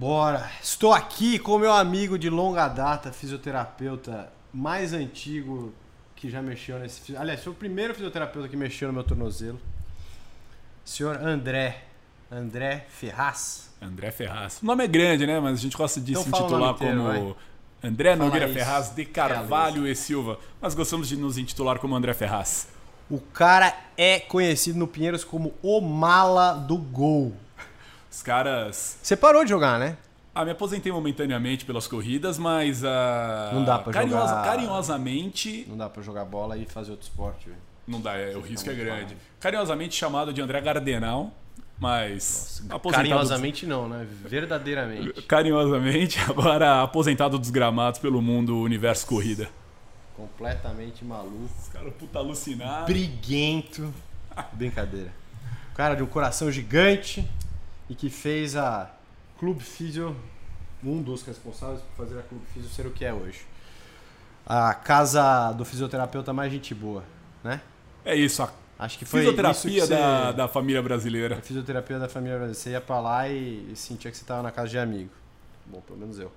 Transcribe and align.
Bora! 0.00 0.50
Estou 0.62 0.94
aqui 0.94 1.38
com 1.38 1.58
meu 1.58 1.74
amigo 1.74 2.18
de 2.18 2.30
longa 2.30 2.66
data, 2.68 3.12
fisioterapeuta 3.12 4.32
mais 4.50 4.94
antigo 4.94 5.74
que 6.16 6.30
já 6.30 6.40
mexeu 6.40 6.78
nesse. 6.78 7.14
Aliás, 7.14 7.44
foi 7.44 7.52
o 7.52 7.54
primeiro 7.54 7.92
fisioterapeuta 7.92 8.48
que 8.48 8.56
mexeu 8.56 8.88
no 8.88 8.94
meu 8.94 9.04
tornozelo. 9.04 9.60
Senhor 10.86 11.22
André. 11.22 11.84
André 12.32 12.86
Ferraz. 12.88 13.74
André 13.78 14.10
Ferraz. 14.10 14.62
O 14.62 14.64
nome 14.64 14.84
é 14.84 14.86
grande, 14.86 15.26
né? 15.26 15.38
Mas 15.38 15.58
a 15.58 15.60
gente 15.60 15.76
gosta 15.76 16.00
de 16.00 16.12
Então 16.12 16.22
se 16.22 16.28
intitular 16.30 16.72
inteiro, 16.76 16.96
como 16.96 17.36
André 17.84 18.16
Fala 18.16 18.24
Nogueira 18.24 18.46
isso. 18.46 18.54
Ferraz 18.54 18.94
de 18.94 19.04
Carvalho 19.04 19.86
e 19.86 19.94
Silva. 19.94 20.38
Mas 20.62 20.74
gostamos 20.74 21.10
de 21.10 21.16
nos 21.18 21.36
intitular 21.36 21.78
como 21.78 21.94
André 21.94 22.14
Ferraz. 22.14 22.68
O 23.10 23.20
cara 23.20 23.76
é 23.98 24.18
conhecido 24.18 24.78
no 24.78 24.86
Pinheiros 24.86 25.24
como 25.24 25.52
o 25.62 25.78
mala 25.82 26.54
do 26.54 26.78
gol. 26.78 27.36
Os 28.10 28.22
caras. 28.22 28.98
Você 29.02 29.16
parou 29.16 29.44
de 29.44 29.50
jogar, 29.50 29.78
né? 29.78 29.96
Ah, 30.34 30.44
me 30.44 30.50
aposentei 30.52 30.90
momentaneamente 30.92 31.64
pelas 31.64 31.86
corridas, 31.86 32.38
mas. 32.38 32.84
ah, 32.84 33.50
Não 33.52 33.64
dá 33.64 33.78
pra 33.78 33.92
carinhosa- 33.92 34.28
jogar- 34.28 34.44
carinhosamente. 34.44 35.64
Não 35.68 35.76
dá 35.76 35.88
pra 35.88 36.02
jogar 36.02 36.24
bola 36.24 36.56
e 36.56 36.64
fazer 36.66 36.90
outro 36.92 37.04
esporte, 37.08 37.46
velho. 37.48 37.60
Não 37.86 38.00
dá, 38.00 38.16
é, 38.16 38.36
o 38.36 38.40
risco 38.40 38.70
é 38.70 38.74
grande. 38.74 39.16
Carinhosamente 39.40 39.96
chamado 39.96 40.32
de 40.32 40.40
André 40.40 40.60
Gardenal, 40.60 41.32
mas. 41.78 42.62
aposentado 42.70 43.08
Carinhosamente 43.08 43.66
não, 43.66 43.88
né? 43.88 44.06
Verdadeiramente. 44.24 45.22
Carinhosamente, 45.26 46.20
agora 46.28 46.82
aposentado 46.82 47.38
dos 47.38 47.50
gramados 47.50 47.98
pelo 47.98 48.22
mundo 48.22 48.56
universo 48.60 49.06
corrida. 49.06 49.48
Completamente 50.16 51.04
maluco. 51.04 51.50
Os 51.60 51.68
caras 51.68 51.92
puta 51.98 52.18
alucinado. 52.18 52.86
briguento. 52.86 53.92
Brincadeira. 54.52 55.12
Cara 55.74 55.94
de 55.94 56.02
um 56.02 56.06
coração 56.06 56.50
gigante 56.52 57.26
e 57.90 57.94
que 57.94 58.08
fez 58.08 58.56
a 58.56 58.90
Clube 59.38 59.62
Físio, 59.62 60.16
um 60.82 61.02
dos 61.02 61.22
responsáveis 61.22 61.80
por 61.80 62.06
fazer 62.06 62.18
a 62.18 62.22
Clube 62.22 62.46
Físio 62.54 62.70
ser 62.70 62.86
o 62.86 62.90
que 62.90 63.04
é 63.04 63.12
hoje. 63.12 63.40
A 64.46 64.72
casa 64.72 65.52
do 65.52 65.64
fisioterapeuta 65.64 66.32
mais 66.32 66.50
gente 66.50 66.74
boa, 66.74 67.04
né? 67.44 67.60
É 68.04 68.14
isso, 68.14 68.42
a 68.42 68.50
Acho 68.80 68.98
que 68.98 69.04
foi 69.04 69.20
fisioterapia 69.20 69.74
que 69.74 69.80
você... 69.80 69.94
da, 69.94 70.32
da 70.32 70.48
família 70.48 70.80
brasileira. 70.80 71.36
A 71.36 71.42
fisioterapia 71.42 71.98
da 71.98 72.08
família 72.08 72.38
brasileira. 72.38 72.58
Você 72.58 72.70
ia 72.70 72.80
pra 72.80 72.98
lá 72.98 73.28
e, 73.28 73.70
e 73.70 73.76
sentia 73.76 74.10
que 74.10 74.16
você 74.16 74.24
tava 74.24 74.42
na 74.42 74.50
casa 74.50 74.70
de 74.70 74.78
amigo. 74.78 75.10
Bom, 75.66 75.82
pelo 75.82 75.98
menos 75.98 76.18
eu. 76.18 76.32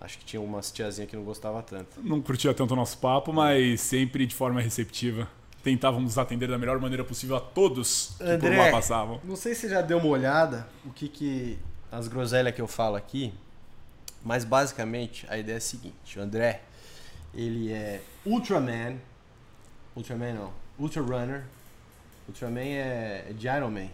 Acho 0.00 0.18
que 0.18 0.24
tinha 0.24 0.42
umas 0.42 0.72
tiazinhas 0.72 1.08
que 1.08 1.14
não 1.14 1.22
gostava 1.22 1.62
tanto. 1.62 2.00
Não 2.02 2.20
curtia 2.20 2.52
tanto 2.52 2.72
o 2.72 2.76
nosso 2.76 2.98
papo, 2.98 3.32
mas 3.32 3.80
sempre 3.80 4.26
de 4.26 4.34
forma 4.34 4.60
receptiva. 4.60 5.28
Tentávamos 5.66 6.16
atender 6.16 6.46
da 6.46 6.56
melhor 6.56 6.78
maneira 6.78 7.02
possível 7.02 7.34
a 7.34 7.40
todos 7.40 8.14
que 8.18 8.24
por 8.24 8.34
André. 8.34 8.56
lá 8.56 8.70
passavam. 8.70 9.20
Não 9.24 9.34
sei 9.34 9.52
se 9.52 9.62
você 9.62 9.70
já 9.70 9.82
deu 9.82 9.98
uma 9.98 10.06
olhada 10.06 10.64
o 10.84 10.92
que 10.92 11.08
que 11.08 11.58
as 11.90 12.06
groselhas 12.06 12.54
que 12.54 12.62
eu 12.62 12.68
falo 12.68 12.94
aqui, 12.94 13.34
mas 14.22 14.44
basicamente 14.44 15.26
a 15.28 15.36
ideia 15.36 15.56
é 15.56 15.58
a 15.58 15.60
seguinte: 15.60 16.20
o 16.20 16.22
André, 16.22 16.62
ele 17.34 17.72
é 17.72 18.00
Ultraman, 18.24 18.98
Ultraman 19.96 20.34
não, 20.34 20.52
Ultra 20.78 21.02
Runner, 21.02 21.42
Ultraman 22.28 22.60
é, 22.60 23.26
é 23.28 23.32
de 23.32 23.48
Iron 23.48 23.72
Man. 23.72 23.88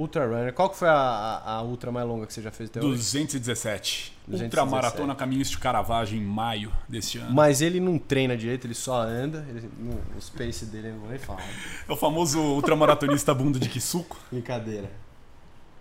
Ultra 0.00 0.26
Runner, 0.26 0.52
qual 0.54 0.70
que 0.70 0.76
foi 0.76 0.88
a, 0.88 0.92
a, 0.94 1.54
a 1.56 1.62
ultra 1.62 1.92
mais 1.92 2.06
longa 2.06 2.26
que 2.26 2.32
você 2.32 2.40
já 2.42 2.50
fez 2.50 2.70
até 2.70 2.80
hoje? 2.80 2.96
217. 2.96 4.12
217. 4.26 4.44
Ultramaratona 4.44 5.14
Caminhos 5.14 5.50
de 5.50 5.58
Caravagem 5.58 6.18
em 6.20 6.24
maio 6.24 6.72
deste 6.88 7.18
ano. 7.18 7.32
Mas 7.32 7.60
ele 7.60 7.80
não 7.80 7.98
treina 7.98 8.36
direito, 8.36 8.66
ele 8.66 8.74
só 8.74 9.00
anda, 9.02 9.44
ele, 9.48 9.68
no, 9.78 10.00
o 10.16 10.20
space 10.22 10.64
dele 10.66 10.88
eu 10.88 10.92
não 10.94 11.00
vou 11.00 11.10
nem 11.10 11.18
falar. 11.18 11.42
É 11.88 11.92
o 11.92 11.96
famoso 11.96 12.38
ultramaratonista 12.40 13.34
bunda 13.34 13.58
de 13.58 13.68
Kisuko. 13.68 14.16
Brincadeira. 14.30 14.90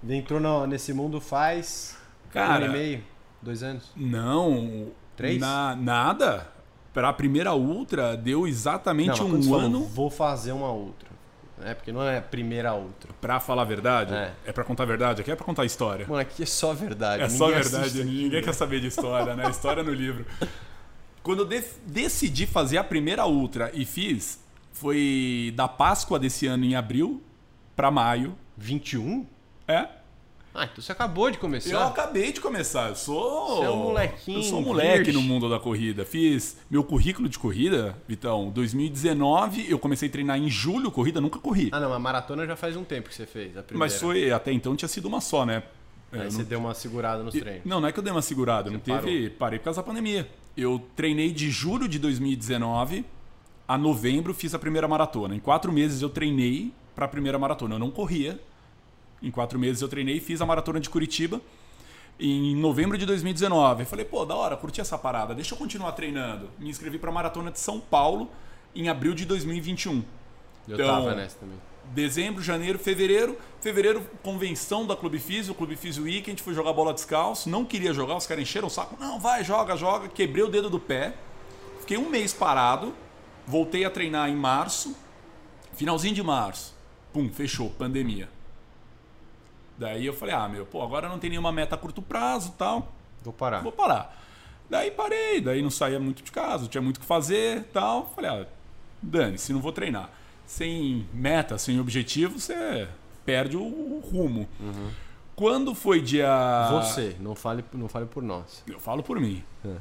Ele 0.04 0.16
entrou 0.16 0.40
no- 0.40 0.66
nesse 0.68 0.94
mundo 0.94 1.20
faz 1.22 1.98
um 2.30 2.32
Cara, 2.34 2.66
ano 2.66 2.76
e 2.76 2.78
meio, 2.78 3.04
dois 3.42 3.64
anos. 3.64 3.92
não. 3.96 4.88
Três? 5.16 5.40
Na, 5.40 5.76
nada. 5.76 6.48
Para 6.94 7.10
a 7.10 7.14
primeira 7.14 7.54
ultra 7.54 8.16
deu 8.16 8.48
exatamente 8.48 9.20
Não, 9.20 9.28
um 9.28 9.44
falou, 9.44 9.60
ano. 9.60 9.84
vou 9.86 10.10
fazer 10.10 10.54
uma 10.54 10.72
outra. 10.72 11.09
É, 11.64 11.74
porque 11.74 11.92
não 11.92 12.02
é 12.04 12.18
a 12.18 12.22
primeira 12.22 12.74
outra. 12.74 13.12
Pra 13.20 13.40
falar 13.40 13.64
a 13.64 13.66
verdade, 13.66 14.14
É. 14.14 14.32
é, 14.46 14.52
pra 14.52 14.64
contar 14.64 14.84
a 14.84 14.86
verdade, 14.86 15.22
aqui 15.22 15.32
é 15.32 15.36
pra 15.36 15.46
contar 15.46 15.64
a 15.64 15.66
história. 15.66 16.06
Mano, 16.08 16.22
aqui 16.22 16.44
é 16.44 16.46
só 16.46 16.74
verdade. 16.74 17.24
É 17.24 17.30
só 17.30 17.46
ninguém 17.48 17.62
verdade, 17.62 17.84
assiste 17.86 18.02
aqui, 18.02 18.10
ninguém 18.10 18.40
né? 18.40 18.42
quer 18.46 18.54
saber 18.54 18.80
de 18.80 18.88
história, 18.88 19.36
né? 19.36 19.50
História 19.50 19.84
no 19.84 19.94
livro. 19.94 20.26
Quando 21.22 21.40
eu 21.40 21.46
def- 21.46 21.78
decidi 21.86 22.46
fazer 22.48 22.78
a 22.78 22.84
primeira 22.84 23.26
ultra 23.26 23.70
e 23.74 23.86
fiz, 23.86 24.40
foi 24.74 25.52
da 25.56 25.68
Páscoa 25.68 26.18
desse 26.18 26.48
ano 26.48 26.64
em 26.66 26.76
abril 26.76 27.22
pra 27.76 27.92
maio. 27.92 28.38
21? 28.58 29.26
É. 29.68 29.88
Ah, 30.60 30.66
então 30.72 30.84
você 30.84 30.92
acabou 30.92 31.32
de 31.32 31.38
começar. 31.38 31.70
Eu 31.72 31.80
acabei 31.84 32.32
de 32.34 32.42
começar, 32.42 32.90
eu 32.90 32.96
sou. 32.96 33.58
Você 33.58 33.66
é 33.66 33.70
um 33.70 33.78
molequinho, 33.78 34.40
Eu 34.40 34.44
sou 34.44 34.60
um 34.60 34.62
moleque 34.64 35.06
virgem. 35.06 35.14
no 35.14 35.22
mundo 35.22 35.50
da 35.50 35.58
corrida. 35.60 36.04
Fiz 36.04 36.58
meu 36.70 36.84
currículo 36.84 37.30
de 37.30 37.40
corrida, 37.40 37.96
Vitão, 38.08 38.50
2019, 38.50 39.70
eu 39.70 39.80
comecei 39.80 40.10
a 40.10 40.12
treinar 40.12 40.38
em 40.38 40.50
julho, 40.50 40.92
corrida, 40.92 41.22
nunca 41.22 41.40
corri. 41.40 41.70
Ah, 41.72 41.80
não, 41.80 41.94
a 41.94 42.00
maratona 42.00 42.46
já 42.46 42.56
faz 42.56 42.76
um 42.76 42.84
tempo 42.84 43.08
que 43.10 43.16
você 43.16 43.26
fez, 43.26 43.56
a 43.58 43.64
primeira. 43.64 43.78
Mas 43.80 44.00
foi, 44.00 44.32
até 44.32 44.52
então 44.52 44.76
tinha 44.76 44.90
sido 44.90 45.08
uma 45.08 45.22
só, 45.22 45.46
né? 45.46 45.64
Aí 46.12 46.22
Eu 46.22 46.32
você 46.32 46.40
não- 46.40 46.46
deu 46.46 46.60
uma 46.60 46.74
segurada 46.74 47.24
nos 47.24 47.34
treinos. 47.34 47.62
Não, 47.66 47.80
não 47.80 47.88
é 47.88 47.92
que 47.92 48.00
eu 48.00 48.04
dei 48.04 48.12
uma 48.12 48.22
segurada, 48.22 48.70
não 48.70 48.80
teve. 48.80 49.30
Parei 49.30 49.60
por 49.60 49.66
causa 49.66 49.82
da 49.82 49.88
pandemia. 49.88 50.28
Eu 50.58 50.82
treinei 50.96 51.32
de 51.32 51.50
julho 51.50 51.88
de 51.88 52.00
2019 52.00 53.06
a 53.68 53.78
novembro, 53.78 54.34
fiz 54.34 54.54
a 54.56 54.60
primeira 54.60 54.88
maratona. 54.88 55.36
Em 55.36 55.40
quatro 55.40 55.72
meses 55.72 56.02
eu 56.02 56.10
treinei 56.10 56.74
para 56.96 57.06
a 57.06 57.08
primeira 57.08 57.38
maratona. 57.38 57.76
Eu 57.76 57.80
não 57.80 57.92
corria. 57.92 58.40
Em 59.22 59.32
quatro 59.32 59.60
meses 59.60 59.82
eu 59.82 59.88
treinei 59.88 60.18
e 60.18 60.20
fiz 60.20 60.42
a 60.42 60.46
maratona 60.46 60.80
de 60.80 60.90
Curitiba. 60.90 61.42
Em 62.20 62.56
novembro 62.56 62.98
de 62.98 63.06
2019. 63.06 63.84
Eu 63.84 63.88
falei, 63.88 64.06
pô, 64.06 64.26
da 64.26 64.36
hora, 64.36 64.58
curti 64.58 64.82
essa 64.82 64.98
parada, 64.98 65.34
deixa 65.34 65.54
eu 65.54 65.58
continuar 65.58 65.94
treinando. 65.94 66.50
Me 66.60 66.70
inscrevi 66.70 66.98
para 66.98 67.10
a 67.10 67.14
maratona 67.14 67.52
de 67.52 67.60
São 67.60 67.80
Paulo 67.80 68.30
em 68.76 68.90
abril 68.90 69.14
de 69.14 69.26
2021. 69.26 70.04
Eu 70.68 70.76
Então, 70.76 70.88
tava 70.88 71.16
nessa 71.16 71.38
também. 71.38 71.58
Dezembro, 71.94 72.42
janeiro, 72.44 72.78
fevereiro. 72.78 73.38
Fevereiro, 73.62 74.06
convenção 74.22 74.86
da 74.86 74.96
Clube 74.96 75.18
Físio, 75.18 75.56
Clube 75.56 75.76
Físio 75.76 76.04
Weekend, 76.04 76.42
fui 76.42 76.54
jogar 76.54 76.72
bola 76.74 76.94
descalço. 76.94 77.50
Não 77.50 77.66
queria 77.66 77.94
jogar, 77.94 78.16
os 78.16 78.28
caras 78.28 78.44
encheram 78.44 78.68
o 78.68 78.70
saco. 78.70 78.96
Não, 79.00 79.20
vai, 79.20 79.44
joga, 79.44 79.76
joga. 79.76 80.08
Quebrei 80.08 80.44
o 80.44 80.50
dedo 80.50 80.70
do 80.70 80.80
pé. 80.80 81.16
Fiquei 81.80 81.98
um 81.98 82.10
mês 82.10 82.34
parado. 82.34 82.94
Voltei 83.48 83.86
a 83.86 83.90
treinar 83.90 84.30
em 84.30 84.36
março. 84.36 84.96
Finalzinho 85.74 86.14
de 86.14 86.22
março. 86.22 86.76
Pum, 87.12 87.30
fechou, 87.30 87.70
pandemia. 87.72 88.30
Daí 89.80 90.06
eu 90.06 90.14
falei, 90.14 90.36
ah, 90.36 90.50
meu, 90.50 90.66
pô, 90.66 90.84
agora 90.84 91.08
não 91.08 91.18
tem 91.18 91.30
nenhuma 91.30 91.54
meta 91.54 91.76
a 91.76 91.78
curto 91.78 92.02
prazo 92.02 92.54
tal. 92.58 92.92
Vou 93.24 93.32
parar. 93.32 93.62
Vou 93.62 93.72
parar. 93.72 94.14
Daí 94.70 94.92
parei, 94.92 95.40
daí 95.40 95.62
não 95.62 95.72
saía 95.72 96.00
muito 96.00 96.22
de 96.22 96.32
casa, 96.32 96.68
tinha 96.68 96.82
muito 96.82 96.98
o 96.98 97.00
que 97.00 97.06
fazer 97.06 97.64
tal. 97.74 98.12
Falei, 98.14 98.30
ah, 98.30 98.46
dane-se, 99.02 99.54
não 99.54 99.62
vou 99.62 99.72
treinar. 99.72 100.10
Sem 100.46 101.08
meta, 101.14 101.58
sem 101.58 101.80
objetivo, 101.80 102.40
você 102.40 102.90
perde 103.26 103.56
o, 103.56 103.62
o 103.62 104.00
rumo. 104.00 104.50
Quando 105.34 105.74
foi 105.74 106.02
dia. 106.02 106.70
Você, 106.72 107.16
não 107.18 107.34
fale, 107.34 107.64
não 107.72 107.88
fale 107.88 108.06
por 108.06 108.22
nós. 108.22 108.62
Eu 108.68 108.80
falo 108.80 109.02
por 109.02 109.18
mim. 109.18 109.42
É, 109.64 109.76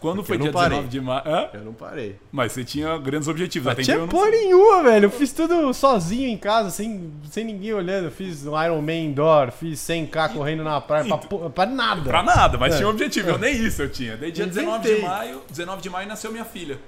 quando 0.00 0.16
Porque 0.16 0.28
foi 0.34 0.38
dia 0.38 0.52
parei. 0.52 0.78
19 0.78 0.88
de 0.88 1.00
maio. 1.00 1.22
Eu 1.54 1.60
não 1.64 1.72
parei. 1.72 2.16
Mas 2.30 2.52
você 2.52 2.64
tinha 2.64 2.96
grandes 2.98 3.28
objetivos. 3.28 3.68
Até 3.68 3.82
tinha 3.82 3.94
então 3.96 4.06
eu 4.06 4.12
não 4.12 4.18
porra 4.18 4.30
nenhuma, 4.30 4.82
velho. 4.82 5.06
Eu 5.06 5.10
fiz 5.10 5.32
tudo 5.32 5.72
sozinho 5.72 6.28
em 6.28 6.36
casa, 6.36 6.70
sem, 6.70 7.12
sem 7.30 7.44
ninguém 7.44 7.72
olhando. 7.72 8.04
Eu 8.06 8.10
fiz 8.10 8.46
um 8.46 8.62
Iron 8.62 8.80
Man 8.82 8.92
indoor, 8.94 9.50
fiz 9.50 9.78
100k 9.80 10.32
correndo 10.34 10.62
na 10.64 10.80
praia 10.80 11.04
pra, 11.06 11.18
po- 11.18 11.50
pra 11.50 11.66
nada. 11.66 12.02
Pra 12.02 12.22
nada, 12.22 12.58
mas 12.58 12.74
É. 12.74 12.76
tinha 12.76 12.86
um 12.88 12.90
objetivo. 12.90 13.30
Eu 13.30 13.38
nem 13.38 13.54
isso 13.54 13.80
eu 13.82 13.88
tinha. 13.90 14.16
Daí 14.16 14.30
dia 14.32 14.44
Eu 14.44 14.48
19 14.48 14.78
tentei. 14.82 14.96
de 15.00 15.06
maio, 15.06 15.42
19 15.50 15.82
de 15.82 15.90
maio 15.90 16.08
nasceu 16.08 16.30
minha 16.30 16.44
filha. 16.44 16.78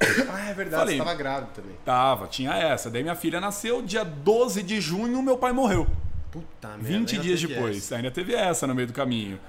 Ah, 0.30 0.50
é 0.50 0.54
verdade, 0.54 0.80
Falei. 0.82 0.96
você 0.96 1.02
tava 1.04 1.14
grávida 1.16 1.48
também. 1.54 1.72
Tava, 1.84 2.26
tinha 2.28 2.52
essa. 2.54 2.88
Daí 2.90 3.02
minha 3.02 3.16
filha 3.16 3.40
nasceu, 3.40 3.82
dia 3.82 4.04
12 4.04 4.62
de 4.62 4.80
junho, 4.80 5.20
meu 5.22 5.36
pai 5.36 5.52
morreu. 5.52 5.86
Puta 6.30 6.68
merda. 6.68 6.82
20 6.84 7.12
ainda 7.12 7.22
dias 7.24 7.40
depois. 7.42 7.76
essa. 7.78 7.96
Ainda 7.96 8.10
teve 8.10 8.34
essa 8.34 8.66
no 8.66 8.74
meio 8.74 8.86
do 8.86 8.92
caminho. 8.92 9.40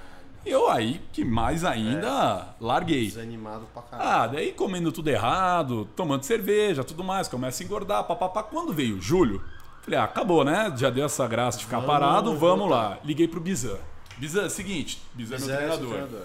Eu 0.45 0.69
aí, 0.69 1.01
que 1.11 1.23
mais 1.25 1.63
ainda, 1.65 2.55
larguei. 2.59 3.05
Desanimado 3.05 3.65
pra 3.73 3.81
caralho. 3.81 4.09
Ah, 4.09 4.27
daí 4.27 4.51
comendo 4.53 4.91
tudo 4.91 5.09
errado, 5.09 5.87
tomando 5.95 6.23
cerveja, 6.23 6.83
tudo 6.83 7.03
mais, 7.03 7.27
começa 7.27 7.61
a 7.61 7.65
engordar, 7.65 8.03
papapá. 8.05 8.41
Quando 8.43 8.73
veio 8.73 9.01
julho, 9.01 9.43
falei, 9.81 9.99
ah, 9.99 10.05
acabou, 10.05 10.43
né? 10.43 10.73
Já 10.77 10.89
deu 10.89 11.05
essa 11.05 11.27
graça 11.27 11.57
de 11.57 11.65
ficar 11.65 11.77
Vamos 11.77 11.91
parado, 11.91 12.35
vamos 12.37 12.59
voltar. 12.67 12.89
lá. 12.89 12.99
Liguei 13.03 13.27
pro 13.27 13.39
Bizan. 13.41 13.77
Bizan, 14.17 14.45
é 14.45 14.49
seguinte, 14.49 15.01
Bizan 15.13 15.35
é 15.35 15.39
meu 15.39 15.49
é, 15.55 15.57
treinador. 15.77 16.23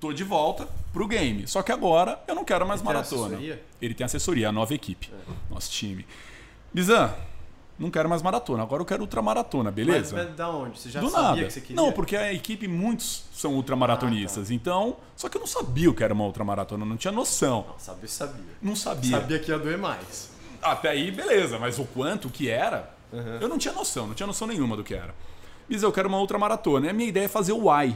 Tô 0.00 0.12
de 0.12 0.24
volta 0.24 0.68
pro 0.92 1.06
game. 1.06 1.46
Só 1.48 1.62
que 1.62 1.72
agora 1.72 2.22
eu 2.28 2.34
não 2.34 2.44
quero 2.44 2.66
mais 2.66 2.80
Ele 2.80 2.86
tem 2.88 2.94
maratona. 2.94 3.26
assessoria? 3.26 3.54
É. 3.54 3.84
Ele 3.84 3.94
tem 3.94 4.04
assessoria, 4.04 4.48
a 4.48 4.52
nova 4.52 4.74
equipe, 4.74 5.10
nosso 5.50 5.70
time. 5.70 6.06
Bizan, 6.72 7.14
não 7.78 7.90
quero 7.90 8.08
mais 8.08 8.22
maratona, 8.22 8.62
agora 8.62 8.82
eu 8.82 8.86
quero 8.86 9.02
ultramaratona, 9.02 9.70
beleza? 9.70 10.14
Mas, 10.16 10.26
mas 10.28 10.36
da 10.36 10.48
onde? 10.48 10.78
Você 10.80 10.90
já 10.90 11.00
Do 11.00 11.08
sabia 11.10 11.28
nada. 11.28 11.44
que 11.44 11.50
você 11.52 11.60
queria? 11.60 11.76
Não, 11.76 11.90
porque 11.92 12.16
a 12.16 12.32
equipe, 12.32 12.68
muitos 12.68 13.24
são 13.32 13.54
ultramaratonistas. 13.54 14.50
Então, 14.50 14.96
só 15.16 15.28
que 15.28 15.36
eu 15.36 15.40
não 15.40 15.46
sabia 15.48 15.90
o 15.90 15.94
que 15.94 16.04
era 16.04 16.14
uma 16.14 16.24
ultramaratona, 16.24 16.84
não 16.84 16.96
tinha 16.96 17.12
noção. 17.12 17.66
Sabia, 17.78 18.08
sabia. 18.08 18.44
Não 18.62 18.76
sabia. 18.76 19.10
Sabia 19.18 19.38
que 19.38 19.50
ia 19.50 19.58
doer 19.58 19.78
mais. 19.78 20.30
Até 20.62 20.90
aí, 20.90 21.10
beleza, 21.10 21.58
mas 21.58 21.78
o 21.78 21.84
quanto, 21.84 22.28
o 22.28 22.30
que 22.30 22.48
era, 22.48 22.94
Uhum. 23.12 23.38
eu 23.40 23.48
não 23.48 23.58
tinha 23.58 23.72
noção, 23.74 24.06
não 24.08 24.14
tinha 24.14 24.26
noção 24.26 24.46
nenhuma 24.48 24.76
do 24.76 24.82
que 24.82 24.94
era. 24.94 25.14
Diz, 25.68 25.82
eu 25.82 25.92
quero 25.92 26.08
uma 26.08 26.18
ultramaratona. 26.18 26.86
E 26.86 26.90
a 26.90 26.92
minha 26.92 27.08
ideia 27.08 27.24
é 27.24 27.28
fazer 27.28 27.52
o 27.52 27.70
Y. 27.82 27.94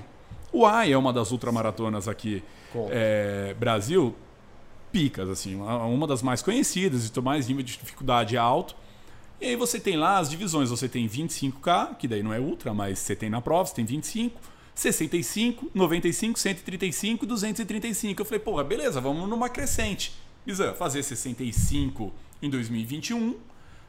O 0.53 0.65
AI 0.65 0.93
é 0.93 0.97
uma 0.99 1.13
das 1.13 1.31
ultramaratonas 1.31 2.09
aqui, 2.09 2.43
é, 2.91 3.55
Brasil, 3.59 4.15
picas, 4.91 5.29
assim, 5.29 5.55
uma 5.57 6.07
das 6.07 6.23
mais 6.23 6.41
conhecidas 6.41 7.07
e 7.15 7.21
mais 7.21 7.49
nível 7.49 7.63
de 7.63 7.77
dificuldade 7.77 8.37
alto. 8.37 8.75
E 9.41 9.47
aí 9.47 9.57
você 9.57 9.79
tem 9.79 9.97
lá 9.97 10.19
as 10.19 10.29
divisões, 10.29 10.71
você 10.71 10.89
tem 10.89 11.09
25K, 11.09 11.97
que 11.97 12.09
daí 12.09 12.23
não 12.23 12.33
é 12.33 12.41
ultra, 12.41 12.75
mas 12.75 12.99
você 12.99 13.15
tem 13.15 13.31
na 13.31 13.41
prova, 13.41 13.67
você 13.67 13.77
tem 13.77 13.85
25, 13.85 14.41
65, 14.75 15.71
95, 15.73 16.39
135 16.39 17.25
e 17.25 17.29
235. 17.29 18.21
Eu 18.21 18.25
falei, 18.25 18.41
porra, 18.41 18.65
beleza, 18.65 19.01
vamos 19.01 19.29
numa 19.29 19.49
crescente. 19.49 20.13
Isa, 20.45 20.75
fazer 20.75 21.03
65 21.05 22.13
em 22.43 22.51
2021, 22.51 23.37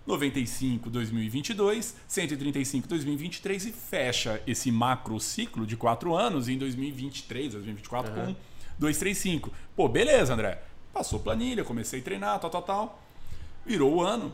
95 0.05 0.89
2022, 0.89 1.95
135 2.07 2.87
2023 2.87 3.65
e 3.65 3.71
fecha 3.71 4.41
esse 4.45 4.71
macro 4.71 5.19
ciclo 5.19 5.65
de 5.65 5.77
quatro 5.77 6.15
anos 6.15 6.47
em 6.47 6.57
2023, 6.57 7.53
2024 7.53 8.11
uhum. 8.11 8.25
com 8.25 8.35
235. 8.77 9.51
Pô, 9.75 9.87
beleza, 9.87 10.33
André. 10.33 10.61
Passou 10.93 11.19
planilha, 11.19 11.63
comecei 11.63 11.99
a 11.99 12.03
treinar, 12.03 12.39
tal, 12.39 12.49
tal, 12.49 12.61
tal. 12.61 13.03
Virou 13.65 13.95
o 13.95 14.01
ano. 14.01 14.33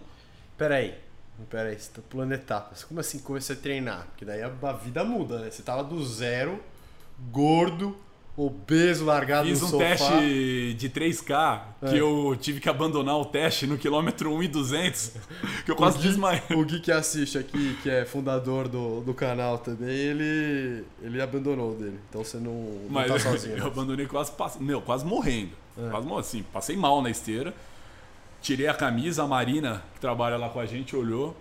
Peraí, 0.58 0.96
peraí, 1.50 1.78
você 1.78 1.92
tá 1.92 2.02
pulando 2.10 2.34
etapas. 2.34 2.84
Como 2.84 3.00
assim 3.00 3.20
comecei 3.20 3.56
a 3.56 3.60
treinar? 3.60 4.08
Porque 4.08 4.26
daí 4.26 4.42
a, 4.42 4.52
a 4.64 4.74
vida 4.74 5.04
muda, 5.04 5.40
né? 5.40 5.52
Você 5.52 5.62
tava 5.62 5.84
do 5.84 6.04
zero, 6.06 6.62
gordo, 7.32 7.98
obeso, 8.38 9.06
largado 9.06 9.48
Fiz 9.48 9.62
no 9.62 9.68
um 9.68 9.70
sofá. 9.72 9.86
teste 9.86 10.74
de 10.78 10.90
3K, 10.90 11.62
é. 11.82 11.90
que 11.90 11.98
eu 11.98 12.38
tive 12.40 12.60
que 12.60 12.68
abandonar 12.68 13.18
o 13.18 13.26
teste 13.26 13.66
no 13.66 13.78
quilômetro 13.78 14.34
1 14.34 14.44
e 14.44 14.48
200, 14.48 15.12
que 15.64 15.72
eu 15.72 15.76
quase 15.76 16.00
desmaiei. 16.00 16.42
O 16.52 16.66
Gui 16.66 16.80
que 16.82 16.92
assiste 16.92 17.38
aqui, 17.38 17.78
que 17.81 17.90
é 17.90 18.06
fundador 18.06 18.68
do, 18.68 19.02
do 19.02 19.14
canal 19.14 19.58
também, 19.58 19.90
ele, 19.90 20.84
ele 21.02 21.22
abandonou 21.22 21.72
o 21.72 21.76
dele. 21.76 22.00
Então 22.10 22.24
você 22.24 22.38
não, 22.38 22.54
não 22.54 22.90
Mas 22.90 23.08
tá 23.08 23.20
sozinho. 23.31 23.58
Eu, 23.58 23.68
abandonei 23.68 24.06
quase, 24.06 24.31
meu, 24.60 24.81
quase 24.81 25.06
morrendo. 25.06 25.52
É. 25.78 25.90
Quase 25.90 26.14
assim, 26.14 26.44
passei 26.44 26.76
mal 26.76 27.02
na 27.02 27.10
esteira. 27.10 27.54
Tirei 28.45 28.68
a 28.68 28.75
camisa, 28.75 29.24
a 29.24 29.27
Marina, 29.27 29.83
que 29.95 30.00
trabalha 30.00 30.38
lá 30.38 30.50
com 30.50 30.59
a 30.59 30.68
gente, 30.68 30.95
olhou. 30.95 31.36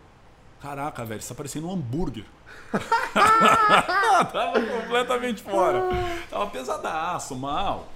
Caraca, 0.59 1.05
velho, 1.05 1.21
você 1.21 1.29
tá 1.29 1.35
parecendo 1.35 1.69
um 1.69 1.73
hambúrguer. 1.73 2.25
Tava 4.33 4.59
completamente 4.59 5.43
fora. 5.43 5.83
Tava 6.31 6.47
pesadaço, 6.47 7.37
mal. 7.37 7.93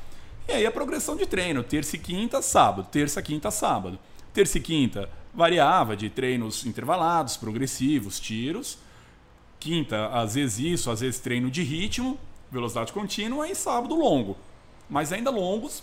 E 0.47 0.53
aí 0.53 0.67
a 0.67 0.71
progressão 0.71 1.17
de 1.17 1.25
treino, 1.25 1.63
terça 1.63 1.97
e 1.97 1.99
quinta, 1.99 2.43
sábado, 2.43 2.87
terça, 2.93 3.23
quinta, 3.23 3.51
sábado. 3.51 3.99
Terça 4.35 4.59
e 4.59 4.61
quinta 4.61 5.09
variava 5.33 5.97
de 5.97 6.11
treinos 6.11 6.67
intervalados, 6.67 7.39
progressivos, 7.39 8.21
tiros. 8.21 8.77
Quinta, 9.59 10.09
às 10.09 10.35
vezes 10.35 10.59
isso, 10.59 10.91
às 10.91 11.01
vezes 11.01 11.19
treino 11.19 11.51
de 11.51 11.63
ritmo, 11.63 12.19
velocidade 12.51 12.93
contínua 12.93 13.49
e 13.49 13.55
sábado 13.55 13.95
longo. 13.95 14.37
Mas 14.87 15.15
ainda 15.15 15.31
longos 15.31 15.83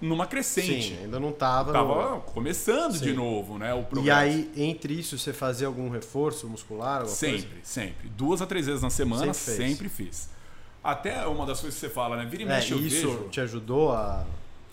numa 0.00 0.26
crescente. 0.26 0.90
Sim, 0.90 0.98
ainda 1.04 1.18
não 1.18 1.30
estava. 1.30 1.72
Tava 1.72 2.16
no... 2.16 2.20
começando 2.20 2.96
Sim. 2.96 3.04
de 3.04 3.12
novo, 3.12 3.58
né? 3.58 3.74
O 3.74 3.82
progresso. 3.84 4.06
E 4.06 4.10
aí, 4.10 4.50
entre 4.56 4.94
isso, 4.94 5.18
você 5.18 5.32
fazia 5.32 5.66
algum 5.66 5.88
reforço 5.88 6.48
muscular? 6.48 7.06
Sempre, 7.06 7.42
coisa? 7.42 7.60
sempre. 7.62 8.08
Duas 8.08 8.40
a 8.42 8.46
três 8.46 8.66
vezes 8.66 8.82
na 8.82 8.90
semana, 8.90 9.34
sempre, 9.34 9.66
sempre, 9.66 9.88
fiz. 9.88 10.30
Até 10.82 11.26
uma 11.26 11.44
das 11.44 11.60
coisas 11.60 11.78
que 11.78 11.86
você 11.86 11.92
fala, 11.92 12.16
né? 12.16 12.24
Vira 12.24 12.42
e 12.42 12.46
é, 12.46 12.48
mexe, 12.48 12.72
eu 12.72 12.78
isso 12.78 13.08
vejo... 13.08 13.28
te 13.30 13.40
ajudou 13.40 13.92
a. 13.92 14.24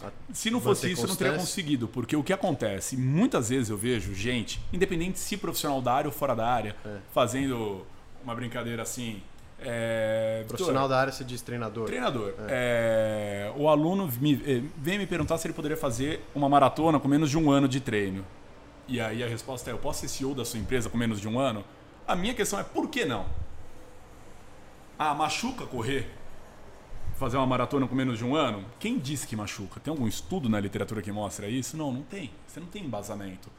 a 0.01 0.12
se 0.31 0.51
não 0.51 0.62
fosse 0.62 0.92
isso, 0.92 1.04
eu 1.04 1.07
não 1.07 1.16
teria 1.16 1.38
conseguido. 1.38 1.88
Porque 1.88 2.16
o 2.16 2.24
que 2.24 2.31
acontece? 2.31 2.95
Muitas 2.95 3.50
vezes 3.50 3.69
eu 3.69 3.78
vejo 3.78 4.13
gente, 4.13 4.62
independente 4.71 5.19
se 5.19 5.38
profissional 5.38 5.81
da 5.81 5.94
área 5.94 6.07
ou 6.07 6.13
fora 6.13 6.36
da 6.36 6.48
área, 6.48 6.75
é. 6.86 6.98
fazendo 7.13 7.86
uma 8.24 8.36
brincadeira 8.36 8.83
assim 8.83 9.21
é, 9.60 10.44
Profissional 10.48 10.88
da 10.88 11.00
área 11.00 11.13
se 11.13 11.24
diz 11.24 11.42
treinador. 11.42 11.86
Treinador. 11.86 12.34
É. 12.48 13.52
É, 13.56 13.60
o 13.60 13.69
aluno 13.69 14.12
me, 14.19 14.34
eh, 14.46 14.62
vem 14.78 14.98
me 14.98 15.07
perguntar 15.07 15.38
se 15.38 15.48
ele 15.48 15.54
poderia 15.54 15.78
fazer 15.78 16.22
uma 16.36 16.50
maratona 16.50 17.00
com 17.00 17.07
menos 17.07 17.30
de 17.30 17.38
um 17.38 17.50
ano 17.50 17.68
de 17.68 17.80
treino. 17.80 18.25
E 18.88 19.00
aí 19.00 19.24
a 19.24 19.28
resposta 19.28 19.69
é: 19.69 19.74
eu 19.74 19.78
posso 19.78 20.02
ser 20.02 20.10
CEO 20.10 20.36
da 20.36 20.44
sua 20.44 20.60
empresa 20.60 20.90
com 20.90 20.98
menos 20.98 21.22
de 21.22 21.28
um 21.28 21.40
ano? 21.40 21.63
A 22.07 22.16
minha 22.16 22.34
questão 22.34 22.60
é: 22.60 22.63
por 22.63 22.90
que 22.90 23.06
não? 23.06 23.25
Ah, 25.00 25.13
machuca 25.13 25.66
correr? 25.66 26.10
Fazer 27.16 27.38
uma 27.38 27.48
maratona 27.48 27.88
com 27.88 27.96
menos 27.96 28.18
de 28.18 28.25
um 28.25 28.36
ano? 28.36 28.66
Quem 28.78 29.00
disse 29.00 29.25
que 29.25 29.36
machuca? 29.36 29.80
Tem 29.80 29.90
algum 29.90 30.07
estudo 30.07 30.50
na 30.50 30.60
literatura 30.60 31.02
que 31.02 31.12
mostra 31.12 31.48
isso? 31.48 31.78
Não, 31.78 31.92
não 31.92 32.02
tem. 32.04 32.30
Você 32.46 32.60
não 32.60 32.68
tem 32.68 32.84
embasamento. 32.84 33.50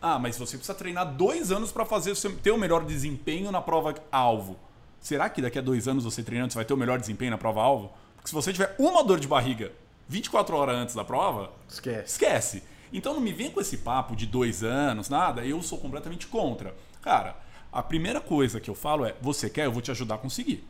Ah, 0.00 0.18
mas 0.18 0.38
você 0.38 0.56
precisa 0.56 0.74
treinar 0.76 1.14
dois 1.14 1.52
anos 1.52 1.70
para 1.70 1.84
fazer 1.84 2.16
ter 2.42 2.50
o 2.52 2.58
melhor 2.58 2.84
desempenho 2.84 3.50
na 3.52 3.60
prova 3.60 3.94
alvo. 4.10 4.56
Será 5.02 5.28
que 5.28 5.42
daqui 5.42 5.58
a 5.58 5.62
dois 5.62 5.88
anos 5.88 6.04
você 6.04 6.22
treinando 6.22 6.52
você 6.52 6.58
vai 6.58 6.64
ter 6.64 6.72
o 6.72 6.76
melhor 6.76 6.98
desempenho 6.98 7.32
na 7.32 7.38
prova-alvo? 7.38 7.92
Porque 8.14 8.28
se 8.28 8.34
você 8.34 8.52
tiver 8.52 8.74
uma 8.78 9.02
dor 9.02 9.18
de 9.18 9.26
barriga 9.26 9.72
24 10.08 10.56
horas 10.56 10.76
antes 10.76 10.94
da 10.94 11.04
prova, 11.04 11.50
esquece. 11.68 12.06
esquece. 12.06 12.62
Então 12.92 13.12
não 13.12 13.20
me 13.20 13.32
vem 13.32 13.50
com 13.50 13.60
esse 13.60 13.78
papo 13.78 14.14
de 14.14 14.26
dois 14.26 14.62
anos, 14.62 15.08
nada, 15.08 15.44
eu 15.44 15.60
sou 15.60 15.78
completamente 15.78 16.28
contra. 16.28 16.74
Cara, 17.00 17.36
a 17.72 17.82
primeira 17.82 18.20
coisa 18.20 18.60
que 18.60 18.70
eu 18.70 18.76
falo 18.76 19.04
é: 19.04 19.16
você 19.20 19.50
quer, 19.50 19.64
eu 19.64 19.72
vou 19.72 19.82
te 19.82 19.90
ajudar 19.90 20.14
a 20.14 20.18
conseguir. 20.18 20.64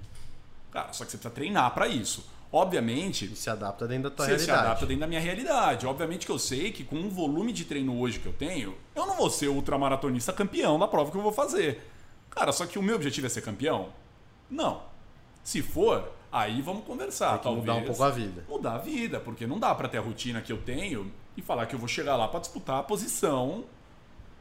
Cara, 0.70 0.92
só 0.94 1.04
que 1.04 1.10
você 1.10 1.18
precisa 1.18 1.34
treinar 1.34 1.74
para 1.74 1.86
isso. 1.86 2.24
Obviamente. 2.50 3.26
E 3.32 3.36
se 3.36 3.50
adapta 3.50 3.86
dentro 3.86 4.04
da 4.04 4.16
tua 4.16 4.24
você 4.24 4.32
realidade. 4.32 4.58
Se 4.58 4.64
adapta 4.66 4.86
dentro 4.86 5.00
da 5.00 5.06
minha 5.06 5.20
realidade. 5.20 5.86
Obviamente 5.86 6.24
que 6.24 6.32
eu 6.32 6.38
sei 6.38 6.70
que 6.70 6.84
com 6.84 6.96
o 6.96 7.10
volume 7.10 7.52
de 7.52 7.64
treino 7.64 7.98
hoje 7.98 8.18
que 8.18 8.26
eu 8.26 8.32
tenho, 8.32 8.74
eu 8.94 9.06
não 9.06 9.16
vou 9.16 9.28
ser 9.28 9.48
ultramaratonista 9.48 10.32
campeão 10.32 10.78
da 10.78 10.86
prova 10.86 11.10
que 11.10 11.16
eu 11.16 11.22
vou 11.22 11.32
fazer. 11.32 11.82
Cara, 12.30 12.52
só 12.52 12.64
que 12.64 12.78
o 12.78 12.82
meu 12.82 12.96
objetivo 12.96 13.26
é 13.26 13.30
ser 13.30 13.42
campeão. 13.42 13.88
Não. 14.52 14.82
Se 15.42 15.62
for, 15.62 16.12
aí 16.30 16.60
vamos 16.60 16.84
conversar. 16.84 17.30
Tem 17.30 17.38
que 17.38 17.44
talvez, 17.44 17.66
mudar 17.66 17.74
um 17.74 17.84
pouco 17.84 18.04
a 18.04 18.10
vida. 18.10 18.44
Mudar 18.48 18.74
a 18.74 18.78
vida, 18.78 19.18
porque 19.18 19.46
não 19.46 19.58
dá 19.58 19.74
para 19.74 19.88
ter 19.88 19.98
a 19.98 20.00
rotina 20.02 20.42
que 20.42 20.52
eu 20.52 20.58
tenho 20.58 21.10
e 21.36 21.42
falar 21.42 21.66
que 21.66 21.74
eu 21.74 21.78
vou 21.78 21.88
chegar 21.88 22.16
lá 22.16 22.28
para 22.28 22.40
disputar 22.40 22.78
a 22.78 22.82
posição. 22.82 23.64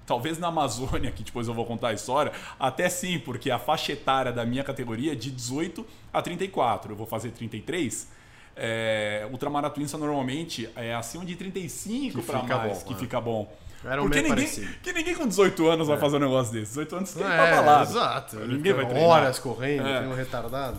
Talvez 0.06 0.38
na 0.38 0.48
Amazônia, 0.48 1.10
que 1.14 1.24
depois 1.24 1.48
eu 1.48 1.54
vou 1.54 1.66
contar 1.66 1.90
a 1.90 1.94
história, 1.94 2.34
até 2.60 2.90
sim, 2.90 3.18
porque 3.20 3.50
a 3.50 3.58
faixa 3.58 3.94
etária 3.94 4.32
da 4.32 4.46
minha 4.46 4.64
categoria 4.64 5.14
é 5.14 5.16
de 5.16 5.32
18 5.32 5.86
a 6.14 6.22
34. 6.22 6.92
Eu 6.92 6.96
vou 6.98 7.08
fazer 7.08 7.32
33. 7.32 8.20
É, 8.54 9.26
ultramaratonistas 9.32 9.98
normalmente 9.98 10.70
é 10.76 10.94
acima 10.94 11.24
de 11.24 11.38
35 11.38 12.22
para 12.22 12.44
mais, 12.44 12.80
bom, 12.80 12.86
que 12.86 12.94
é. 12.94 12.98
fica 12.98 13.22
bom. 13.22 13.50
Era 13.84 14.02
um 14.02 14.06
Porque 14.06 14.22
ninguém, 14.22 14.36
parecido. 14.36 14.74
que 14.84 14.94
ninguém 14.94 15.16
com 15.16 15.28
18 15.28 15.68
anos 15.68 15.88
é. 15.88 15.92
vai 15.92 16.00
fazer 16.00 16.18
um 16.18 16.20
negócio 16.20 16.54
desse. 16.54 16.72
18 16.72 16.96
anos 16.96 17.14
tem 17.14 17.24
é, 17.24 17.28
pra 17.28 17.62
balada. 17.62 17.90
Exato. 17.90 18.40
Ninguém 18.40 18.74
vai 18.74 18.86
treinar. 18.86 19.10
Horas 19.10 19.40
correndo, 19.40 19.88
é. 19.88 20.00
tem 20.00 20.10
um 20.10 20.16
retardado. 20.16 20.78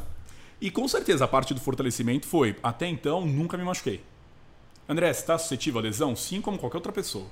E 0.61 0.71
com 0.71 0.87
certeza 0.87 1.25
a 1.25 1.29
parte 1.29 1.53
do 1.53 1.61
fortalecimento 1.61 2.27
foi, 2.27 2.57
até 2.63 2.87
então, 2.87 3.27
nunca 3.27 3.57
me 3.57 3.65
machuquei. 3.65 4.05
André, 4.89 5.13
você 5.13 5.21
está 5.21 5.37
suscetível 5.37 5.81
a 5.81 5.83
lesão? 5.83 6.15
Sim, 6.15 6.41
como 6.41 6.59
qualquer 6.59 6.77
outra 6.77 6.93
pessoa. 6.93 7.27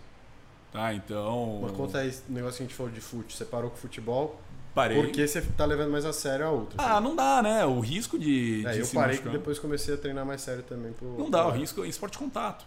Tá, 0.72 0.92
então... 0.94 1.60
Mas 1.62 1.72
conta 1.72 1.98
aí 1.98 2.14
o 2.28 2.32
negócio 2.32 2.58
que 2.58 2.62
a 2.62 2.66
gente 2.66 2.74
falou 2.74 2.92
de 2.92 3.00
fute. 3.00 3.36
Você 3.36 3.44
parou 3.44 3.70
com 3.70 3.76
o 3.76 3.80
futebol 3.80 4.40
Parei. 4.74 5.02
Porque 5.02 5.26
você 5.26 5.40
tá 5.42 5.64
levando 5.64 5.90
mais 5.90 6.04
a 6.04 6.12
sério 6.12 6.46
a 6.46 6.50
outra. 6.50 6.76
Ah, 6.78 6.94
assim. 6.94 7.04
não 7.04 7.16
dá, 7.16 7.42
né? 7.42 7.64
O 7.64 7.80
risco 7.80 8.18
de. 8.18 8.64
É, 8.66 8.72
de 8.72 8.80
eu 8.80 8.86
parei 8.88 9.18
e 9.18 9.28
depois 9.28 9.58
comecei 9.58 9.94
a 9.94 9.98
treinar 9.98 10.24
mais 10.24 10.40
sério 10.42 10.62
também. 10.62 10.92
Pro, 10.92 11.18
não 11.18 11.28
dá, 11.28 11.46
o 11.46 11.50
risco 11.50 11.84
é 11.84 11.88
esporte 11.88 12.16
contato. 12.16 12.64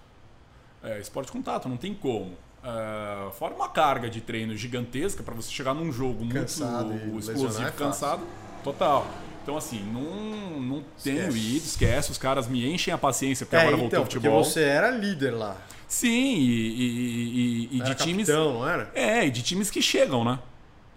É, 0.83 0.99
esporte 0.99 1.31
contato, 1.31 1.69
não 1.69 1.77
tem 1.77 1.93
como. 1.93 2.35
Uh, 2.63 3.29
fora 3.31 3.53
uma 3.53 3.67
carga 3.67 4.09
de 4.09 4.21
treino 4.21 4.55
gigantesca 4.55 5.21
para 5.21 5.33
você 5.33 5.51
chegar 5.51 5.73
num 5.73 5.91
jogo 5.91 6.25
cansado 6.29 6.93
muito 6.93 7.19
explosivo, 7.19 7.67
é 7.67 7.71
cansado, 7.71 8.23
total. 8.63 9.05
Então, 9.43 9.57
assim, 9.57 9.83
não, 9.91 10.61
não 10.61 10.83
tenho 11.03 11.35
ido, 11.35 11.65
esquece, 11.65 12.11
os 12.11 12.17
caras 12.17 12.47
me 12.47 12.65
enchem 12.65 12.93
a 12.93 12.97
paciência 12.97 13.45
porque 13.45 13.57
é, 13.57 13.59
agora 13.59 13.75
voltou 13.75 13.87
então, 13.87 14.01
o 14.03 14.05
futebol. 14.05 14.41
Porque 14.41 14.49
você 14.49 14.61
era 14.61 14.89
líder 14.91 15.31
lá. 15.31 15.57
Sim, 15.89 16.35
e, 16.35 16.69
e, 16.69 17.69
e, 17.73 17.77
e 17.77 17.81
de 17.81 17.95
times. 17.95 18.27
Capitão, 18.27 18.53
não 18.53 18.67
era? 18.67 18.89
É, 18.95 19.25
e 19.25 19.29
de 19.29 19.43
times 19.43 19.69
que 19.69 19.81
chegam, 19.81 20.23
né? 20.23 20.39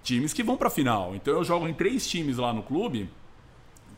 Times 0.05 0.33
que 0.33 0.45
vão 0.45 0.57
pra 0.57 0.71
final. 0.71 1.17
Então 1.17 1.35
eu 1.35 1.43
jogo 1.43 1.67
em 1.67 1.75
três 1.75 2.07
times 2.07 2.37
lá 2.37 2.53
no 2.53 2.63
clube 2.63 3.11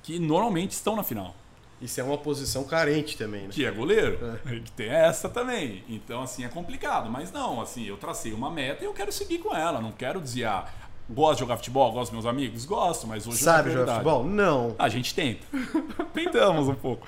que 0.02 0.18
normalmente 0.18 0.70
estão 0.70 0.96
na 0.96 1.02
final. 1.02 1.36
Isso 1.80 2.00
é 2.00 2.04
uma 2.04 2.18
posição 2.18 2.64
carente 2.64 3.16
também, 3.16 3.42
né? 3.42 3.48
Que 3.50 3.64
é 3.64 3.70
goleiro. 3.70 4.18
É. 4.46 4.60
Que 4.60 4.72
tem 4.72 4.88
essa 4.88 5.28
também. 5.28 5.84
Então, 5.88 6.22
assim, 6.22 6.44
é 6.44 6.48
complicado. 6.48 7.08
Mas 7.08 7.30
não, 7.30 7.60
assim, 7.60 7.84
eu 7.84 7.96
tracei 7.96 8.32
uma 8.32 8.50
meta 8.50 8.82
e 8.82 8.86
eu 8.86 8.92
quero 8.92 9.12
seguir 9.12 9.38
com 9.38 9.54
ela. 9.54 9.80
Não 9.80 9.92
quero 9.92 10.20
desviar. 10.20 10.74
Gosto 11.08 11.34
de 11.34 11.40
jogar 11.40 11.56
futebol? 11.56 11.90
Gosto 11.92 12.10
dos 12.10 12.22
meus 12.22 12.26
amigos? 12.26 12.64
Gosto, 12.64 13.06
mas 13.06 13.26
hoje 13.26 13.38
Sabe 13.38 13.70
jogar 13.70 13.94
futebol? 13.94 14.24
Não. 14.24 14.74
A 14.78 14.88
gente 14.88 15.14
tenta. 15.14 15.46
Tentamos 16.12 16.68
um 16.68 16.74
pouco. 16.74 17.06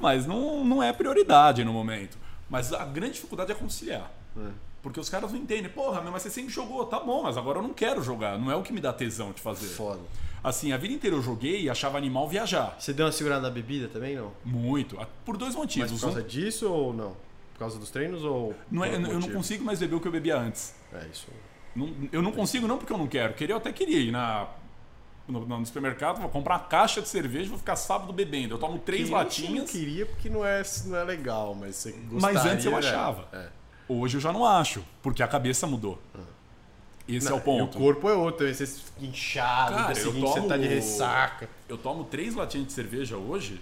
Mas 0.00 0.26
não, 0.26 0.64
não 0.64 0.82
é 0.82 0.92
prioridade 0.92 1.64
no 1.64 1.72
momento. 1.72 2.18
Mas 2.50 2.72
a 2.72 2.84
grande 2.84 3.14
dificuldade 3.14 3.52
é 3.52 3.54
conciliar. 3.54 4.10
É. 4.36 4.50
Porque 4.82 5.00
os 5.00 5.08
caras 5.08 5.32
não 5.32 5.38
entendem. 5.38 5.70
Porra, 5.70 6.00
mas 6.00 6.22
você 6.22 6.30
sempre 6.30 6.52
jogou. 6.52 6.84
Tá 6.86 7.00
bom, 7.00 7.22
mas 7.22 7.36
agora 7.36 7.58
eu 7.58 7.62
não 7.62 7.72
quero 7.72 8.02
jogar. 8.02 8.38
Não 8.38 8.50
é 8.50 8.56
o 8.56 8.62
que 8.62 8.72
me 8.72 8.80
dá 8.80 8.92
tesão 8.92 9.32
de 9.32 9.40
fazer. 9.40 9.66
Foda. 9.68 10.00
Assim, 10.42 10.72
a 10.72 10.76
vida 10.76 10.94
inteira 10.94 11.16
eu 11.16 11.22
joguei 11.22 11.62
e 11.62 11.70
achava 11.70 11.98
animal 11.98 12.28
viajar. 12.28 12.76
Você 12.78 12.92
deu 12.92 13.06
uma 13.06 13.12
segurada 13.12 13.42
na 13.42 13.50
bebida 13.50 13.88
também, 13.88 14.16
não? 14.16 14.32
Muito. 14.44 14.96
Por 15.24 15.36
dois 15.36 15.54
motivos. 15.54 15.90
Mas 15.90 16.00
por 16.00 16.06
causa 16.06 16.24
um... 16.24 16.26
disso 16.26 16.70
ou 16.70 16.92
não? 16.92 17.16
Por 17.52 17.60
causa 17.60 17.78
dos 17.78 17.90
treinos 17.90 18.24
ou. 18.24 18.54
Não 18.70 18.84
é, 18.84 18.94
eu 18.94 19.20
não 19.20 19.30
consigo 19.30 19.64
mais 19.64 19.78
beber 19.80 19.96
o 19.96 20.00
que 20.00 20.08
eu 20.08 20.12
bebia 20.12 20.38
antes. 20.38 20.74
É 20.92 21.06
isso. 21.12 21.28
Não, 21.74 21.92
eu 22.12 22.22
não 22.22 22.32
consigo, 22.32 22.66
não 22.66 22.78
porque 22.78 22.92
eu 22.92 22.98
não 22.98 23.06
quero. 23.06 23.34
Queria, 23.34 23.54
eu 23.54 23.58
até 23.58 23.72
queria 23.72 23.98
ir 23.98 24.10
na 24.10 24.48
no, 25.28 25.46
no, 25.46 25.66
supermercado, 25.66 26.20
vou 26.20 26.30
comprar 26.30 26.54
uma 26.54 26.64
caixa 26.64 27.02
de 27.02 27.08
cerveja 27.08 27.44
e 27.44 27.48
vou 27.48 27.58
ficar 27.58 27.76
sábado 27.76 28.12
bebendo. 28.12 28.54
Eu 28.54 28.58
tomo 28.58 28.78
três 28.78 29.10
latinhas. 29.10 29.68
Eu 29.74 29.80
queria 29.80 30.06
porque 30.06 30.30
não 30.30 30.44
é, 30.44 30.62
não 30.86 30.96
é 30.96 31.04
legal, 31.04 31.54
mas 31.54 31.76
você 31.76 31.92
gostaria, 31.92 32.20
Mas 32.20 32.46
antes 32.46 32.64
eu 32.64 32.76
achava. 32.76 33.28
É. 33.32 33.48
Hoje 33.88 34.16
eu 34.16 34.20
já 34.20 34.32
não 34.32 34.44
acho, 34.44 34.82
porque 35.02 35.22
a 35.22 35.28
cabeça 35.28 35.66
mudou. 35.66 36.00
Uhum. 36.14 36.37
Esse 37.08 37.30
não, 37.30 37.36
é 37.36 37.40
o 37.40 37.42
ponto. 37.42 37.78
o 37.78 37.80
corpo 37.80 38.08
é 38.08 38.14
outro, 38.14 38.46
você 38.46 38.66
fica 38.66 39.06
inchado, 39.06 39.74
Cara, 39.74 39.98
eu 39.98 40.12
tomo, 40.12 40.26
você 40.26 40.40
tá 40.42 40.56
de 40.58 40.66
ressaca. 40.66 41.48
Eu 41.68 41.78
tomo 41.78 42.04
três 42.04 42.34
latinhas 42.34 42.66
de 42.66 42.72
cerveja 42.74 43.16
hoje, 43.16 43.58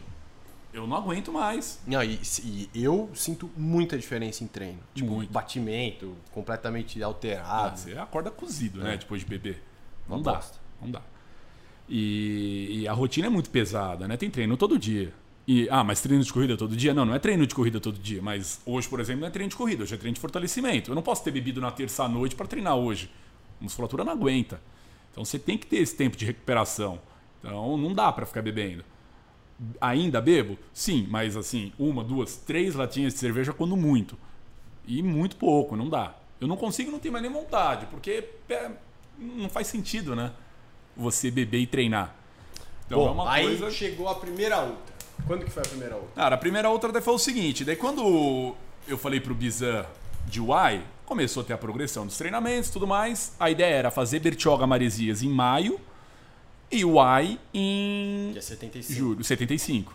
eu 0.77 0.87
não 0.87 0.97
aguento 0.97 1.33
mais. 1.33 1.81
Não, 1.87 2.03
e, 2.03 2.21
e 2.75 2.85
eu 2.85 3.09
sinto 3.15 3.49
muita 3.57 3.97
diferença 3.97 4.45
em 4.45 4.47
treino. 4.47 4.81
Tipo, 4.95 5.13
Muito. 5.13 5.33
batimento 5.33 6.15
completamente 6.33 7.03
alterado. 7.03 7.73
Ah, 7.73 7.77
você 7.77 7.97
acorda 7.97 8.31
cozido, 8.31 8.81
né, 8.81 8.95
é. 8.95 8.97
depois 8.99 9.23
de 9.23 9.27
beber. 9.27 9.63
Não, 10.09 10.17
não 10.17 10.23
dá, 10.23 10.41
não 10.83 10.91
dá. 10.91 11.03
E, 11.89 12.81
e, 12.81 12.89
a 12.89 12.93
rotina 12.93 13.29
é 13.29 13.31
muito 13.31 13.49
pesada, 13.49 14.09
né? 14.09 14.17
Tem 14.17 14.29
treino 14.29 14.57
todo 14.57 14.79
dia. 14.79 15.15
E, 15.47 15.69
ah, 15.71 15.85
mas 15.85 16.01
treino 16.01 16.23
de 16.23 16.33
corrida 16.33 16.57
todo 16.57 16.77
dia? 16.77 16.93
Não, 16.93 17.05
não 17.05 17.15
é 17.15 17.19
treino 17.19 17.47
de 17.47 17.55
corrida 17.55 17.79
todo 17.81 17.99
dia. 17.99 18.21
Mas 18.21 18.61
hoje, 18.67 18.89
por 18.89 18.99
exemplo, 18.99 19.21
não 19.21 19.29
é 19.29 19.31
treino 19.31 19.51
de 19.51 19.57
corrida, 19.57 19.85
hoje 19.85 19.95
é 19.95 19.97
treino 19.97 20.15
de 20.15 20.21
fortalecimento. 20.21 20.91
Eu 20.91 20.95
não 20.95 21.03
posso 21.03 21.23
ter 21.23 21.31
bebido 21.31 21.61
na 21.61 21.71
terça-noite 21.71 22.35
para 22.35 22.47
treinar 22.47 22.77
hoje. 22.77 23.09
A 23.61 23.65
musculatura 23.65 24.05
não 24.05 24.13
aguenta. 24.13 24.61
Então 25.11 25.25
você 25.25 25.39
tem 25.39 25.57
que 25.57 25.67
ter 25.67 25.77
esse 25.77 25.95
tempo 25.95 26.17
de 26.17 26.25
recuperação. 26.25 27.01
Então 27.39 27.77
não 27.77 27.95
dá 27.95 28.13
para 28.13 28.27
ficar 28.27 28.43
bebendo. 28.43 28.85
Ainda 29.81 30.21
bebo? 30.21 30.59
Sim, 30.73 31.07
mas 31.09 31.37
assim, 31.37 31.73
uma, 31.79 32.05
duas, 32.05 32.37
três 32.37 32.75
latinhas 32.75 33.15
de 33.15 33.21
cerveja 33.21 33.53
quando 33.53 33.77
muito. 33.77 34.17
E 34.87 35.03
muito 35.03 35.37
pouco, 35.37 35.75
não 35.75 35.89
dá. 35.89 36.15
Eu 36.41 36.47
não 36.47 36.57
consigo, 36.57 36.91
não 36.91 36.99
tenho 36.99 37.13
mais 37.13 37.23
nem 37.23 37.33
vontade, 37.33 37.87
porque 37.87 38.29
não 39.19 39.49
faz 39.49 39.67
sentido, 39.69 40.15
né? 40.15 40.33
Você 40.97 41.31
beber 41.31 41.61
e 41.61 41.67
treinar. 41.67 42.15
Então 42.87 42.99
Bom, 42.99 43.09
é 43.09 43.11
uma 43.11 43.33
aí 43.33 43.47
coisa... 43.47 43.71
chegou 43.71 44.09
a 44.09 44.15
primeira 44.15 44.63
ultra. 44.63 44.95
Quando 45.27 45.45
que 45.45 45.51
foi 45.51 45.63
a 45.63 45.67
primeira 45.67 45.97
ultra? 45.97 46.15
Cara, 46.15 46.35
a 46.35 46.39
primeira 46.39 46.71
ultra 46.71 47.01
foi 47.01 47.15
o 47.15 47.19
seguinte, 47.19 47.65
daí 47.65 47.77
quando 47.77 48.55
eu 48.87 48.99
falei 48.99 49.19
pro 49.19 49.35
Bizan 49.35 49.87
de 50.27 50.41
Y, 50.41 50.83
começou 51.07 51.43
a 51.43 51.45
ter 51.47 51.53
a 51.53 51.59
progressão 51.59 52.05
dos 52.05 52.19
treinamentos 52.19 52.69
e 52.69 52.73
tudo 52.73 52.87
mais. 52.87 53.33
A 53.39 53.49
ideia 53.51 53.75
era 53.75 53.91
fazer 53.91 54.19
Bertioga 54.19 54.67
Maresias 54.67 55.23
em 55.23 55.29
maio 55.29 55.81
e 56.71 56.85
o 56.85 56.97
Y 57.01 57.39
em 57.55 58.35
é 58.37 58.41
75. 58.41 58.93
julho, 58.93 59.25
75. 59.25 59.95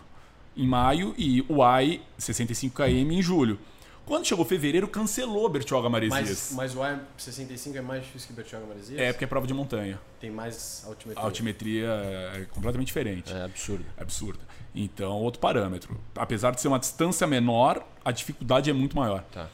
Em 0.56 0.66
maio 0.66 1.14
e 1.16 1.44
o 1.48 1.62
Y 1.62 2.00
65 2.18 2.74
km 2.74 3.12
em 3.12 3.22
julho. 3.22 3.58
Quando 4.04 4.26
chegou 4.26 4.44
fevereiro, 4.44 4.88
cancelou 4.88 5.48
Bertioga 5.48 5.88
Maresias. 5.88 6.50
Mas, 6.52 6.74
mas 6.74 6.76
o 6.76 6.80
Y65 7.16 7.76
é 7.76 7.80
mais 7.80 8.02
difícil 8.02 8.28
que 8.28 8.34
Bertioga 8.34 8.66
Maresias? 8.66 9.00
É, 9.00 9.12
porque 9.12 9.24
é 9.24 9.28
prova 9.28 9.46
de 9.46 9.54
montanha. 9.54 10.00
Tem 10.20 10.30
mais 10.30 10.82
altimetria. 10.86 11.22
A 11.22 11.24
altimetria 11.24 11.86
é 12.34 12.46
completamente 12.50 12.88
diferente. 12.88 13.32
É 13.32 13.44
absurdo. 13.44 13.84
É 13.96 14.02
absurdo. 14.02 14.40
Então, 14.74 15.12
outro 15.20 15.40
parâmetro. 15.40 15.98
Apesar 16.16 16.50
de 16.50 16.60
ser 16.60 16.68
uma 16.68 16.78
distância 16.78 17.26
menor, 17.26 17.86
a 18.04 18.10
dificuldade 18.10 18.68
é 18.68 18.72
muito 18.72 18.96
maior. 18.96 19.22
Tá. 19.30 19.48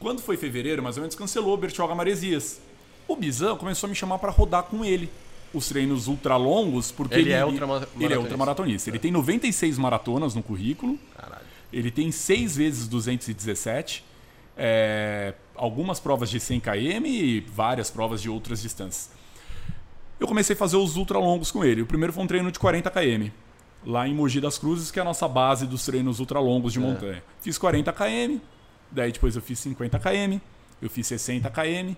Quando 0.00 0.20
foi 0.22 0.36
fevereiro, 0.36 0.82
mais 0.82 0.96
ou 0.96 1.02
menos, 1.02 1.14
cancelou 1.14 1.56
Bertioga 1.56 1.94
Maresias. 1.94 2.60
O 3.06 3.14
Bizan 3.14 3.54
começou 3.56 3.86
a 3.86 3.90
me 3.90 3.94
chamar 3.94 4.18
para 4.18 4.30
rodar 4.30 4.62
com 4.64 4.84
ele 4.84 5.10
os 5.52 5.68
treinos 5.68 6.08
ultra 6.08 6.36
longos, 6.36 6.90
porque 6.90 7.14
ele, 7.14 7.24
ele 7.24 7.32
é 7.32 7.44
ultramaratonista. 7.44 8.04
Ele 8.04 8.14
é 8.14 8.18
ultramaratonista. 8.18 8.90
Ele 8.90 8.98
tem 8.98 9.10
96 9.10 9.78
maratonas 9.78 10.34
no 10.34 10.42
currículo. 10.42 10.98
Caralho. 11.16 11.44
Ele 11.72 11.90
tem 11.90 12.10
6 12.10 12.56
vezes 12.56 12.88
217. 12.88 14.04
É, 14.56 15.34
algumas 15.54 16.00
provas 16.00 16.30
de 16.30 16.40
100 16.40 16.60
km 16.60 17.04
e 17.04 17.40
várias 17.40 17.90
provas 17.90 18.22
de 18.22 18.30
outras 18.30 18.62
distâncias. 18.62 19.10
Eu 20.18 20.26
comecei 20.26 20.54
a 20.54 20.56
fazer 20.56 20.76
os 20.76 20.96
ultra 20.96 21.18
longos 21.18 21.50
com 21.50 21.64
ele. 21.64 21.82
O 21.82 21.86
primeiro 21.86 22.12
foi 22.12 22.22
um 22.22 22.26
treino 22.26 22.50
de 22.50 22.58
40 22.58 22.90
km, 22.90 23.30
lá 23.84 24.06
em 24.06 24.14
Mogi 24.14 24.40
das 24.40 24.58
Cruzes, 24.58 24.90
que 24.90 24.98
é 24.98 25.02
a 25.02 25.04
nossa 25.04 25.26
base 25.26 25.66
dos 25.66 25.84
treinos 25.84 26.20
ultra 26.20 26.38
longos 26.40 26.72
de 26.72 26.78
é. 26.78 26.82
montanha. 26.82 27.22
Fiz 27.40 27.56
40 27.56 27.92
km, 27.92 28.38
Daí 28.90 29.12
depois 29.12 29.36
eu 29.36 29.42
fiz 29.42 29.58
50 29.60 29.98
km, 29.98 30.38
eu 30.80 30.90
fiz 30.90 31.06
60 31.06 31.48
km. 31.50 31.94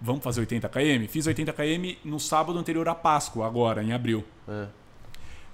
Vamos 0.00 0.22
fazer 0.22 0.40
80 0.40 0.68
km? 0.68 1.08
Fiz 1.08 1.26
80 1.26 1.52
km 1.52 1.96
no 2.04 2.20
sábado 2.20 2.58
anterior 2.58 2.88
à 2.88 2.94
Páscoa, 2.94 3.46
agora, 3.46 3.82
em 3.82 3.92
abril. 3.92 4.24
É. 4.48 4.66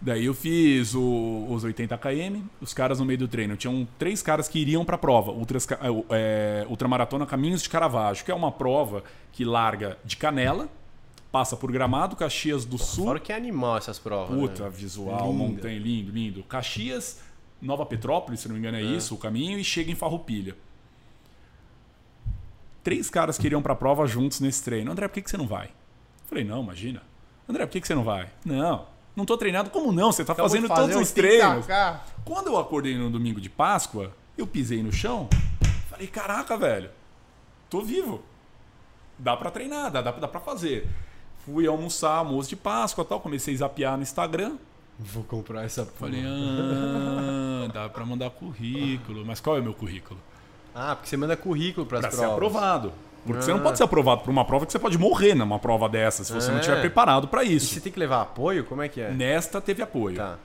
Daí 0.00 0.26
eu 0.26 0.34
fiz 0.34 0.94
o, 0.94 1.46
os 1.48 1.64
80 1.64 1.96
km, 1.96 2.42
os 2.60 2.74
caras 2.74 2.98
no 2.98 3.06
meio 3.06 3.18
do 3.18 3.26
treino. 3.26 3.56
Tinham 3.56 3.88
três 3.98 4.20
caras 4.20 4.48
que 4.48 4.58
iriam 4.58 4.84
para 4.84 4.96
a 4.96 4.98
prova, 4.98 5.30
ultras, 5.30 5.66
é, 6.10 6.66
Ultramaratona 6.68 7.24
Caminhos 7.24 7.62
de 7.62 7.70
Caravaggio, 7.70 8.22
que 8.22 8.30
é 8.30 8.34
uma 8.34 8.52
prova 8.52 9.02
que 9.32 9.46
larga 9.46 9.96
de 10.04 10.18
Canela, 10.18 10.68
passa 11.32 11.56
por 11.56 11.72
Gramado, 11.72 12.16
Caxias 12.16 12.66
do 12.66 12.76
Sul. 12.76 13.06
Fora 13.06 13.18
que 13.18 13.32
é 13.32 13.36
animal 13.36 13.78
essas 13.78 13.98
provas. 13.98 14.38
Puta, 14.38 14.64
né? 14.64 14.70
visual, 14.70 15.32
Linda. 15.32 15.44
montanha, 15.44 15.78
lindo, 15.78 16.12
lindo. 16.12 16.42
Caxias, 16.42 17.20
Nova 17.64 17.86
Petrópolis, 17.86 18.40
se 18.40 18.48
não 18.48 18.54
me 18.54 18.60
engano 18.60 18.76
é, 18.76 18.82
é. 18.82 18.84
isso, 18.84 19.14
o 19.14 19.18
caminho, 19.18 19.58
e 19.58 19.64
chega 19.64 19.90
em 19.90 19.94
Farroupilha. 19.94 20.56
Três 22.82 23.08
caras 23.08 23.38
que 23.38 23.46
iriam 23.46 23.62
para 23.62 23.72
a 23.72 23.76
prova 23.76 24.06
juntos 24.06 24.40
nesse 24.40 24.62
treino. 24.62 24.92
André, 24.92 25.08
por 25.08 25.14
que, 25.14 25.22
que 25.22 25.30
você 25.30 25.38
não 25.38 25.46
vai? 25.46 25.70
Falei, 26.28 26.44
não, 26.44 26.62
imagina. 26.62 27.02
André, 27.48 27.64
por 27.64 27.72
que, 27.72 27.80
que 27.80 27.86
você 27.86 27.94
não 27.94 28.04
vai? 28.04 28.30
Não, 28.44 28.86
não 29.16 29.24
tô 29.24 29.38
treinado. 29.38 29.70
Como 29.70 29.90
não? 29.90 30.12
Você 30.12 30.24
tá 30.24 30.34
fazendo 30.34 30.68
todos 30.68 30.94
os 30.94 31.10
treinos. 31.10 31.66
Quando 32.24 32.48
eu 32.48 32.58
acordei 32.58 32.96
no 32.98 33.10
domingo 33.10 33.40
de 33.40 33.48
Páscoa, 33.48 34.12
eu 34.36 34.46
pisei 34.46 34.82
no 34.82 34.92
chão, 34.92 35.28
falei, 35.88 36.06
caraca, 36.06 36.56
velho, 36.56 36.90
tô 37.70 37.80
vivo. 37.80 38.22
Dá 39.18 39.36
para 39.36 39.50
treinar, 39.50 39.90
dá, 39.90 40.02
dá, 40.02 40.10
dá 40.10 40.28
para 40.28 40.40
fazer. 40.40 40.88
Fui 41.38 41.66
almoçar, 41.66 42.16
almoço 42.16 42.48
de 42.48 42.56
Páscoa 42.56 43.04
tal, 43.04 43.20
comecei 43.20 43.54
a 43.54 43.58
zapear 43.58 43.96
no 43.96 44.02
Instagram. 44.02 44.56
Vou 44.98 45.24
comprar 45.24 45.64
essa 45.64 45.84
porra. 45.84 46.10
Falei, 46.10 46.22
ah, 46.24 47.68
dá 47.72 47.88
pra 47.88 48.04
mandar 48.04 48.30
currículo. 48.30 49.24
Mas 49.24 49.40
qual 49.40 49.56
é 49.56 49.60
o 49.60 49.62
meu 49.62 49.74
currículo? 49.74 50.20
Ah, 50.74 50.94
porque 50.94 51.08
você 51.08 51.16
manda 51.16 51.36
currículo 51.36 51.86
para 51.86 51.98
as 51.98 52.06
provas. 52.06 52.20
ser 52.20 52.32
aprovado. 52.32 52.92
Porque 53.26 53.38
ah. 53.38 53.42
você 53.42 53.52
não 53.52 53.60
pode 53.60 53.78
ser 53.78 53.84
aprovado 53.84 54.22
por 54.22 54.30
uma 54.30 54.44
prova 54.44 54.66
que 54.66 54.72
você 54.72 54.78
pode 54.78 54.98
morrer 54.98 55.34
numa 55.34 55.58
prova 55.58 55.88
dessa, 55.88 56.22
se 56.24 56.32
você 56.32 56.48
é. 56.48 56.52
não 56.52 56.60
estiver 56.60 56.80
preparado 56.80 57.26
para 57.26 57.42
isso. 57.42 57.72
E 57.72 57.74
você 57.74 57.80
tem 57.80 57.92
que 57.92 57.98
levar 57.98 58.22
apoio? 58.22 58.64
Como 58.64 58.82
é 58.82 58.88
que 58.88 59.00
é? 59.00 59.10
Nesta 59.10 59.60
teve 59.60 59.82
apoio. 59.82 60.16
Tá. 60.16 60.36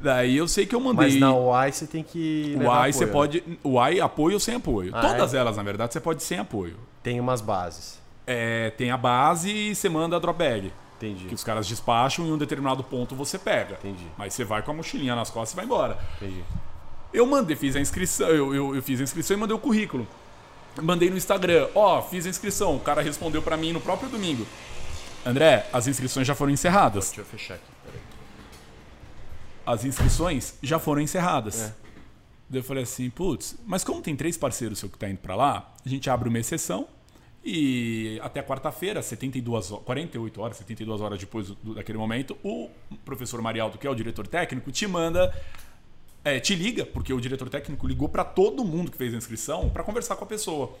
Daí 0.00 0.36
eu 0.36 0.48
sei 0.48 0.66
que 0.66 0.74
eu 0.74 0.80
mandei. 0.80 1.10
Mas 1.10 1.20
na 1.20 1.32
UAI 1.32 1.72
você 1.72 1.86
tem 1.86 2.02
que. 2.02 2.56
O 2.60 2.64
UAI 2.64 2.92
você 2.92 3.06
pode. 3.06 3.42
UAI 3.64 4.00
apoio 4.00 4.34
ou 4.34 4.40
sem 4.40 4.56
apoio. 4.56 4.90
Ah, 4.94 5.00
Todas 5.00 5.32
é? 5.32 5.38
elas, 5.38 5.56
na 5.56 5.62
verdade, 5.62 5.92
você 5.92 6.00
pode 6.00 6.22
sem 6.22 6.38
apoio. 6.38 6.76
Tem 7.02 7.20
umas 7.20 7.40
bases. 7.40 8.00
É, 8.26 8.70
tem 8.70 8.90
a 8.90 8.96
base 8.96 9.50
e 9.50 9.74
você 9.74 9.88
manda 9.88 10.16
a 10.16 10.18
drop 10.18 10.38
bag. 10.38 10.72
Entendi. 11.02 11.26
Que 11.26 11.34
os 11.34 11.42
caras 11.42 11.66
despacham 11.66 12.24
e 12.24 12.28
em 12.28 12.32
um 12.32 12.38
determinado 12.38 12.84
ponto 12.84 13.16
você 13.16 13.38
pega. 13.38 13.74
Entendi. 13.74 14.06
Mas 14.16 14.34
você 14.34 14.44
vai 14.44 14.62
com 14.62 14.70
a 14.70 14.74
mochilinha 14.74 15.16
nas 15.16 15.30
costas 15.30 15.52
e 15.52 15.56
vai 15.56 15.64
embora. 15.64 15.98
Entendi. 16.16 16.44
Eu 17.12 17.26
mandei, 17.26 17.56
fiz 17.56 17.74
a 17.74 17.80
inscrição, 17.80 18.28
eu, 18.28 18.54
eu, 18.54 18.76
eu 18.76 18.82
fiz 18.82 19.00
a 19.00 19.02
inscrição 19.02 19.36
e 19.36 19.40
mandei 19.40 19.54
o 19.54 19.58
currículo. 19.58 20.06
Mandei 20.80 21.10
no 21.10 21.16
Instagram, 21.16 21.68
ó, 21.74 21.98
oh, 21.98 22.02
fiz 22.02 22.24
a 22.24 22.30
inscrição. 22.30 22.76
O 22.76 22.80
cara 22.80 23.02
respondeu 23.02 23.42
para 23.42 23.56
mim 23.56 23.72
no 23.72 23.80
próprio 23.80 24.08
domingo. 24.08 24.46
André, 25.26 25.68
as 25.72 25.86
inscrições 25.86 26.26
já 26.26 26.34
foram 26.34 26.52
encerradas. 26.52 27.08
Deixa 27.08 27.20
eu 27.20 27.24
fechar 27.24 27.54
aqui, 27.54 27.64
peraí. 27.84 28.00
As 29.66 29.84
inscrições 29.84 30.54
já 30.62 30.78
foram 30.78 31.02
encerradas. 31.02 31.60
É. 31.60 31.74
Daí 32.48 32.60
eu 32.60 32.64
falei 32.64 32.84
assim, 32.84 33.10
putz, 33.10 33.56
mas 33.66 33.84
como 33.84 34.00
tem 34.00 34.16
três 34.16 34.36
parceiros 34.36 34.78
seu 34.78 34.88
que 34.88 34.98
tá 34.98 35.08
indo 35.08 35.18
para 35.18 35.34
lá, 35.34 35.74
a 35.84 35.88
gente 35.88 36.08
abre 36.08 36.28
uma 36.28 36.38
exceção 36.38 36.88
e 37.44 38.20
até 38.22 38.42
quarta-feira, 38.42 39.02
72 39.02 39.70
48 39.84 40.40
horas, 40.40 40.56
72 40.58 41.00
horas 41.00 41.18
depois 41.18 41.48
do, 41.48 41.74
daquele 41.74 41.98
momento, 41.98 42.36
o 42.42 42.70
professor 43.04 43.42
Marialdo, 43.42 43.78
que 43.78 43.86
é 43.86 43.90
o 43.90 43.94
diretor 43.94 44.28
técnico, 44.28 44.70
te 44.70 44.86
manda, 44.86 45.34
é, 46.24 46.38
te 46.38 46.54
liga, 46.54 46.86
porque 46.86 47.12
o 47.12 47.20
diretor 47.20 47.48
técnico 47.48 47.84
ligou 47.86 48.08
para 48.08 48.24
todo 48.24 48.64
mundo 48.64 48.92
que 48.92 48.96
fez 48.96 49.12
a 49.12 49.16
inscrição 49.16 49.68
para 49.68 49.82
conversar 49.82 50.14
com 50.14 50.24
a 50.24 50.26
pessoa. 50.26 50.72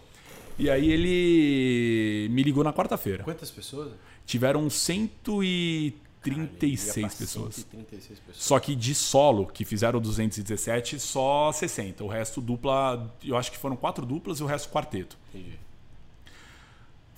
E 0.56 0.70
aí 0.70 0.90
ele 0.90 2.28
me 2.30 2.44
ligou 2.44 2.62
na 2.62 2.72
quarta-feira. 2.72 3.24
Quantas 3.24 3.50
pessoas? 3.50 3.90
Tiveram 4.24 4.70
136 4.70 6.94
Cara, 6.94 7.08
pessoas. 7.18 7.54
136 7.56 8.20
pessoas. 8.20 8.36
Só 8.36 8.60
que 8.60 8.76
de 8.76 8.94
solo, 8.94 9.46
que 9.46 9.64
fizeram 9.64 10.00
217, 10.00 11.00
só 11.00 11.50
60. 11.50 12.04
O 12.04 12.06
resto 12.06 12.40
dupla, 12.40 13.12
eu 13.24 13.36
acho 13.36 13.50
que 13.50 13.58
foram 13.58 13.74
quatro 13.74 14.06
duplas 14.06 14.38
e 14.38 14.44
o 14.44 14.46
resto 14.46 14.68
quarteto. 14.68 15.18
Entendi. 15.34 15.58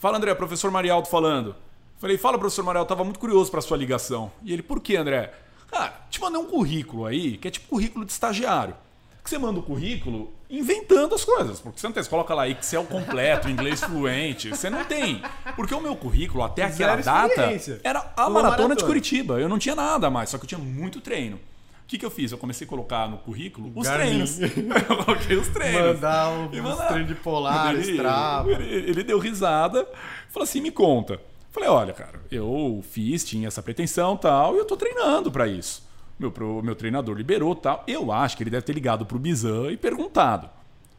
Fala, 0.04 0.18
André, 0.18 0.34
professor 0.34 0.70
Marialdo 0.70 1.08
falando. 1.08 1.56
Falei, 1.96 2.18
fala, 2.18 2.38
professor 2.38 2.62
Marialdo, 2.62 2.86
tava 2.86 3.02
muito 3.04 3.18
curioso 3.18 3.50
para 3.50 3.62
sua 3.62 3.74
ligação. 3.74 4.30
E 4.42 4.52
ele, 4.52 4.62
por 4.62 4.78
que, 4.78 4.96
André? 4.96 5.32
Cara, 5.70 5.94
te 6.10 6.20
mandei 6.20 6.38
um 6.38 6.44
currículo 6.44 7.06
aí, 7.06 7.38
que 7.38 7.48
é 7.48 7.50
tipo 7.50 7.66
currículo 7.70 8.04
de 8.04 8.12
estagiário. 8.12 8.76
Que 9.22 9.30
você 9.30 9.38
manda 9.38 9.60
o 9.60 9.62
currículo 9.62 10.30
inventando 10.50 11.14
as 11.14 11.24
coisas. 11.24 11.58
Porque 11.58 11.80
você 11.80 11.86
não 11.86 11.94
tem, 11.94 12.02
você 12.02 12.10
coloca 12.10 12.34
lá 12.34 12.46
Excel 12.46 12.84
completo, 12.84 13.48
inglês 13.48 13.82
fluente. 13.82 14.50
Você 14.50 14.68
não 14.68 14.84
tem. 14.84 15.22
Porque 15.56 15.74
o 15.74 15.80
meu 15.80 15.96
currículo, 15.96 16.44
até 16.44 16.64
aquela 16.64 16.96
data, 16.96 17.58
era 17.82 18.00
a 18.14 18.28
maratona, 18.28 18.42
maratona 18.42 18.76
de 18.76 18.84
Curitiba. 18.84 19.40
Eu 19.40 19.48
não 19.48 19.58
tinha 19.58 19.74
nada 19.74 20.10
mais, 20.10 20.28
só 20.28 20.36
que 20.36 20.44
eu 20.44 20.48
tinha 20.48 20.60
muito 20.60 21.00
treino. 21.00 21.40
O 21.84 21.86
que, 21.86 21.98
que 21.98 22.06
eu 22.06 22.10
fiz? 22.10 22.32
Eu 22.32 22.38
comecei 22.38 22.66
a 22.66 22.70
colocar 22.70 23.08
no 23.08 23.18
currículo 23.18 23.70
os 23.74 23.86
Garmin. 23.86 24.24
treinos. 24.24 24.40
eu 24.40 25.04
coloquei 25.04 25.36
os 25.36 25.48
treinos. 25.48 25.94
Mandar 25.94 26.30
o, 26.32 26.46
os 26.46 26.78
treinos 26.86 27.08
de 27.08 27.14
polar, 27.14 27.74
ele, 27.74 27.92
Strava. 27.92 28.50
Ele, 28.50 28.90
ele, 28.90 29.02
deu 29.02 29.18
risada 29.18 29.86
falou 30.34 30.44
assim: 30.44 30.60
me 30.60 30.70
conta. 30.70 31.20
Falei, 31.50 31.68
olha, 31.68 31.92
cara, 31.92 32.20
eu 32.32 32.82
fiz, 32.82 33.24
tinha 33.24 33.46
essa 33.46 33.62
pretensão 33.62 34.16
tal, 34.16 34.56
e 34.56 34.58
eu 34.58 34.64
tô 34.64 34.76
treinando 34.76 35.30
para 35.30 35.46
isso. 35.46 35.86
Meu, 36.18 36.32
pro, 36.32 36.62
meu 36.62 36.74
treinador 36.74 37.16
liberou 37.16 37.54
tal. 37.54 37.84
Eu 37.86 38.10
acho 38.10 38.36
que 38.36 38.42
ele 38.42 38.50
deve 38.50 38.64
ter 38.64 38.72
ligado 38.72 39.06
pro 39.06 39.18
Bizan 39.18 39.70
e 39.70 39.76
perguntado. 39.76 40.50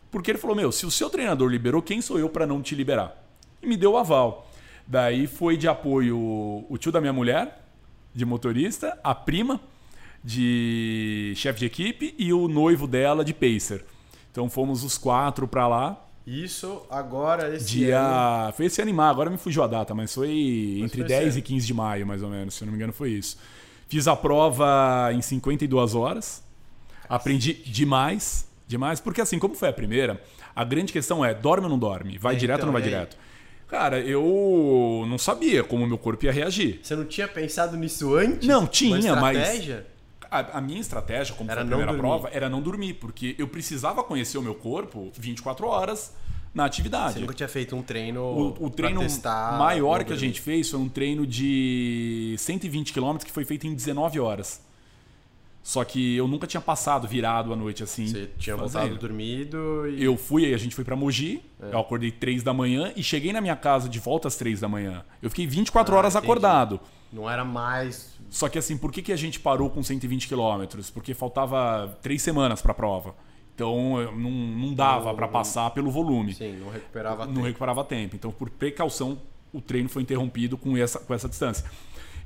Porque 0.09 0.31
ele 0.31 0.37
falou, 0.37 0.55
meu, 0.55 0.71
se 0.71 0.85
o 0.85 0.91
seu 0.91 1.09
treinador 1.09 1.49
liberou, 1.49 1.81
quem 1.81 1.99
sou 1.99 2.17
eu 2.17 2.29
para 2.29 2.47
não 2.47 2.61
te 2.61 2.73
liberar? 2.73 3.21
E 3.61 3.67
me 3.67 3.75
deu 3.75 3.93
o 3.93 3.97
aval. 3.97 4.49
Daí 4.87 5.27
foi 5.27 5.57
de 5.57 5.67
apoio 5.67 6.17
o 6.69 6.77
tio 6.77 6.91
da 6.91 7.01
minha 7.01 7.11
mulher, 7.11 7.61
de 8.13 8.23
motorista, 8.23 8.97
a 9.03 9.13
prima 9.13 9.59
de 10.25 11.33
chefe 11.35 11.59
de 11.59 11.65
equipe 11.67 12.15
e 12.17 12.33
o 12.33 12.47
noivo 12.47 12.87
dela 12.87 13.23
de 13.23 13.33
pacer. 13.33 13.85
Então 14.31 14.49
fomos 14.49 14.83
os 14.83 14.97
quatro 14.97 15.47
para 15.47 15.67
lá 15.67 16.05
isso 16.25 16.81
agora, 16.89 17.55
esse 17.55 17.67
Dia... 17.67 17.99
ano. 17.99 18.53
Foi 18.53 18.65
esse 18.65 18.81
animar, 18.81 19.11
agora 19.11 19.29
me 19.29 19.37
fugiu 19.37 19.61
a 19.63 19.67
data, 19.67 19.93
mas 19.93 20.13
foi 20.13 20.77
mas 20.79 20.85
entre 20.85 21.01
foi 21.01 21.07
10 21.07 21.37
e 21.37 21.41
15 21.41 21.67
de 21.67 21.73
maio, 21.73 22.07
mais 22.07 22.23
ou 22.23 22.29
menos, 22.29 22.55
se 22.55 22.63
eu 22.63 22.65
não 22.65 22.71
me 22.71 22.77
engano, 22.77 22.91
foi 22.91 23.11
isso. 23.11 23.37
Fiz 23.87 24.07
a 24.07 24.15
prova 24.15 25.11
em 25.13 25.21
52 25.21 25.93
horas. 25.93 26.43
Aprendi 27.07 27.53
demais, 27.53 28.47
demais, 28.67 28.99
porque 28.99 29.21
assim, 29.21 29.37
como 29.37 29.53
foi 29.53 29.69
a 29.69 29.73
primeira, 29.73 30.19
a 30.55 30.63
grande 30.63 30.91
questão 30.91 31.23
é: 31.23 31.31
dorme 31.35 31.65
ou 31.65 31.69
não 31.69 31.77
dorme? 31.77 32.17
Vai 32.17 32.33
é, 32.33 32.37
direto 32.37 32.57
então, 32.57 32.69
ou 32.69 32.73
não 32.73 32.79
vai 32.79 32.81
direto? 32.81 33.15
Cara, 33.67 33.99
eu 33.99 35.05
não 35.07 35.19
sabia 35.19 35.63
como 35.63 35.83
o 35.83 35.87
meu 35.87 35.97
corpo 35.97 36.25
ia 36.25 36.31
reagir. 36.31 36.79
Você 36.81 36.95
não 36.95 37.05
tinha 37.05 37.27
pensado 37.27 37.77
nisso 37.77 38.15
antes? 38.15 38.47
Não, 38.47 38.65
tinha, 38.65 39.15
mas 39.15 39.85
a, 40.39 40.57
a, 40.57 40.61
minha 40.61 40.79
estratégia, 40.79 41.35
como 41.35 41.51
era 41.51 41.61
foi 41.61 41.67
a 41.67 41.75
primeira 41.75 41.97
prova, 41.97 42.29
era 42.31 42.49
não 42.49 42.61
dormir, 42.61 42.95
porque 42.95 43.35
eu 43.37 43.47
precisava 43.47 44.03
conhecer 44.03 44.37
o 44.37 44.41
meu 44.41 44.55
corpo 44.55 45.11
24 45.15 45.67
horas 45.67 46.13
na 46.53 46.65
atividade. 46.65 47.15
Você 47.15 47.19
nunca 47.19 47.33
tinha 47.33 47.49
feito 47.49 47.75
um 47.75 47.81
treino 47.81 48.21
O, 48.21 48.65
o 48.65 48.69
treino 48.69 49.01
maior 49.57 50.03
que 50.05 50.13
a 50.13 50.15
gente 50.15 50.39
fez 50.39 50.69
foi 50.69 50.79
um 50.79 50.87
treino 50.87 51.27
de 51.27 52.35
120 52.37 52.93
km 52.93 53.17
que 53.17 53.31
foi 53.31 53.43
feito 53.43 53.67
em 53.67 53.75
19 53.75 54.19
horas. 54.19 54.63
Só 55.61 55.83
que 55.83 56.15
eu 56.15 56.27
nunca 56.27 56.45
tinha 56.45 56.61
passado 56.61 57.07
virado 57.07 57.51
à 57.51 57.55
noite 57.55 57.81
assim. 57.81 58.05
Você 58.05 58.29
tinha 58.37 58.55
fazendo. 58.55 58.81
voltado 58.81 58.99
dormido 58.99 59.89
e... 59.89 60.03
Eu 60.03 60.15
fui, 60.15 60.45
aí 60.45 60.53
a 60.53 60.57
gente 60.57 60.75
foi 60.75 60.85
para 60.85 60.95
Mogi. 60.95 61.41
É. 61.59 61.73
Eu 61.73 61.79
acordei 61.79 62.11
3 62.11 62.43
da 62.43 62.53
manhã 62.53 62.93
e 62.95 63.01
cheguei 63.01 63.33
na 63.33 63.41
minha 63.41 63.55
casa 63.55 63.89
de 63.89 63.99
volta 63.99 64.27
às 64.27 64.35
3 64.35 64.59
da 64.59 64.69
manhã. 64.69 65.03
Eu 65.23 65.29
fiquei 65.31 65.47
24 65.47 65.93
ah, 65.93 65.97
horas 65.97 66.13
entendi. 66.13 66.23
acordado. 66.23 66.79
Não 67.11 67.27
era 67.27 67.43
mais 67.43 68.14
só 68.29 68.49
que 68.49 68.57
assim, 68.57 68.77
por 68.77 68.91
que, 68.91 69.01
que 69.01 69.13
a 69.13 69.15
gente 69.15 69.39
parou 69.39 69.69
com 69.69 69.81
120 69.81 70.27
quilômetros? 70.27 70.89
Porque 70.89 71.13
faltava 71.13 71.97
três 72.01 72.21
semanas 72.21 72.61
para 72.61 72.71
a 72.71 72.75
prova. 72.75 73.15
Então 73.53 74.11
não, 74.11 74.31
não 74.31 74.73
dava 74.73 75.13
para 75.13 75.27
passar 75.27 75.69
pelo 75.71 75.89
volume. 75.89 76.33
Sim, 76.33 76.57
não 76.57 76.69
recuperava 76.69 77.25
não 77.25 77.35
tempo. 77.35 77.45
recuperava 77.45 77.83
tempo. 77.83 78.15
Então, 78.15 78.31
por 78.31 78.49
precaução, 78.49 79.17
o 79.53 79.61
treino 79.61 79.87
foi 79.87 80.01
interrompido 80.01 80.57
com 80.57 80.75
essa, 80.75 80.99
com 80.99 81.13
essa 81.13 81.29
distância. 81.29 81.65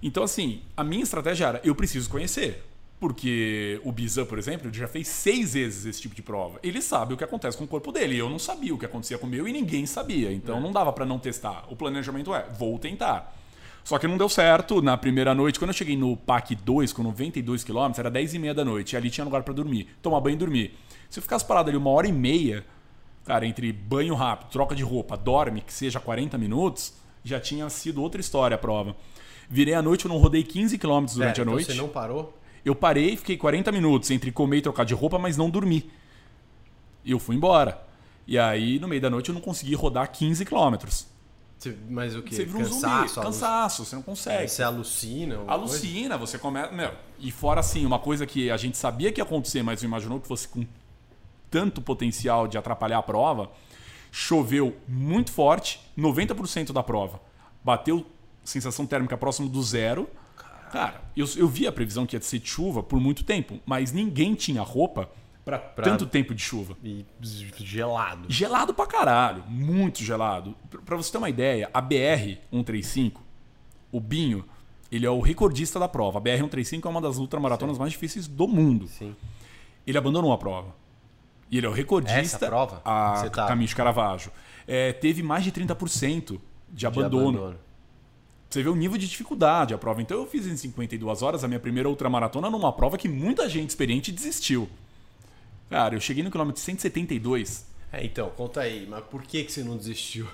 Então, 0.01 0.23
assim, 0.23 0.61
a 0.75 0.83
minha 0.83 1.03
estratégia 1.03 1.45
era: 1.45 1.61
eu 1.63 1.75
preciso 1.75 2.09
conhecer. 2.09 2.65
Porque 2.99 3.79
o 3.85 3.93
Bizan, 3.93 4.25
por 4.25 4.37
exemplo, 4.37 4.73
já 4.73 4.85
fez 4.85 5.07
seis 5.07 5.53
vezes 5.53 5.85
esse 5.85 6.01
tipo 6.01 6.13
de 6.13 6.21
prova. 6.21 6.59
Ele 6.61 6.81
sabe 6.81 7.13
o 7.13 7.17
que 7.17 7.23
acontece 7.23 7.57
com 7.57 7.63
o 7.63 7.67
corpo 7.67 7.93
dele. 7.93 8.17
Eu 8.17 8.29
não 8.29 8.37
sabia 8.37 8.75
o 8.75 8.77
que 8.77 8.85
acontecia 8.85 9.17
com 9.17 9.25
o 9.25 9.29
meu 9.29 9.47
e 9.47 9.53
ninguém 9.53 9.85
sabia. 9.85 10.33
Então 10.33 10.57
é. 10.57 10.59
não 10.59 10.73
dava 10.73 10.91
para 10.91 11.05
não 11.05 11.17
testar. 11.17 11.65
O 11.69 11.77
planejamento 11.77 12.35
é: 12.35 12.49
vou 12.57 12.77
tentar. 12.77 13.33
Só 13.83 13.97
que 13.97 14.07
não 14.07 14.17
deu 14.17 14.29
certo 14.29 14.81
na 14.81 14.95
primeira 14.97 15.33
noite. 15.33 15.57
Quando 15.57 15.69
eu 15.69 15.75
cheguei 15.75 15.97
no 15.97 16.15
PAC 16.15 16.55
2, 16.55 16.93
com 16.93 17.03
92 17.03 17.63
km, 17.63 17.91
era 17.97 18.09
10 18.11 18.35
e 18.35 18.39
meia 18.39 18.53
da 18.53 18.63
noite. 18.63 18.93
E 18.93 18.97
ali 18.97 19.09
tinha 19.09 19.25
lugar 19.25 19.43
para 19.43 19.53
dormir. 19.53 19.87
Tomar 20.01 20.19
banho 20.19 20.35
e 20.35 20.37
dormir. 20.37 20.77
Se 21.09 21.19
eu 21.19 21.23
ficasse 21.23 21.45
parado 21.45 21.69
ali 21.69 21.77
uma 21.77 21.89
hora 21.89 22.07
e 22.07 22.11
meia, 22.11 22.65
cara, 23.25 23.45
entre 23.45 23.71
banho 23.71 24.13
rápido, 24.13 24.49
troca 24.49 24.75
de 24.75 24.83
roupa, 24.83 25.17
dorme, 25.17 25.61
que 25.61 25.73
seja 25.73 25.99
40 25.99 26.37
minutos, 26.37 26.93
já 27.23 27.39
tinha 27.39 27.69
sido 27.69 28.01
outra 28.01 28.21
história 28.21 28.55
a 28.55 28.57
prova. 28.57 28.95
Virei 29.49 29.73
à 29.73 29.81
noite, 29.81 30.05
eu 30.05 30.09
não 30.09 30.17
rodei 30.17 30.43
15 30.43 30.77
km 30.77 31.05
durante 31.05 31.21
é, 31.21 31.29
então 31.29 31.41
a 31.41 31.45
noite. 31.45 31.71
Você 31.71 31.73
não 31.73 31.87
parou? 31.87 32.37
Eu 32.63 32.75
parei, 32.75 33.15
fiquei 33.17 33.37
40 33.37 33.71
minutos 33.71 34.11
entre 34.11 34.31
comer 34.31 34.57
e 34.57 34.61
trocar 34.61 34.83
de 34.83 34.93
roupa, 34.93 35.17
mas 35.17 35.37
não 35.37 35.49
dormi. 35.49 35.89
E 37.03 37.11
eu 37.11 37.19
fui 37.19 37.35
embora. 37.35 37.81
E 38.27 38.37
aí, 38.37 38.77
no 38.77 38.87
meio 38.87 39.01
da 39.01 39.09
noite, 39.09 39.29
eu 39.29 39.33
não 39.33 39.41
consegui 39.41 39.73
rodar 39.73 40.11
15 40.11 40.45
quilômetros. 40.45 41.07
Mas 41.89 42.15
o 42.15 42.21
que? 42.21 42.33
Você 42.33 42.45
vira 42.45 42.59
um 42.59 42.61
cansaço, 42.61 43.15
zumbi. 43.15 43.25
Cansaço, 43.25 43.85
você 43.85 43.95
não 43.95 44.01
consegue. 44.01 44.47
Você 44.47 44.63
alucina? 44.63 45.43
Alucina, 45.47 46.17
coisa? 46.17 46.31
você 46.31 46.39
começa. 46.39 46.71
Meu, 46.71 46.91
e 47.19 47.31
fora 47.31 47.59
assim, 47.59 47.85
uma 47.85 47.99
coisa 47.99 48.25
que 48.25 48.49
a 48.49 48.55
gente 48.55 48.77
sabia 48.77 49.11
que 49.11 49.19
ia 49.19 49.23
acontecer, 49.23 49.61
mas 49.61 49.81
não 49.81 49.87
imaginou 49.89 50.21
que 50.21 50.27
fosse 50.27 50.47
com 50.47 50.65
tanto 51.51 51.81
potencial 51.81 52.47
de 52.47 52.57
atrapalhar 52.57 52.99
a 52.99 53.03
prova. 53.03 53.51
Choveu 54.11 54.75
muito 54.87 55.31
forte, 55.31 55.81
90% 55.97 56.71
da 56.71 56.81
prova. 56.81 57.21
Bateu 57.63 58.05
sensação 58.43 58.85
térmica 58.85 59.17
próximo 59.17 59.49
do 59.49 59.61
zero. 59.61 60.09
Cara, 60.71 61.01
eu, 61.15 61.27
eu 61.35 61.47
vi 61.47 61.67
a 61.67 61.71
previsão 61.71 62.05
que 62.05 62.15
ia 62.15 62.21
ser 62.21 62.39
de 62.39 62.47
chuva 62.47 62.81
por 62.81 62.99
muito 62.99 63.23
tempo, 63.23 63.59
mas 63.65 63.91
ninguém 63.91 64.33
tinha 64.33 64.61
roupa 64.61 65.09
para 65.57 65.83
tanto 65.83 66.05
tempo 66.05 66.35
de 66.35 66.43
chuva. 66.43 66.77
E 66.83 67.05
gelado. 67.57 68.25
Gelado 68.29 68.73
pra 68.73 68.85
caralho, 68.85 69.43
muito 69.47 70.03
gelado. 70.03 70.55
Para 70.85 70.95
você 70.95 71.11
ter 71.11 71.17
uma 71.17 71.29
ideia, 71.29 71.69
a 71.73 71.81
BR 71.81 72.37
135, 72.51 73.23
o 73.91 73.99
Binho, 73.99 74.45
ele 74.91 75.05
é 75.05 75.09
o 75.09 75.19
recordista 75.21 75.79
da 75.79 75.87
prova. 75.87 76.19
A 76.19 76.21
BR 76.21 76.37
135 76.37 76.87
é 76.87 76.91
uma 76.91 77.01
das 77.01 77.17
ultramaratonas 77.17 77.75
Sim. 77.75 77.79
mais 77.79 77.91
difíceis 77.93 78.27
do 78.27 78.47
mundo. 78.47 78.87
Sim. 78.87 79.15
Ele 79.87 79.97
abandonou 79.97 80.31
a 80.31 80.37
prova. 80.37 80.75
E 81.49 81.57
ele 81.57 81.65
é 81.65 81.69
o 81.69 81.73
recordista 81.73 82.19
Essa 82.19 82.45
prova? 82.45 82.81
a 82.85 83.29
tá... 83.29 83.47
Caminho 83.47 83.67
de 83.67 83.75
Caravaggio. 83.75 84.31
É, 84.67 84.93
teve 84.93 85.23
mais 85.23 85.43
de 85.43 85.51
30% 85.51 86.39
de 86.69 86.85
abandono. 86.85 87.31
De 87.31 87.37
abandono. 87.37 87.59
Você 88.49 88.63
vê 88.63 88.69
o 88.69 88.75
nível 88.75 88.97
de 88.97 89.07
dificuldade 89.07 89.73
a 89.73 89.77
prova. 89.77 90.01
Então 90.01 90.17
eu 90.17 90.25
fiz 90.25 90.47
em 90.47 90.57
52 90.57 91.21
horas 91.21 91.43
a 91.43 91.47
minha 91.47 91.59
primeira 91.59 91.87
ultramaratona 91.87 92.49
numa 92.49 92.73
prova 92.73 92.97
que 92.97 93.07
muita 93.07 93.47
gente 93.47 93.69
experiente 93.69 94.11
desistiu. 94.11 94.67
Cara, 95.69 95.95
eu 95.95 95.99
cheguei 95.99 96.23
no 96.23 96.31
quilômetro 96.31 96.61
172. 96.61 97.67
É, 97.91 98.03
então, 98.05 98.29
conta 98.31 98.61
aí, 98.61 98.87
mas 98.89 99.03
por 99.05 99.23
que, 99.23 99.43
que 99.43 99.51
você 99.51 99.63
não 99.63 99.77
desistiu? 99.77 100.27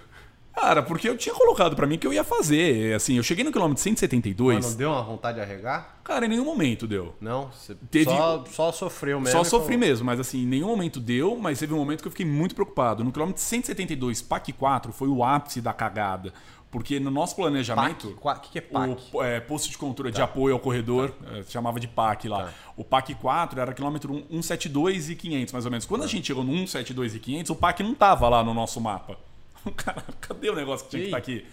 Cara, 0.56 0.82
porque 0.82 1.08
eu 1.08 1.18
tinha 1.18 1.36
colocado 1.36 1.76
para 1.76 1.86
mim 1.86 1.98
que 1.98 2.08
eu 2.08 2.14
ia 2.14 2.24
fazer. 2.24 2.96
Assim, 2.96 3.18
eu 3.18 3.24
cheguei 3.24 3.44
no 3.44 3.52
quilômetro 3.52 3.84
172. 3.84 4.56
Mas 4.56 4.72
não 4.72 4.78
deu 4.78 4.90
uma 4.90 5.04
vontade 5.04 5.36
de 5.36 5.44
arregar? 5.44 6.00
Cara, 6.02 6.26
em 6.26 6.30
nenhum 6.30 6.46
momento 6.46 6.88
deu. 6.88 7.14
Não? 7.20 7.52
Você 7.52 7.76
teve... 7.92 8.06
só, 8.06 8.46
só 8.50 8.72
sofreu 8.72 9.20
mesmo? 9.20 9.38
Só 9.38 9.44
sofri 9.44 9.74
falou. 9.74 9.80
mesmo, 9.80 10.06
mas 10.06 10.20
assim, 10.20 10.44
em 10.44 10.46
nenhum 10.46 10.68
momento 10.68 11.00
deu, 11.00 11.36
mas 11.36 11.60
teve 11.60 11.74
um 11.74 11.78
momento 11.78 12.02
que 12.02 12.08
eu 12.08 12.12
fiquei 12.12 12.26
muito 12.26 12.56
preocupado. 12.56 13.04
No 13.04 13.12
quilômetro 13.12 13.42
172, 13.42 14.22
PAC 14.22 14.54
4, 14.54 14.94
foi 14.94 15.10
o 15.10 15.24
ápice 15.24 15.60
da 15.60 15.74
cagada. 15.74 16.34
Porque 16.76 17.00
no 17.00 17.10
nosso 17.10 17.38
planejamento. 17.38 18.20
O 18.22 18.40
que, 18.52 18.58
é 18.58 18.62
PAC? 18.62 19.02
O 19.14 19.24
é, 19.24 19.40
posto 19.40 19.70
de 19.70 19.78
controle 19.78 20.12
tá. 20.12 20.18
de 20.18 20.22
apoio 20.22 20.56
ao 20.56 20.60
corredor, 20.60 21.10
tá. 21.12 21.38
é, 21.38 21.44
chamava 21.44 21.80
de 21.80 21.88
PAC 21.88 22.28
lá. 22.28 22.48
Tá. 22.48 22.54
O 22.76 22.84
PAC 22.84 23.16
4 23.16 23.62
era 23.62 23.74
quilômetro 23.74 24.14
172 24.30 25.10
e 25.10 25.16
500, 25.16 25.54
mais 25.54 25.64
ou 25.64 25.72
menos. 25.72 25.86
Quando 25.86 26.02
a 26.02 26.04
tá. 26.04 26.12
gente 26.12 26.28
chegou 26.28 26.44
no 26.44 26.52
172 26.52 27.16
e 27.16 27.20
500, 27.20 27.50
o 27.52 27.56
PAC 27.56 27.82
não 27.82 27.94
estava 27.94 28.28
lá 28.28 28.44
no 28.44 28.54
nosso 28.54 28.82
mapa. 28.82 29.18
Cara, 29.78 30.04
cadê 30.20 30.50
o 30.50 30.56
negócio 30.56 30.86
que 30.86 30.92
tinha 30.92 31.04
que 31.04 31.08
estar 31.08 31.18
tá 31.18 31.24
aqui? 31.24 31.46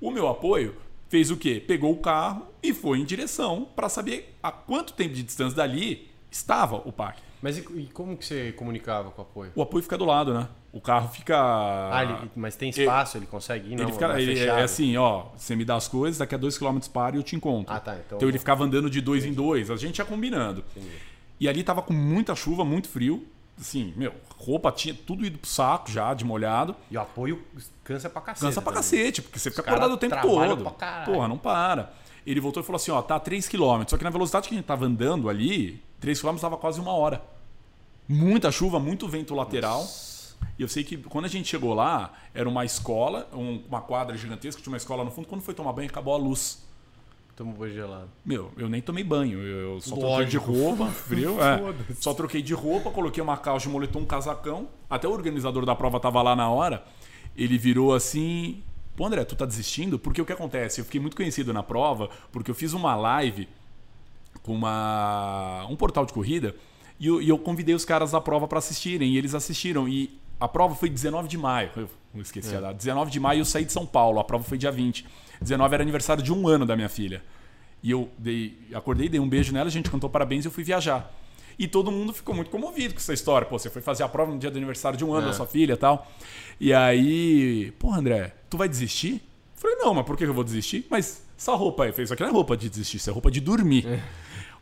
O 0.00 0.08
meu 0.12 0.28
apoio 0.28 0.76
fez 1.08 1.32
o 1.32 1.36
quê? 1.36 1.60
Pegou 1.66 1.90
o 1.90 1.96
carro 1.96 2.46
e 2.62 2.72
foi 2.72 3.00
em 3.00 3.04
direção 3.04 3.66
para 3.74 3.88
saber 3.88 4.36
a 4.40 4.52
quanto 4.52 4.92
tempo 4.92 5.14
de 5.14 5.24
distância 5.24 5.56
dali 5.56 6.08
estava 6.30 6.76
o 6.76 6.92
PAC. 6.92 7.20
Mas 7.42 7.58
e, 7.58 7.90
como 7.92 8.16
que 8.16 8.24
você 8.24 8.52
comunicava 8.52 9.10
com 9.10 9.20
o 9.20 9.24
apoio? 9.24 9.50
O 9.56 9.62
apoio 9.62 9.82
fica 9.82 9.98
do 9.98 10.04
lado, 10.04 10.32
né? 10.32 10.48
O 10.74 10.80
carro 10.80 11.08
fica. 11.08 11.36
Ah, 11.38 12.02
ele, 12.02 12.30
mas 12.34 12.56
tem 12.56 12.68
espaço, 12.68 13.16
ele, 13.16 13.24
ele 13.24 13.30
consegue 13.30 13.72
ir, 13.72 13.76
não? 13.76 13.84
Ele 13.84 13.92
fica, 13.92 14.20
ele 14.20 14.38
é 14.40 14.62
assim, 14.62 14.96
ó, 14.96 15.26
você 15.36 15.54
me 15.54 15.64
dá 15.64 15.76
as 15.76 15.86
coisas, 15.86 16.18
daqui 16.18 16.34
a 16.34 16.38
2km 16.38 16.90
para 16.90 17.14
e 17.14 17.18
eu 17.20 17.22
te 17.22 17.36
encontro. 17.36 17.72
Ah, 17.72 17.78
tá. 17.78 17.94
Então, 17.94 18.18
então 18.18 18.28
ele 18.28 18.40
ficava 18.40 18.64
andando 18.64 18.90
de 18.90 19.00
dois 19.00 19.22
entendi. 19.22 19.40
em 19.40 19.44
dois, 19.44 19.70
a 19.70 19.76
gente 19.76 19.98
ia 19.98 20.04
combinando. 20.04 20.64
Entendi. 20.76 20.96
E 21.38 21.48
ali 21.48 21.62
tava 21.62 21.80
com 21.80 21.92
muita 21.92 22.34
chuva, 22.34 22.64
muito 22.64 22.88
frio. 22.88 23.24
Assim, 23.56 23.94
meu, 23.96 24.12
roupa 24.36 24.72
tinha 24.72 24.92
tudo 24.92 25.24
ido 25.24 25.38
pro 25.38 25.48
saco 25.48 25.88
já, 25.88 26.12
de 26.12 26.24
molhado. 26.24 26.74
E 26.90 26.96
o 26.96 27.00
apoio 27.00 27.40
cansa 27.84 28.10
pra 28.10 28.20
cacete. 28.20 28.44
Cansa 28.44 28.60
pra 28.60 28.72
também. 28.72 28.82
cacete, 28.82 29.22
porque 29.22 29.38
você 29.38 29.50
fica 29.50 29.62
acordado 29.62 29.92
o 29.92 29.96
tempo 29.96 30.20
todo. 30.20 30.74
Porra, 31.04 31.28
não 31.28 31.38
para. 31.38 31.92
Ele 32.26 32.40
voltou 32.40 32.64
e 32.64 32.66
falou 32.66 32.76
assim: 32.76 32.90
ó, 32.90 33.00
tá 33.00 33.20
3km. 33.20 33.88
Só 33.88 33.96
que 33.96 34.02
na 34.02 34.10
velocidade 34.10 34.48
que 34.48 34.54
a 34.54 34.58
gente 34.58 34.66
tava 34.66 34.86
andando 34.86 35.28
ali, 35.28 35.80
3km 36.02 36.40
tava 36.40 36.56
quase 36.56 36.80
uma 36.80 36.92
hora. 36.92 37.22
Muita 38.08 38.50
chuva, 38.50 38.80
muito 38.80 39.06
vento 39.06 39.36
lateral. 39.36 39.82
Nossa. 39.82 40.13
E 40.58 40.62
eu 40.62 40.68
sei 40.68 40.84
que 40.84 40.96
quando 40.96 41.24
a 41.24 41.28
gente 41.28 41.48
chegou 41.48 41.74
lá, 41.74 42.12
era 42.32 42.48
uma 42.48 42.64
escola, 42.64 43.28
um, 43.32 43.60
uma 43.68 43.80
quadra 43.80 44.16
gigantesca, 44.16 44.62
tinha 44.62 44.72
uma 44.72 44.76
escola 44.76 45.04
no 45.04 45.10
fundo. 45.10 45.26
Quando 45.26 45.40
foi 45.42 45.52
tomar 45.54 45.72
banho, 45.72 45.88
acabou 45.88 46.14
a 46.14 46.16
luz. 46.16 46.62
Tomou 47.36 47.52
banho 47.54 47.74
gelado. 47.74 48.08
Meu, 48.24 48.52
eu 48.56 48.68
nem 48.68 48.80
tomei 48.80 49.02
banho. 49.02 49.40
Eu 49.40 49.80
só 49.80 49.96
Lógico. 49.96 50.06
troquei 50.08 50.26
de 50.26 50.36
roupa, 50.36 50.86
frio. 50.94 51.36
é. 51.42 51.94
Só 51.94 52.14
troquei 52.14 52.40
de 52.40 52.54
roupa, 52.54 52.90
coloquei 52.90 53.20
uma 53.22 53.36
calça 53.36 53.66
de 53.66 53.72
moletom, 53.72 54.00
um 54.00 54.06
casacão. 54.06 54.68
Até 54.88 55.08
o 55.08 55.10
organizador 55.10 55.66
da 55.66 55.74
prova 55.74 55.98
tava 55.98 56.22
lá 56.22 56.36
na 56.36 56.48
hora. 56.48 56.84
Ele 57.36 57.58
virou 57.58 57.92
assim. 57.92 58.62
Pô, 58.94 59.04
André, 59.06 59.24
tu 59.24 59.34
tá 59.34 59.44
desistindo? 59.44 59.98
Porque 59.98 60.22
o 60.22 60.24
que 60.24 60.32
acontece? 60.32 60.80
Eu 60.80 60.84
fiquei 60.84 61.00
muito 61.00 61.16
conhecido 61.16 61.52
na 61.52 61.64
prova, 61.64 62.08
porque 62.30 62.48
eu 62.48 62.54
fiz 62.54 62.72
uma 62.72 62.94
live 62.94 63.48
com 64.44 64.54
uma, 64.54 65.66
um 65.68 65.74
portal 65.74 66.04
de 66.06 66.12
corrida 66.12 66.54
E 67.00 67.06
eu, 67.08 67.20
e 67.22 67.28
eu 67.28 67.38
convidei 67.38 67.74
os 67.74 67.84
caras 67.84 68.12
da 68.12 68.20
prova 68.20 68.46
para 68.46 68.58
assistirem, 68.58 69.10
e 69.12 69.18
eles 69.18 69.34
assistiram. 69.34 69.88
E 69.88 70.16
a 70.38 70.48
prova 70.48 70.74
foi 70.74 70.88
19 70.88 71.28
de 71.28 71.38
maio. 71.38 71.70
Eu 71.76 71.88
não 72.12 72.22
esqueci 72.22 72.54
é. 72.54 72.58
a 72.58 72.60
data. 72.60 72.74
19 72.74 73.10
de 73.10 73.20
maio 73.20 73.40
eu 73.40 73.44
saí 73.44 73.64
de 73.64 73.72
São 73.72 73.86
Paulo, 73.86 74.18
a 74.18 74.24
prova 74.24 74.44
foi 74.44 74.58
dia 74.58 74.70
20. 74.70 75.06
19 75.40 75.74
era 75.74 75.82
aniversário 75.82 76.22
de 76.22 76.32
um 76.32 76.46
ano 76.48 76.64
da 76.66 76.76
minha 76.76 76.88
filha. 76.88 77.22
E 77.82 77.90
eu 77.90 78.08
dei, 78.16 78.58
acordei, 78.72 79.08
dei 79.08 79.20
um 79.20 79.28
beijo 79.28 79.52
nela, 79.52 79.68
a 79.68 79.70
gente 79.72 79.90
cantou 79.90 80.08
parabéns 80.08 80.44
e 80.44 80.48
eu 80.48 80.52
fui 80.52 80.64
viajar. 80.64 81.12
E 81.58 81.68
todo 81.68 81.90
mundo 81.90 82.12
ficou 82.12 82.34
muito 82.34 82.50
comovido 82.50 82.94
com 82.94 83.00
essa 83.00 83.12
história. 83.12 83.46
Pô, 83.46 83.58
você 83.58 83.70
foi 83.70 83.82
fazer 83.82 84.02
a 84.02 84.08
prova 84.08 84.32
no 84.32 84.38
dia 84.38 84.50
do 84.50 84.56
aniversário 84.56 84.96
de 84.96 85.04
um 85.04 85.12
ano 85.12 85.26
é. 85.26 85.30
da 85.30 85.32
sua 85.36 85.46
filha 85.46 85.74
e 85.74 85.76
tal. 85.76 86.10
E 86.58 86.72
aí, 86.72 87.72
pô, 87.78 87.92
André, 87.92 88.34
tu 88.48 88.56
vai 88.56 88.68
desistir? 88.68 89.14
Eu 89.14 89.20
falei, 89.60 89.76
não, 89.76 89.94
mas 89.94 90.06
por 90.06 90.16
que 90.16 90.24
eu 90.24 90.34
vou 90.34 90.42
desistir? 90.42 90.86
Mas 90.90 91.24
essa 91.38 91.54
roupa 91.54 91.84
aí, 91.84 91.92
fez 91.92 92.06
isso 92.06 92.14
aqui 92.14 92.22
não 92.22 92.30
é 92.30 92.32
roupa 92.32 92.56
de 92.56 92.68
desistir, 92.68 92.96
isso 92.96 93.10
é 93.10 93.12
roupa 93.12 93.30
de 93.30 93.40
dormir. 93.40 93.86
É. 93.86 94.02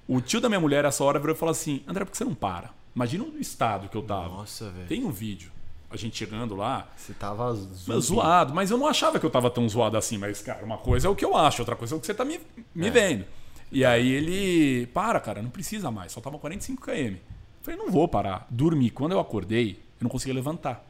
O 0.09 0.21
tio 0.21 0.41
da 0.41 0.49
minha 0.49 0.61
mulher, 0.61 0.85
essa 0.85 1.05
hora, 1.05 1.19
virou 1.19 1.35
e 1.35 1.39
falou 1.39 1.53
assim: 1.53 1.83
André, 1.87 2.05
por 2.05 2.11
que 2.11 2.19
você 2.19 2.25
não 2.25 2.35
para? 2.35 2.71
Imagina 2.95 3.25
o 3.25 3.39
estado 3.39 3.89
que 3.89 3.97
eu 3.97 4.03
tava. 4.03 4.29
Nossa, 4.29 4.69
velho. 4.71 4.89
Tem 4.89 5.05
um 5.05 5.11
vídeo. 5.11 5.52
A 5.93 5.97
gente 5.99 6.17
chegando 6.17 6.55
lá. 6.55 6.89
Você 6.97 7.13
tava 7.13 7.55
zoado. 7.55 8.01
zoado. 8.01 8.55
Mas 8.55 8.71
eu 8.71 8.79
não 8.79 8.87
achava 8.87 9.21
que 9.21 9.27
eu 9.27 9.31
tava 9.31 9.51
tão 9.51 9.69
zoado 9.69 9.97
assim. 9.97 10.19
Mas, 10.19 10.41
cara, 10.41 10.65
uma 10.65 10.79
coisa 10.79 11.07
é 11.07 11.11
o 11.11 11.17
que 11.17 11.25
eu 11.25 11.37
acho, 11.37 11.63
outra 11.63 11.77
coisa 11.77 11.95
é 11.95 11.97
o 11.97 12.01
que 12.01 12.07
você 12.07 12.15
tá 12.15 12.25
me, 12.25 12.41
me 12.75 12.89
é. 12.89 12.91
vendo. 12.91 13.25
E 13.71 13.85
aí 13.85 14.11
ele. 14.11 14.87
Para, 14.89 15.21
cara, 15.21 15.43
não 15.43 15.51
precisa 15.51 15.91
mais. 15.91 16.13
Só 16.13 16.21
tava 16.21 16.39
45 16.39 16.83
km. 16.83 16.93
Eu 16.93 17.19
falei, 17.63 17.79
não 17.79 17.91
vou 17.91 18.09
parar. 18.09 18.47
Dormi. 18.51 18.91
Quando 18.91 19.13
eu 19.13 19.21
acordei, 19.21 19.81
eu 20.01 20.05
não 20.05 20.11
conseguia 20.11 20.35
levantar. 20.35 20.85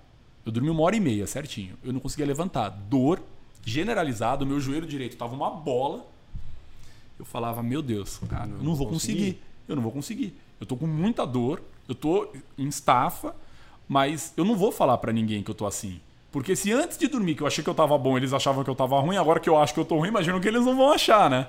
Eu 0.44 0.50
dormi 0.50 0.70
uma 0.70 0.82
hora 0.82 0.96
e 0.96 1.00
meia 1.00 1.26
certinho. 1.26 1.76
Eu 1.84 1.92
não 1.92 2.00
conseguia 2.00 2.26
levantar. 2.26 2.68
Dor 2.70 3.20
generalizada. 3.64 4.44
O 4.44 4.46
meu 4.46 4.58
joelho 4.58 4.86
direito 4.86 5.16
tava 5.16 5.34
uma 5.34 5.50
bola 5.50 6.12
eu 7.22 7.26
falava, 7.26 7.62
meu 7.62 7.80
Deus, 7.80 8.18
cara, 8.28 8.50
eu 8.50 8.64
não 8.64 8.74
vou 8.74 8.88
conseguir. 8.88 9.34
conseguir. 9.34 9.42
Eu 9.68 9.76
não 9.76 9.82
vou 9.82 9.92
conseguir. 9.92 10.36
Eu 10.58 10.66
tô 10.66 10.76
com 10.76 10.88
muita 10.88 11.24
dor, 11.24 11.62
eu 11.88 11.94
tô 11.94 12.28
em 12.58 12.66
estafa, 12.66 13.32
mas 13.88 14.32
eu 14.36 14.44
não 14.44 14.56
vou 14.56 14.72
falar 14.72 14.98
para 14.98 15.12
ninguém 15.12 15.42
que 15.42 15.50
eu 15.50 15.54
tô 15.54 15.66
assim. 15.66 16.00
Porque 16.30 16.56
se 16.56 16.72
antes 16.72 16.96
de 16.96 17.08
dormir, 17.08 17.34
que 17.34 17.42
eu 17.42 17.46
achei 17.46 17.62
que 17.62 17.68
eu 17.68 17.74
tava 17.74 17.96
bom, 17.98 18.16
eles 18.16 18.32
achavam 18.32 18.64
que 18.64 18.70
eu 18.70 18.74
tava 18.74 18.98
ruim, 19.00 19.16
agora 19.16 19.38
que 19.38 19.50
eu 19.50 19.58
acho 19.58 19.74
que 19.74 19.80
eu 19.80 19.84
tô 19.84 19.98
ruim, 19.98 20.08
imagino 20.08 20.40
que 20.40 20.48
eles 20.48 20.64
não 20.64 20.76
vão 20.76 20.92
achar, 20.92 21.28
né? 21.28 21.46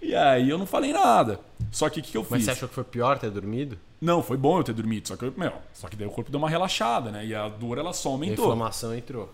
E 0.00 0.14
aí 0.14 0.48
eu 0.48 0.58
não 0.58 0.66
falei 0.66 0.92
nada. 0.92 1.40
Só 1.70 1.88
que 1.88 2.00
o 2.00 2.02
que, 2.02 2.12
que, 2.12 2.16
eu 2.16 2.22
fiz? 2.22 2.30
Mas 2.30 2.44
você 2.44 2.50
achou 2.50 2.68
que 2.68 2.74
foi 2.74 2.84
pior 2.84 3.18
ter 3.18 3.30
dormido? 3.30 3.78
Não, 4.00 4.22
foi 4.22 4.36
bom 4.36 4.58
eu 4.58 4.64
ter 4.64 4.74
dormido. 4.74 5.08
Só 5.08 5.16
que, 5.16 5.32
meu, 5.36 5.52
só 5.72 5.88
que 5.88 5.96
daí 5.96 6.06
o 6.06 6.10
corpo 6.10 6.30
deu 6.30 6.38
uma 6.38 6.48
relaxada, 6.48 7.10
né? 7.10 7.24
E 7.24 7.34
a 7.34 7.48
dor 7.48 7.78
ela 7.78 7.92
só 7.92 8.10
aumentou. 8.10 8.44
A 8.44 8.48
inflamação 8.48 8.94
entrou. 8.94 9.32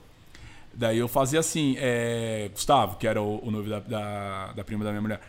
Daí 0.72 0.98
eu 0.98 1.08
fazia 1.08 1.40
assim, 1.40 1.74
é, 1.78 2.48
Gustavo, 2.52 2.96
que 2.96 3.06
era 3.06 3.20
o, 3.20 3.44
o 3.44 3.50
noivo 3.50 3.68
da, 3.68 3.80
da, 3.80 4.52
da, 4.52 4.64
prima 4.64 4.84
da 4.84 4.90
minha 4.90 5.02
mulher, 5.02 5.20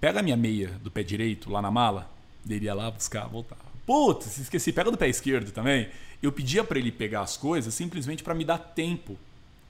pega 0.00 0.20
a 0.20 0.22
minha 0.22 0.36
meia 0.36 0.70
do 0.82 0.90
pé 0.90 1.02
direito 1.02 1.50
lá 1.50 1.62
na 1.62 1.70
mala, 1.70 2.10
ele 2.48 2.64
ia 2.64 2.74
lá 2.74 2.90
buscar, 2.90 3.26
voltava. 3.28 3.67
Putz, 3.88 4.36
esqueci, 4.36 4.70
pega 4.70 4.90
do 4.90 4.98
pé 4.98 5.08
esquerdo 5.08 5.50
também. 5.50 5.88
Eu 6.22 6.30
pedia 6.30 6.62
para 6.62 6.78
ele 6.78 6.92
pegar 6.92 7.22
as 7.22 7.38
coisas 7.38 7.72
simplesmente 7.72 8.22
para 8.22 8.34
me 8.34 8.44
dar 8.44 8.58
tempo 8.58 9.16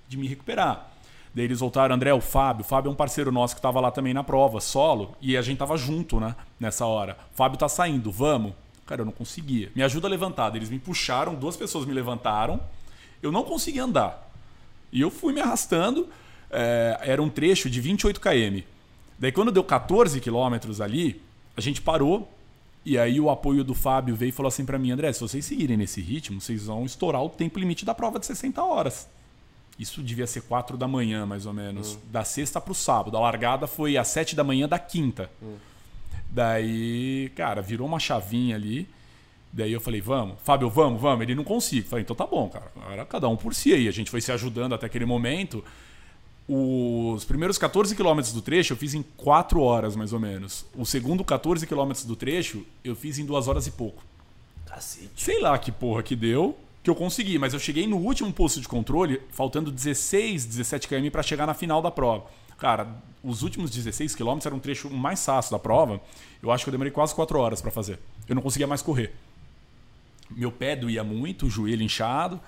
de 0.08 0.16
me 0.16 0.26
recuperar. 0.26 0.90
Daí 1.32 1.44
eles 1.44 1.60
voltaram, 1.60 1.94
André, 1.94 2.12
o 2.12 2.20
Fábio. 2.20 2.64
O 2.64 2.68
Fábio 2.68 2.88
é 2.88 2.92
um 2.92 2.96
parceiro 2.96 3.30
nosso 3.30 3.54
que 3.54 3.60
estava 3.60 3.78
lá 3.78 3.92
também 3.92 4.12
na 4.12 4.24
prova, 4.24 4.60
solo, 4.60 5.14
e 5.20 5.36
a 5.36 5.42
gente 5.42 5.58
tava 5.58 5.76
junto, 5.76 6.18
né, 6.18 6.34
nessa 6.58 6.84
hora. 6.84 7.16
O 7.32 7.36
Fábio 7.36 7.56
tá 7.56 7.68
saindo, 7.68 8.10
vamos. 8.10 8.54
Cara, 8.84 9.02
eu 9.02 9.04
não 9.04 9.12
conseguia. 9.12 9.70
Me 9.72 9.84
ajuda 9.84 10.08
a 10.08 10.10
levantar. 10.10 10.52
Eles 10.56 10.68
me 10.68 10.80
puxaram, 10.80 11.36
duas 11.36 11.56
pessoas 11.56 11.86
me 11.86 11.92
levantaram. 11.92 12.60
Eu 13.22 13.30
não 13.30 13.44
conseguia 13.44 13.84
andar. 13.84 14.28
E 14.90 15.00
eu 15.00 15.12
fui 15.12 15.32
me 15.32 15.40
arrastando. 15.40 16.08
É, 16.50 16.98
era 17.02 17.22
um 17.22 17.30
trecho 17.30 17.70
de 17.70 17.80
28 17.80 18.20
km. 18.20 18.62
Daí 19.16 19.30
quando 19.30 19.52
deu 19.52 19.62
14 19.62 20.20
quilômetros 20.20 20.80
ali, 20.80 21.22
a 21.56 21.60
gente 21.60 21.80
parou. 21.80 22.28
E 22.88 22.96
aí 22.96 23.20
o 23.20 23.28
apoio 23.28 23.62
do 23.62 23.74
Fábio 23.74 24.16
veio 24.16 24.30
e 24.30 24.32
falou 24.32 24.48
assim 24.48 24.64
para 24.64 24.78
mim, 24.78 24.90
André, 24.90 25.12
se 25.12 25.20
vocês 25.20 25.44
seguirem 25.44 25.76
nesse 25.76 26.00
ritmo, 26.00 26.40
vocês 26.40 26.64
vão 26.64 26.86
estourar 26.86 27.22
o 27.22 27.28
tempo 27.28 27.58
limite 27.58 27.84
da 27.84 27.94
prova 27.94 28.18
de 28.18 28.24
60 28.24 28.64
horas. 28.64 29.06
Isso 29.78 30.02
devia 30.02 30.26
ser 30.26 30.40
4 30.40 30.74
da 30.74 30.88
manhã, 30.88 31.26
mais 31.26 31.44
ou 31.44 31.52
menos. 31.52 31.96
Hum. 31.96 31.98
Da 32.10 32.24
sexta 32.24 32.58
pro 32.62 32.74
sábado. 32.74 33.14
A 33.18 33.20
largada 33.20 33.66
foi 33.66 33.98
às 33.98 34.08
7 34.08 34.34
da 34.34 34.42
manhã 34.42 34.66
da 34.66 34.78
quinta. 34.78 35.30
Hum. 35.42 35.56
Daí, 36.30 37.30
cara, 37.36 37.60
virou 37.60 37.86
uma 37.86 38.00
chavinha 38.00 38.56
ali. 38.56 38.88
Daí 39.52 39.70
eu 39.70 39.82
falei, 39.82 40.00
vamos, 40.00 40.36
Fábio, 40.42 40.70
vamos, 40.70 40.98
vamos. 40.98 41.20
Ele 41.20 41.34
não 41.34 41.44
consegue. 41.44 41.82
Falei, 41.82 42.04
então 42.04 42.16
tá 42.16 42.26
bom, 42.26 42.48
cara. 42.48 42.72
Era 42.90 43.04
cada 43.04 43.28
um 43.28 43.36
por 43.36 43.54
si 43.54 43.74
aí. 43.74 43.86
A 43.86 43.92
gente 43.92 44.10
foi 44.10 44.22
se 44.22 44.32
ajudando 44.32 44.74
até 44.74 44.86
aquele 44.86 45.04
momento. 45.04 45.62
Os 46.48 47.26
primeiros 47.26 47.58
14 47.58 47.94
quilômetros 47.94 48.32
do 48.32 48.40
trecho 48.40 48.72
eu 48.72 48.76
fiz 48.76 48.94
em 48.94 49.02
4 49.02 49.60
horas, 49.60 49.94
mais 49.94 50.14
ou 50.14 50.18
menos. 50.18 50.64
O 50.74 50.86
segundo 50.86 51.22
14 51.22 51.66
quilômetros 51.66 52.06
do 52.06 52.16
trecho 52.16 52.64
eu 52.82 52.96
fiz 52.96 53.18
em 53.18 53.26
2 53.26 53.48
horas 53.48 53.66
e 53.66 53.70
pouco. 53.70 54.02
Cacete. 54.64 55.10
Sei 55.14 55.40
lá 55.40 55.58
que 55.58 55.70
porra 55.70 56.02
que 56.02 56.16
deu, 56.16 56.56
que 56.82 56.88
eu 56.88 56.94
consegui. 56.94 57.38
Mas 57.38 57.52
eu 57.52 57.60
cheguei 57.60 57.86
no 57.86 57.98
último 57.98 58.32
posto 58.32 58.62
de 58.62 58.68
controle, 58.68 59.20
faltando 59.30 59.70
16, 59.70 60.46
17 60.46 60.88
km 60.88 61.10
para 61.10 61.22
chegar 61.22 61.46
na 61.46 61.52
final 61.52 61.82
da 61.82 61.90
prova. 61.90 62.24
Cara, 62.56 62.88
os 63.22 63.42
últimos 63.42 63.70
16 63.70 64.14
quilômetros 64.14 64.46
era 64.46 64.54
um 64.54 64.58
trecho 64.58 64.88
mais 64.88 65.22
fácil 65.22 65.52
da 65.52 65.58
prova. 65.58 66.00
Eu 66.42 66.50
acho 66.50 66.64
que 66.64 66.70
eu 66.70 66.72
demorei 66.72 66.90
quase 66.90 67.14
4 67.14 67.38
horas 67.38 67.60
para 67.60 67.70
fazer. 67.70 67.98
Eu 68.26 68.34
não 68.34 68.42
conseguia 68.42 68.66
mais 68.66 68.80
correr. 68.80 69.14
Meu 70.30 70.50
pé 70.50 70.74
doía 70.74 71.04
muito, 71.04 71.46
o 71.46 71.50
joelho 71.50 71.82
inchado. 71.82 72.40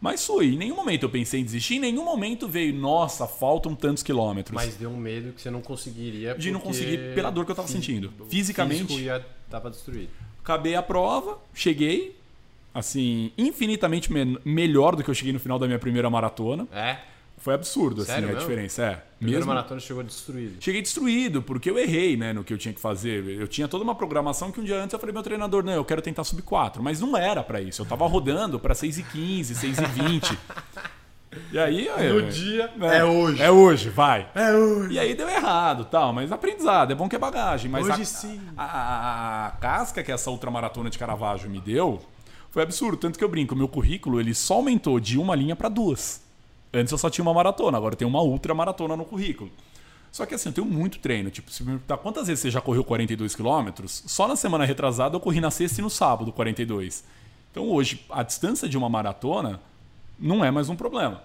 Mas 0.00 0.24
foi. 0.24 0.46
Em 0.46 0.56
nenhum 0.56 0.76
momento 0.76 1.02
eu 1.04 1.10
pensei 1.10 1.40
em 1.40 1.44
desistir, 1.44 1.74
em 1.74 1.80
nenhum 1.80 2.04
momento 2.04 2.46
veio, 2.46 2.72
nossa, 2.74 3.26
faltam 3.26 3.74
tantos 3.74 4.02
quilômetros. 4.02 4.54
Mas 4.54 4.76
deu 4.76 4.90
um 4.90 4.96
medo 4.96 5.32
que 5.32 5.40
você 5.40 5.50
não 5.50 5.60
conseguiria. 5.60 6.34
De 6.34 6.50
não 6.50 6.60
conseguir 6.60 7.14
pela 7.14 7.30
dor 7.30 7.44
que 7.44 7.50
eu 7.50 7.54
estava 7.54 7.68
sentindo. 7.68 8.12
Fisicamente. 8.28 8.92
O 8.92 9.00
ia 9.00 9.24
tava 9.50 9.70
destruído. 9.70 10.10
Acabei 10.40 10.74
a 10.74 10.82
prova, 10.82 11.38
cheguei, 11.52 12.16
assim, 12.72 13.32
infinitamente 13.36 14.12
me 14.12 14.38
melhor 14.44 14.96
do 14.96 15.02
que 15.02 15.10
eu 15.10 15.14
cheguei 15.14 15.32
no 15.32 15.40
final 15.40 15.58
da 15.58 15.66
minha 15.66 15.78
primeira 15.78 16.08
maratona. 16.08 16.66
É. 16.72 16.98
Foi 17.38 17.54
absurdo, 17.54 18.02
assim, 18.02 18.12
Sério, 18.12 18.28
assim, 18.28 18.36
a 18.36 18.40
diferença. 18.40 18.82
É. 18.82 19.02
Primeira 19.18 19.40
mesmo... 19.40 19.52
maratona 19.52 19.80
chegou 19.80 20.02
destruído. 20.02 20.56
Cheguei 20.60 20.82
destruído, 20.82 21.42
porque 21.42 21.70
eu 21.70 21.78
errei, 21.78 22.16
né, 22.16 22.32
no 22.32 22.44
que 22.44 22.52
eu 22.52 22.58
tinha 22.58 22.74
que 22.74 22.80
fazer. 22.80 23.24
Eu 23.26 23.46
tinha 23.46 23.68
toda 23.68 23.84
uma 23.84 23.94
programação 23.94 24.50
que 24.50 24.60
um 24.60 24.64
dia 24.64 24.76
antes 24.76 24.92
eu 24.92 24.98
falei 24.98 25.12
meu 25.12 25.22
treinador, 25.22 25.64
não, 25.64 25.72
eu 25.72 25.84
quero 25.84 26.02
tentar 26.02 26.24
sub 26.24 26.42
4. 26.42 26.82
Mas 26.82 27.00
não 27.00 27.16
era 27.16 27.42
para 27.42 27.60
isso. 27.60 27.82
Eu 27.82 27.86
tava 27.86 28.06
rodando 28.06 28.58
para 28.58 28.74
6 28.74 28.98
e 28.98 29.02
15, 29.02 29.54
6 29.54 29.78
e 29.78 29.84
20. 29.84 30.38
E 31.52 31.58
aí, 31.58 31.88
no 31.88 32.02
eu, 32.02 32.28
dia 32.28 32.70
é, 32.80 32.98
é, 32.98 33.04
hoje. 33.04 33.42
É 33.42 33.50
hoje, 33.50 33.90
vai. 33.90 34.28
É 34.34 34.52
hoje. 34.52 34.94
E 34.94 34.98
aí 34.98 35.14
deu 35.14 35.28
errado, 35.28 35.84
tal, 35.84 36.12
mas 36.12 36.32
aprendizado, 36.32 36.90
é 36.90 36.94
bom 36.94 37.08
que 37.08 37.16
é 37.16 37.18
bagagem, 37.18 37.70
mas 37.70 37.86
hoje 37.86 38.02
a, 38.02 38.04
sim. 38.04 38.40
A, 38.56 38.64
a, 38.64 39.46
a, 39.46 39.50
casca 39.52 40.02
que 40.02 40.10
essa 40.10 40.30
ultramaratona 40.30 40.90
de 40.90 40.98
Caravaggio 40.98 41.48
me 41.50 41.60
deu 41.60 42.00
foi 42.50 42.62
absurdo, 42.62 42.96
tanto 42.96 43.18
que 43.18 43.24
eu 43.24 43.28
brinco, 43.28 43.54
meu 43.54 43.68
currículo 43.68 44.20
ele 44.20 44.34
só 44.34 44.54
aumentou 44.54 44.98
de 44.98 45.18
uma 45.18 45.34
linha 45.34 45.54
para 45.54 45.68
duas. 45.68 46.22
Antes 46.72 46.92
eu 46.92 46.98
só 46.98 47.08
tinha 47.08 47.22
uma 47.22 47.34
maratona, 47.34 47.78
agora 47.78 47.94
eu 47.94 47.96
tenho 47.96 48.08
uma 48.08 48.22
ultra 48.22 48.54
maratona 48.54 48.96
no 48.96 49.04
currículo. 49.04 49.50
Só 50.10 50.26
que 50.26 50.34
assim, 50.34 50.48
eu 50.48 50.52
tenho 50.52 50.66
muito 50.66 50.98
treino. 50.98 51.30
Tipo, 51.30 51.50
se 51.50 51.62
me 51.62 51.70
perguntar 51.70 51.96
quantas 51.98 52.26
vezes 52.26 52.42
você 52.42 52.50
já 52.50 52.60
correu 52.60 52.84
42 52.84 53.34
quilômetros, 53.34 54.02
só 54.06 54.26
na 54.26 54.36
semana 54.36 54.64
retrasada 54.64 55.16
eu 55.16 55.20
corri 55.20 55.40
na 55.40 55.50
sexta 55.50 55.80
e 55.80 55.82
no 55.82 55.90
sábado 55.90 56.32
42. 56.32 57.04
Então 57.50 57.68
hoje, 57.68 58.04
a 58.10 58.22
distância 58.22 58.68
de 58.68 58.76
uma 58.76 58.88
maratona 58.88 59.60
não 60.18 60.44
é 60.44 60.50
mais 60.50 60.68
um 60.68 60.76
problema. 60.76 61.22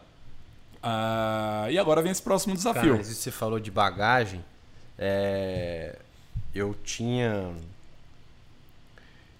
Ah, 0.82 1.68
e 1.70 1.78
agora 1.78 2.02
vem 2.02 2.12
esse 2.12 2.22
próximo 2.22 2.56
desafio. 2.56 2.82
Cara, 2.82 2.98
mas 2.98 3.08
você 3.08 3.32
falou 3.32 3.60
de 3.60 3.72
bagagem. 3.72 4.44
É... 4.98 5.98
Eu 6.54 6.76
tinha. 6.84 7.52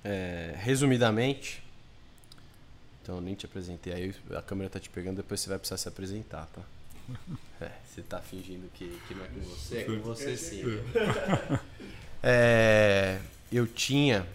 É... 0.04 0.56
Resumidamente, 0.58 1.63
então 3.04 3.16
eu 3.16 3.22
nem 3.22 3.36
te 3.36 3.46
apresentei. 3.46 3.94
Aí 3.94 4.16
a 4.34 4.42
câmera 4.42 4.70
tá 4.70 4.80
te 4.80 4.90
pegando, 4.90 5.18
depois 5.18 5.42
você 5.42 5.50
vai 5.50 5.60
precisar 5.60 5.78
se 5.78 5.88
apresentar, 5.88 6.48
tá? 6.48 6.62
É, 7.62 7.72
você 7.86 8.02
tá 8.02 8.20
fingindo 8.20 8.70
que, 8.74 9.00
que 9.08 9.14
não 9.14 9.24
é 9.24 9.28
com 9.28 9.40
você, 9.40 9.78
é 9.78 9.84
com 9.84 10.00
você 10.00 10.36
sim. 10.36 10.64
É, 12.22 13.20
eu 13.52 13.68
tinha 13.68 14.26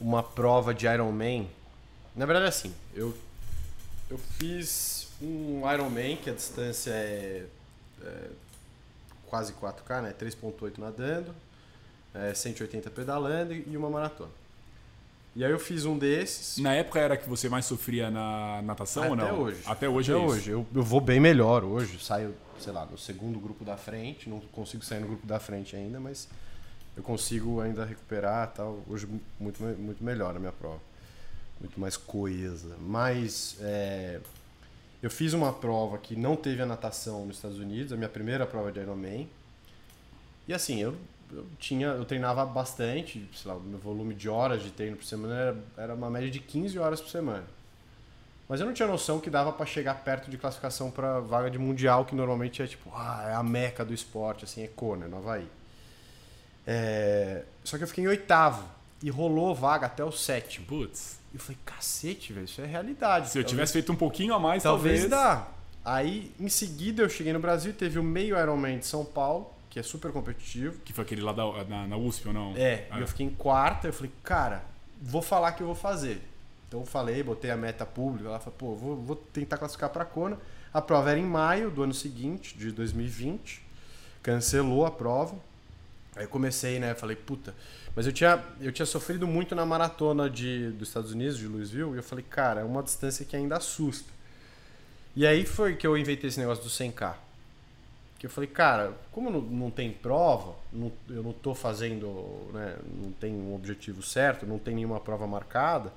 uma 0.00 0.22
prova 0.22 0.74
de 0.74 0.86
Ironman. 0.86 1.48
Na 2.14 2.26
verdade, 2.26 2.48
assim, 2.48 2.74
eu, 2.94 3.16
eu 4.10 4.18
fiz 4.18 5.08
um 5.22 5.62
Ironman, 5.72 6.16
que 6.16 6.28
a 6.28 6.32
distância 6.32 6.90
é, 6.90 7.46
é 8.02 8.28
quase 9.26 9.52
4K, 9.52 10.02
né? 10.02 10.14
3.8 10.18 10.78
nadando, 10.78 11.34
é 12.14 12.34
180 12.34 12.90
pedalando 12.90 13.52
e 13.52 13.76
uma 13.76 13.90
maratona. 13.90 14.30
E 15.36 15.44
aí 15.44 15.50
eu 15.50 15.58
fiz 15.58 15.84
um 15.84 15.98
desses. 15.98 16.56
Na 16.56 16.72
época 16.72 16.98
era 16.98 17.14
que 17.14 17.28
você 17.28 17.46
mais 17.46 17.66
sofria 17.66 18.10
na 18.10 18.62
natação 18.62 19.02
Até 19.02 19.10
ou 19.10 19.16
não? 19.16 19.24
Até 19.26 19.34
hoje. 19.34 19.60
Até 19.66 19.88
hoje 19.88 20.10
Até 20.10 20.22
é 20.22 20.26
hoje. 20.26 20.50
Eu, 20.50 20.66
eu 20.74 20.82
vou 20.82 20.98
bem 20.98 21.20
melhor 21.20 21.62
hoje. 21.62 22.02
Saio, 22.02 22.34
sei 22.58 22.72
lá, 22.72 22.86
no 22.86 22.96
segundo 22.96 23.38
grupo 23.38 23.62
da 23.62 23.76
frente. 23.76 24.30
Não 24.30 24.40
consigo 24.40 24.82
sair 24.82 25.00
no 25.00 25.08
grupo 25.08 25.26
da 25.26 25.38
frente 25.38 25.76
ainda, 25.76 26.00
mas 26.00 26.26
eu 26.96 27.02
consigo 27.02 27.60
ainda 27.60 27.84
recuperar 27.84 28.50
tal. 28.54 28.82
Hoje 28.88 29.06
muito, 29.38 29.62
muito 29.62 30.02
melhor 30.02 30.34
a 30.34 30.38
minha 30.38 30.52
prova. 30.52 30.80
Muito 31.60 31.78
mais 31.78 31.98
coesa. 31.98 32.74
Mas 32.80 33.58
é, 33.60 34.20
eu 35.02 35.10
fiz 35.10 35.34
uma 35.34 35.52
prova 35.52 35.98
que 35.98 36.16
não 36.16 36.34
teve 36.34 36.62
a 36.62 36.66
natação 36.66 37.26
nos 37.26 37.36
Estados 37.36 37.58
Unidos, 37.58 37.92
a 37.92 37.96
minha 37.96 38.08
primeira 38.08 38.46
prova 38.46 38.72
de 38.72 38.80
Ironman. 38.80 39.28
E 40.48 40.54
assim, 40.54 40.80
eu 40.80 40.96
eu 41.32 41.46
tinha, 41.58 41.88
eu 41.88 42.04
treinava 42.04 42.44
bastante, 42.44 43.28
sei 43.34 43.50
lá, 43.50 43.56
o 43.56 43.60
meu 43.60 43.78
volume 43.78 44.14
de 44.14 44.28
horas 44.28 44.62
de 44.62 44.70
treino 44.70 44.96
por 44.96 45.04
semana 45.04 45.34
era, 45.34 45.56
era 45.76 45.94
uma 45.94 46.10
média 46.10 46.30
de 46.30 46.40
15 46.40 46.78
horas 46.78 47.00
por 47.00 47.10
semana. 47.10 47.44
Mas 48.48 48.60
eu 48.60 48.66
não 48.66 48.72
tinha 48.72 48.86
noção 48.86 49.18
que 49.18 49.28
dava 49.28 49.52
para 49.52 49.66
chegar 49.66 49.94
perto 50.04 50.30
de 50.30 50.38
classificação 50.38 50.90
para 50.90 51.18
vaga 51.20 51.50
de 51.50 51.58
mundial, 51.58 52.04
que 52.04 52.14
normalmente 52.14 52.62
é 52.62 52.66
tipo, 52.66 52.90
ah, 52.94 53.26
é 53.28 53.34
a 53.34 53.42
meca 53.42 53.84
do 53.84 53.92
esporte, 53.92 54.44
assim, 54.44 54.62
é 54.62 54.68
Kona, 54.68 55.08
no 55.08 55.18
Havaí. 55.18 55.48
É... 56.66 57.42
Só 57.64 57.76
que 57.76 57.82
eu 57.82 57.88
fiquei 57.88 58.04
em 58.04 58.08
oitavo 58.08 58.64
e 59.02 59.10
rolou 59.10 59.54
vaga 59.54 59.86
até 59.86 60.04
o 60.04 60.12
sétimo. 60.12 60.66
Putz. 60.66 61.18
E 61.32 61.36
eu 61.36 61.40
falei, 61.40 61.58
cacete, 61.64 62.32
velho, 62.32 62.44
isso 62.44 62.60
é 62.60 62.66
realidade. 62.66 63.30
Se 63.30 63.38
eu 63.38 63.44
tivesse 63.44 63.72
feito 63.72 63.92
um 63.92 63.96
pouquinho 63.96 64.32
a 64.32 64.38
mais, 64.38 64.62
talvez. 64.62 65.00
Talvez 65.00 65.10
dá. 65.10 65.48
Aí, 65.84 66.32
em 66.38 66.48
seguida, 66.48 67.02
eu 67.02 67.08
cheguei 67.08 67.32
no 67.32 67.38
Brasil, 67.38 67.72
teve 67.72 67.98
o 67.98 68.02
meio 68.02 68.38
Ironman 68.38 68.78
de 68.78 68.86
São 68.86 69.04
Paulo, 69.04 69.52
que 69.76 69.80
é 69.80 69.82
super 69.82 70.10
competitivo. 70.10 70.80
Que 70.82 70.90
foi 70.94 71.04
aquele 71.04 71.20
lá 71.20 71.32
da, 71.32 71.64
na, 71.64 71.86
na 71.86 71.96
USP 71.98 72.28
ou 72.28 72.32
não? 72.32 72.56
É, 72.56 72.86
ah. 72.90 72.96
e 72.96 73.02
eu 73.02 73.06
fiquei 73.06 73.26
em 73.26 73.30
quarta, 73.30 73.86
eu 73.86 73.92
falei, 73.92 74.10
cara, 74.24 74.64
vou 75.02 75.20
falar 75.20 75.52
que 75.52 75.62
eu 75.62 75.66
vou 75.66 75.76
fazer. 75.76 76.22
Então 76.66 76.80
eu 76.80 76.86
falei, 76.86 77.22
botei 77.22 77.50
a 77.50 77.58
meta 77.58 77.84
pública, 77.84 78.26
ela 78.26 78.40
falou, 78.40 78.54
pô, 78.56 78.74
vou, 78.74 78.96
vou 78.96 79.16
tentar 79.16 79.58
classificar 79.58 79.90
para 79.90 80.02
a 80.02 80.06
Kona. 80.06 80.38
A 80.72 80.80
prova 80.80 81.10
era 81.10 81.20
em 81.20 81.26
maio 81.26 81.70
do 81.70 81.82
ano 81.82 81.92
seguinte, 81.92 82.56
de 82.56 82.72
2020. 82.72 83.62
Cancelou 84.22 84.86
a 84.86 84.90
prova. 84.90 85.36
Aí 86.16 86.26
comecei, 86.26 86.78
né? 86.78 86.94
Falei, 86.94 87.14
puta. 87.14 87.54
Mas 87.94 88.06
eu 88.06 88.14
tinha, 88.14 88.42
eu 88.62 88.72
tinha 88.72 88.86
sofrido 88.86 89.26
muito 89.26 89.54
na 89.54 89.66
maratona 89.66 90.30
de, 90.30 90.70
dos 90.70 90.88
Estados 90.88 91.12
Unidos, 91.12 91.36
de 91.36 91.46
Louisville, 91.46 91.92
e 91.92 91.96
eu 91.98 92.02
falei, 92.02 92.24
cara, 92.26 92.62
é 92.62 92.64
uma 92.64 92.82
distância 92.82 93.26
que 93.26 93.36
ainda 93.36 93.58
assusta. 93.58 94.10
E 95.14 95.26
aí 95.26 95.44
foi 95.44 95.76
que 95.76 95.86
eu 95.86 95.98
inventei 95.98 96.28
esse 96.28 96.40
negócio 96.40 96.64
do 96.64 96.70
100K. 96.70 97.25
Eu 98.26 98.30
falei, 98.30 98.50
cara, 98.50 98.92
como 99.12 99.30
não, 99.30 99.40
não 99.40 99.70
tem 99.70 99.92
prova, 99.92 100.56
não, 100.72 100.90
eu 101.08 101.22
não 101.22 101.32
tô 101.32 101.54
fazendo, 101.54 102.50
né, 102.52 102.76
não 103.00 103.12
tem 103.12 103.32
um 103.32 103.54
objetivo 103.54 104.02
certo, 104.02 104.44
não 104.44 104.58
tem 104.58 104.74
nenhuma 104.74 104.98
prova 104.98 105.28
marcada, 105.28 105.92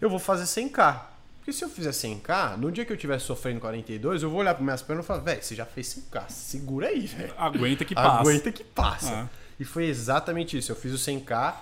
eu 0.00 0.08
vou 0.08 0.18
fazer 0.18 0.44
100K. 0.44 1.02
Porque 1.36 1.52
se 1.52 1.62
eu 1.62 1.68
fizer 1.68 1.90
100K, 1.90 2.56
no 2.56 2.72
dia 2.72 2.86
que 2.86 2.92
eu 2.92 2.96
estiver 2.96 3.18
sofrendo 3.18 3.60
42, 3.60 4.22
eu 4.22 4.30
vou 4.30 4.40
olhar 4.40 4.54
para 4.54 4.64
minhas 4.64 4.80
pernas 4.80 5.04
e 5.04 5.06
falar, 5.06 5.20
velho, 5.20 5.42
você 5.42 5.54
já 5.54 5.66
fez 5.66 5.86
100K, 6.10 6.30
segura 6.30 6.86
aí, 6.86 7.06
velho. 7.06 7.34
Aguenta 7.36 7.84
que 7.84 7.92
passa. 7.94 8.20
Aguenta 8.20 8.50
que 8.50 8.64
passa. 8.64 9.14
Ah. 9.14 9.28
E 9.60 9.66
foi 9.66 9.84
exatamente 9.84 10.56
isso. 10.56 10.72
Eu 10.72 10.76
fiz 10.76 10.94
o 10.94 10.96
100K 10.96 11.56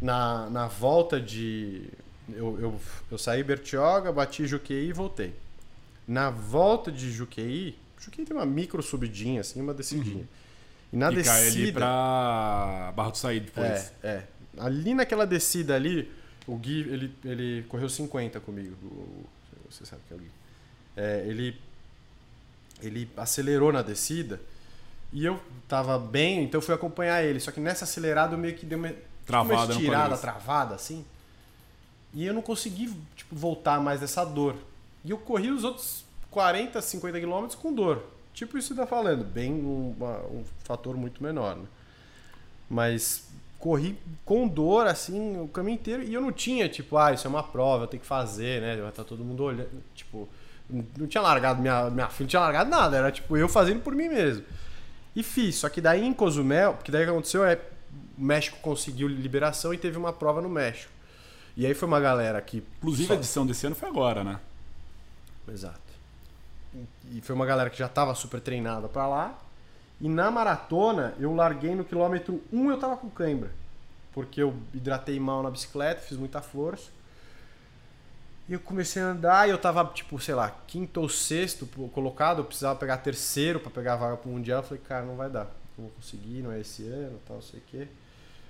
na, 0.00 0.48
na 0.48 0.66
volta 0.66 1.20
de. 1.20 1.90
Eu, 2.30 2.58
eu, 2.58 2.80
eu 3.10 3.18
saí 3.18 3.44
Bertioga, 3.44 4.10
bati 4.10 4.46
Juqueí 4.46 4.88
e 4.88 4.92
voltei. 4.94 5.34
Na 6.08 6.30
volta 6.30 6.90
de 6.90 7.12
Juqueí, 7.12 7.78
Juqueí 7.98 8.24
tem 8.24 8.36
uma 8.36 8.46
micro 8.46 8.82
subidinha, 8.82 9.40
assim, 9.40 9.60
uma 9.60 9.74
descidinha. 9.74 10.18
Uhum. 10.18 10.26
E 10.92 10.96
na 10.96 11.10
e 11.10 11.16
descida. 11.16 11.36
Cai 11.36 11.46
ali 11.48 11.72
pra 11.72 12.92
Barra 12.94 13.10
do 13.10 13.18
Saído 13.18 13.46
depois. 13.46 13.92
É, 14.02 14.08
é. 14.08 14.26
Ali 14.58 14.94
naquela 14.94 15.26
descida 15.26 15.74
ali, 15.74 16.10
o 16.46 16.56
Gui, 16.56 16.80
ele, 16.80 17.14
ele 17.24 17.64
correu 17.68 17.88
50 17.88 18.40
comigo. 18.40 18.76
Você 19.68 19.84
sabe 19.84 20.02
que 20.06 20.14
é 20.14 20.16
o 20.16 20.20
Gui. 20.20 20.30
É, 20.96 21.24
ele, 21.26 21.58
ele 22.80 23.10
acelerou 23.16 23.72
na 23.72 23.82
descida 23.82 24.40
e 25.12 25.24
eu 25.24 25.40
tava 25.68 25.98
bem, 25.98 26.44
então 26.44 26.58
eu 26.58 26.62
fui 26.62 26.74
acompanhar 26.74 27.22
ele. 27.22 27.40
Só 27.40 27.50
que 27.50 27.60
nessa 27.60 27.84
acelerada 27.84 28.34
eu 28.34 28.38
meio 28.38 28.54
que 28.54 28.64
deu 28.64 28.78
uma, 28.78 28.92
travada, 29.26 29.72
uma 29.72 29.72
estirada, 29.72 30.16
travada, 30.16 30.74
assim. 30.74 31.04
E 32.14 32.24
eu 32.24 32.32
não 32.32 32.42
consegui 32.42 32.94
tipo, 33.14 33.34
voltar 33.34 33.80
mais 33.80 34.00
dessa 34.00 34.24
dor. 34.24 34.56
E 35.04 35.10
eu 35.10 35.18
corri 35.18 35.50
os 35.50 35.64
outros 35.64 36.05
40, 36.36 36.82
50 36.82 37.18
quilômetros 37.18 37.58
com 37.58 37.72
dor. 37.72 38.04
Tipo 38.34 38.58
isso 38.58 38.68
que 38.68 38.74
você 38.74 38.80
tá 38.82 38.86
falando, 38.86 39.24
bem 39.24 39.54
um, 39.54 39.96
um 40.30 40.44
fator 40.64 40.94
muito 40.94 41.22
menor, 41.22 41.56
né? 41.56 41.64
Mas 42.68 43.26
corri 43.58 43.98
com 44.22 44.46
dor, 44.46 44.86
assim, 44.86 45.40
o 45.40 45.48
caminho 45.48 45.76
inteiro. 45.76 46.02
E 46.02 46.12
eu 46.12 46.20
não 46.20 46.30
tinha, 46.30 46.68
tipo, 46.68 46.98
ah, 46.98 47.10
isso 47.10 47.26
é 47.26 47.30
uma 47.30 47.42
prova, 47.42 47.84
eu 47.84 47.86
tenho 47.86 48.02
que 48.02 48.06
fazer, 48.06 48.60
né? 48.60 48.76
Vai 48.76 48.90
estar 48.90 49.02
tá 49.02 49.08
todo 49.08 49.24
mundo 49.24 49.44
olhando. 49.44 49.82
Tipo, 49.94 50.28
não 50.98 51.06
tinha 51.06 51.22
largado 51.22 51.62
minha, 51.62 51.88
minha 51.88 52.08
filha, 52.08 52.24
não 52.24 52.28
tinha 52.28 52.40
largado 52.40 52.68
nada. 52.68 52.98
Era, 52.98 53.10
tipo, 53.10 53.34
eu 53.34 53.48
fazendo 53.48 53.80
por 53.80 53.94
mim 53.94 54.10
mesmo. 54.10 54.44
E 55.14 55.22
fiz. 55.22 55.54
Só 55.54 55.70
que 55.70 55.80
daí 55.80 56.04
em 56.04 56.12
Cozumel, 56.12 56.74
porque 56.74 56.92
daí 56.92 57.04
o 57.04 57.06
que 57.06 57.10
aconteceu 57.12 57.46
é 57.46 57.58
o 58.18 58.22
México 58.22 58.58
conseguiu 58.60 59.08
liberação 59.08 59.72
e 59.72 59.78
teve 59.78 59.96
uma 59.96 60.12
prova 60.12 60.42
no 60.42 60.50
México. 60.50 60.92
E 61.56 61.64
aí 61.64 61.72
foi 61.72 61.88
uma 61.88 61.98
galera 61.98 62.38
que. 62.42 62.62
Inclusive 62.76 63.06
só... 63.06 63.14
a 63.14 63.16
edição 63.16 63.46
desse 63.46 63.66
ano 63.66 63.74
foi 63.74 63.88
agora, 63.88 64.22
né? 64.22 64.38
Exato. 65.48 65.85
E 67.10 67.20
foi 67.20 67.34
uma 67.34 67.46
galera 67.46 67.70
que 67.70 67.78
já 67.78 67.86
estava 67.86 68.14
super 68.14 68.40
treinada 68.40 68.88
para 68.88 69.06
lá. 69.06 69.38
E 70.00 70.08
na 70.08 70.30
maratona, 70.30 71.14
eu 71.18 71.34
larguei 71.34 71.74
no 71.74 71.84
quilômetro 71.84 72.42
1, 72.52 72.70
eu 72.70 72.78
tava 72.78 72.96
com 72.96 73.08
cãibra. 73.08 73.50
Porque 74.12 74.42
eu 74.42 74.54
hidratei 74.74 75.18
mal 75.18 75.42
na 75.42 75.50
bicicleta, 75.50 76.00
fiz 76.00 76.16
muita 76.16 76.40
força. 76.40 76.90
E 78.48 78.52
eu 78.52 78.60
comecei 78.60 79.02
a 79.02 79.06
andar 79.06 79.48
e 79.48 79.50
eu 79.50 79.58
tava, 79.58 79.84
tipo, 79.86 80.20
sei 80.20 80.34
lá, 80.34 80.54
quinto 80.66 81.00
ou 81.00 81.08
sexto 81.08 81.66
colocado, 81.92 82.38
eu 82.38 82.44
precisava 82.44 82.78
pegar 82.78 82.98
terceiro 82.98 83.58
para 83.58 83.70
pegar 83.70 83.94
a 83.94 83.96
vaga 83.96 84.16
pro 84.16 84.30
Mundial. 84.30 84.60
Eu 84.60 84.62
falei, 84.62 84.82
cara, 84.86 85.04
não 85.04 85.16
vai 85.16 85.28
dar. 85.28 85.46
Não 85.76 85.86
vou 85.86 85.90
conseguir, 85.90 86.42
não 86.42 86.52
é 86.52 86.60
esse 86.60 86.86
ano, 86.86 87.18
tal, 87.26 87.42
sei 87.42 87.60
o 87.60 87.62
quê. 87.66 87.88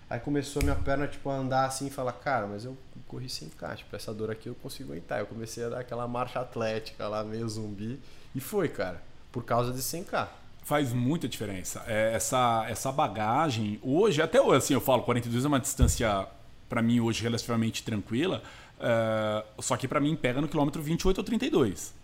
Aí 0.09 0.21
começou 0.21 0.63
minha 0.63 0.77
perna, 0.77 1.09
tipo, 1.09 1.29
a 1.31 1.35
andar 1.35 1.65
assim 1.65 1.87
e 1.87 1.91
falar, 1.91 2.13
cara, 2.13 2.47
mas 2.47 2.65
eu 2.65 2.77
corri 3.09 3.29
sem 3.29 3.49
caixa, 3.49 3.79
tipo, 3.79 3.95
essa 3.95 4.13
dor 4.13 4.31
aqui 4.31 4.49
eu 4.49 4.55
consigo 4.55 4.93
aguentar. 4.93 5.21
Eu 5.21 5.27
comecei 5.27 5.65
a 5.65 5.69
dar 5.69 5.81
aquela 5.81 6.07
marcha 6.07 6.41
atlética 6.41 7.07
lá, 7.09 7.23
meio 7.25 7.49
zumbi. 7.49 8.01
E 8.35 8.41
foi, 8.41 8.69
cara, 8.69 9.03
por 9.33 9.45
causa 9.45 9.73
de 9.73 9.81
100k 9.81 10.29
faz 10.67 10.93
muita 10.93 11.29
diferença. 11.29 11.85
É, 11.87 12.13
essa, 12.13 12.67
essa 12.69 12.91
bagagem, 12.91 13.79
hoje, 13.85 14.21
até 14.21 14.41
assim 14.53 14.75
eu 14.75 14.81
falo, 14.81 15.05
42 15.05 15.45
é 15.45 15.47
uma 15.47 15.61
distância, 15.61 16.27
para 16.69 16.83
mim, 16.83 16.99
hoje 16.99 17.23
relativamente 17.23 17.85
tranquila, 17.85 18.43
é, 18.81 19.45
só 19.61 19.77
que 19.77 19.87
para 19.87 20.01
mim 20.01 20.17
pega 20.17 20.41
no 20.41 20.49
quilômetro 20.49 20.83
28 20.83 21.19
ou 21.19 21.23
32. 21.23 21.95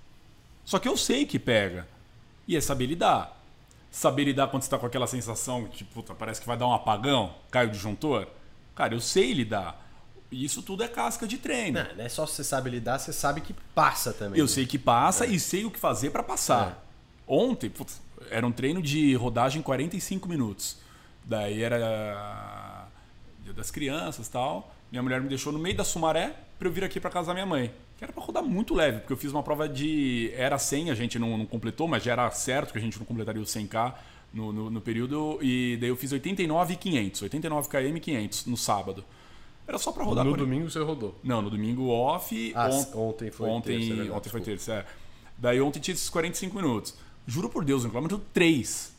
Só 0.64 0.78
que 0.78 0.88
eu 0.88 0.96
sei 0.96 1.26
que 1.26 1.40
pega. 1.40 1.88
E 2.46 2.56
é 2.56 2.60
saber 2.60 2.86
lidar. 2.86 3.36
Saber 3.90 4.24
lidar 4.24 4.46
quando 4.46 4.62
você 4.62 4.70
tá 4.70 4.78
com 4.78 4.86
aquela 4.86 5.08
sensação 5.08 5.64
que, 5.64 5.82
puta, 5.82 6.14
parece 6.14 6.40
que 6.40 6.46
vai 6.46 6.56
dar 6.56 6.68
um 6.68 6.72
apagão, 6.72 7.34
cai 7.50 7.66
o 7.66 7.70
disjuntor. 7.70 8.28
Cara, 8.76 8.94
eu 8.94 9.00
sei 9.00 9.32
lidar. 9.32 9.81
E 10.32 10.44
isso 10.44 10.62
tudo 10.62 10.82
é 10.82 10.88
casca 10.88 11.26
de 11.26 11.36
treino. 11.36 11.78
Não, 11.78 11.96
não 11.96 12.04
é 12.04 12.08
só 12.08 12.26
você 12.26 12.42
sabe 12.42 12.70
lidar, 12.70 12.98
você 12.98 13.12
sabe 13.12 13.42
que 13.42 13.54
passa 13.74 14.14
também. 14.14 14.40
Eu 14.40 14.46
né? 14.46 14.50
sei 14.50 14.66
que 14.66 14.78
passa 14.78 15.26
é. 15.26 15.28
e 15.28 15.38
sei 15.38 15.66
o 15.66 15.70
que 15.70 15.78
fazer 15.78 16.10
para 16.10 16.22
passar. 16.22 16.82
É. 16.88 16.92
Ontem, 17.26 17.68
putz, 17.68 18.00
era 18.30 18.46
um 18.46 18.50
treino 18.50 18.80
de 18.80 19.14
rodagem 19.14 19.60
45 19.60 20.26
minutos. 20.26 20.78
Daí 21.22 21.62
era 21.62 22.88
dia 23.44 23.52
das 23.52 23.70
crianças 23.70 24.26
tal. 24.26 24.74
Minha 24.90 25.02
mulher 25.02 25.20
me 25.20 25.28
deixou 25.28 25.52
no 25.52 25.58
meio 25.58 25.76
da 25.76 25.84
Sumaré 25.84 26.34
para 26.58 26.66
eu 26.66 26.72
vir 26.72 26.82
aqui 26.82 26.98
para 26.98 27.10
casa 27.10 27.28
da 27.28 27.34
minha 27.34 27.46
mãe. 27.46 27.70
Que 27.98 28.04
era 28.04 28.12
para 28.12 28.22
rodar 28.22 28.42
muito 28.42 28.74
leve, 28.74 29.00
porque 29.00 29.12
eu 29.12 29.16
fiz 29.18 29.30
uma 29.32 29.42
prova 29.42 29.68
de. 29.68 30.32
Era 30.34 30.58
100, 30.58 30.90
a 30.90 30.94
gente 30.94 31.18
não, 31.18 31.36
não 31.36 31.46
completou, 31.46 31.86
mas 31.86 32.02
já 32.02 32.12
era 32.12 32.30
certo 32.30 32.72
que 32.72 32.78
a 32.78 32.82
gente 32.82 32.98
não 32.98 33.04
completaria 33.04 33.40
o 33.40 33.44
100K 33.44 33.94
no, 34.32 34.50
no, 34.50 34.70
no 34.70 34.80
período. 34.80 35.38
E 35.42 35.76
daí 35.78 35.90
eu 35.90 35.96
fiz 35.96 36.10
89 36.10 36.72
e 36.72 36.76
500, 36.76 37.22
89 37.22 37.68
km 37.68 37.96
e 37.96 38.00
500 38.00 38.46
no 38.46 38.56
sábado. 38.56 39.04
Era 39.66 39.78
só 39.78 39.92
para 39.92 40.04
rodar. 40.04 40.24
No 40.24 40.36
domingo 40.36 40.70
você 40.70 40.80
rodou? 40.80 41.18
Não, 41.22 41.40
no 41.40 41.50
domingo 41.50 41.88
off. 41.88 42.52
Ah, 42.54 42.68
ontem 42.94 43.30
foi 43.30 43.48
ontem, 43.48 43.78
terça. 43.78 44.04
Né? 44.04 44.10
Ontem 44.10 44.30
foi 44.30 44.40
terça, 44.40 44.72
é. 44.74 44.86
Daí 45.38 45.60
ontem 45.60 45.80
tinha 45.80 45.94
esses 45.94 46.10
45 46.10 46.54
minutos. 46.54 46.94
Juro 47.26 47.48
por 47.48 47.64
Deus, 47.64 47.84
no 47.84 47.90
quilômetro 47.90 48.20
3. 48.32 48.92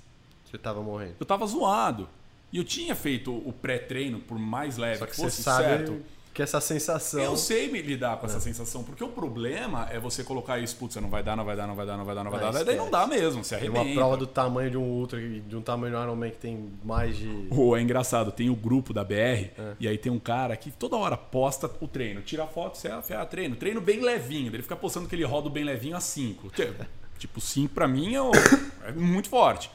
Você 0.46 0.58
tava 0.58 0.82
morrendo. 0.82 1.16
Eu 1.20 1.26
tava 1.26 1.46
zoado. 1.46 2.08
E 2.52 2.58
eu 2.58 2.64
tinha 2.64 2.96
feito 2.96 3.32
o 3.34 3.52
pré-treino, 3.52 4.20
por 4.20 4.38
mais 4.38 4.78
leve 4.78 5.00
Só 5.00 5.06
que, 5.06 5.12
que 5.12 5.18
fosse 5.18 5.38
você 5.38 5.44
sabe 5.44 5.64
certo. 5.64 6.02
Que 6.34 6.42
essa 6.42 6.60
sensação. 6.60 7.22
Eu 7.22 7.38
sei 7.38 7.72
me 7.72 7.80
lidar 7.82 8.18
com 8.18 8.26
é. 8.26 8.30
essa 8.30 8.40
sensação, 8.40 8.84
porque 8.84 9.04
o 9.04 9.10
problema 9.10 9.88
é 9.92 10.00
você 10.00 10.24
colocar 10.24 10.58
isso, 10.58 10.76
putz, 10.76 10.96
não 10.96 11.10
vai 11.10 11.22
dar, 11.22 11.36
não 11.36 11.46
vai 11.46 11.56
dar, 11.56 11.68
não 11.68 11.76
vai 11.76 11.86
dar, 11.86 11.96
não 11.96 12.06
vai 12.06 12.16
dar, 12.16 12.24
não 12.24 12.32
vai 12.32 12.40
dar. 12.40 12.50
Esquece. 12.50 12.66
Daí 12.66 12.76
não 12.76 12.90
dá 12.90 13.06
mesmo, 13.06 13.44
você 13.44 13.54
arrebenta. 13.54 13.82
Tem 13.82 13.92
uma 13.92 13.96
prova 14.02 14.18
do 14.18 14.26
tamanho 14.26 14.72
de 14.72 14.78
um 14.78 14.84
Ultra, 14.84 15.20
de 15.22 15.56
um 15.56 15.62
tamanho 15.62 15.96
do 15.96 16.02
Ironman 16.02 16.32
que 16.32 16.38
tem 16.38 16.72
mais 16.84 17.16
de. 17.16 17.48
Oh, 17.52 17.78
é 17.78 17.82
engraçado, 17.82 18.32
tem 18.32 18.50
o 18.50 18.56
grupo 18.56 18.94
da 18.94 19.04
BR, 19.04 19.14
é. 19.14 19.52
e 19.80 19.88
aí 19.88 19.98
tem 19.98 20.12
um 20.12 20.20
cara 20.20 20.58
que 20.58 20.72
toda 20.72 20.96
hora 20.96 21.16
posta 21.16 21.70
o 21.80 21.88
treino, 21.88 22.22
tira 22.22 22.48
foto, 22.48 22.78
você 22.78 23.14
ah, 23.14 23.26
treino, 23.26 23.56
treino 23.56 23.80
bem 23.80 24.02
levinho. 24.02 24.48
Ele 24.48 24.64
fica 24.64 24.76
postando 24.76 25.08
que 25.08 25.16
ele 25.16 25.24
roda 25.24 25.50
bem 25.50 25.64
levinho 25.64 25.96
a 25.96 26.00
5. 26.00 26.52
Tipo, 27.20 27.40
5 27.40 27.74
para 27.74 27.88
mim 27.88 28.16
é, 28.16 28.90
é 28.90 28.92
muito 28.92 29.30
forte. 29.30 29.72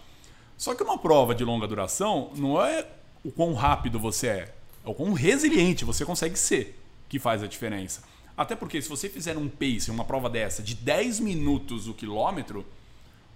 Só 0.56 0.74
que 0.74 0.82
uma 0.82 0.98
prova 0.98 1.34
de 1.34 1.44
longa 1.44 1.66
duração 1.66 2.30
não 2.36 2.62
é 2.62 2.84
o 3.24 3.30
quão 3.30 3.54
rápido 3.54 3.98
você 3.98 4.26
é, 4.26 4.54
é 4.88 4.90
o 4.90 4.94
quão 4.94 5.12
resiliente 5.12 5.84
você 5.84 6.04
consegue 6.04 6.38
ser 6.38 6.80
que 7.08 7.18
faz 7.18 7.42
a 7.42 7.46
diferença. 7.46 8.02
Até 8.36 8.56
porque 8.56 8.80
se 8.80 8.88
você 8.88 9.08
fizer 9.08 9.36
um 9.36 9.48
pace, 9.48 9.90
uma 9.90 10.04
prova 10.04 10.30
dessa, 10.30 10.62
de 10.62 10.74
10 10.74 11.20
minutos 11.20 11.88
o 11.88 11.94
quilômetro, 11.94 12.64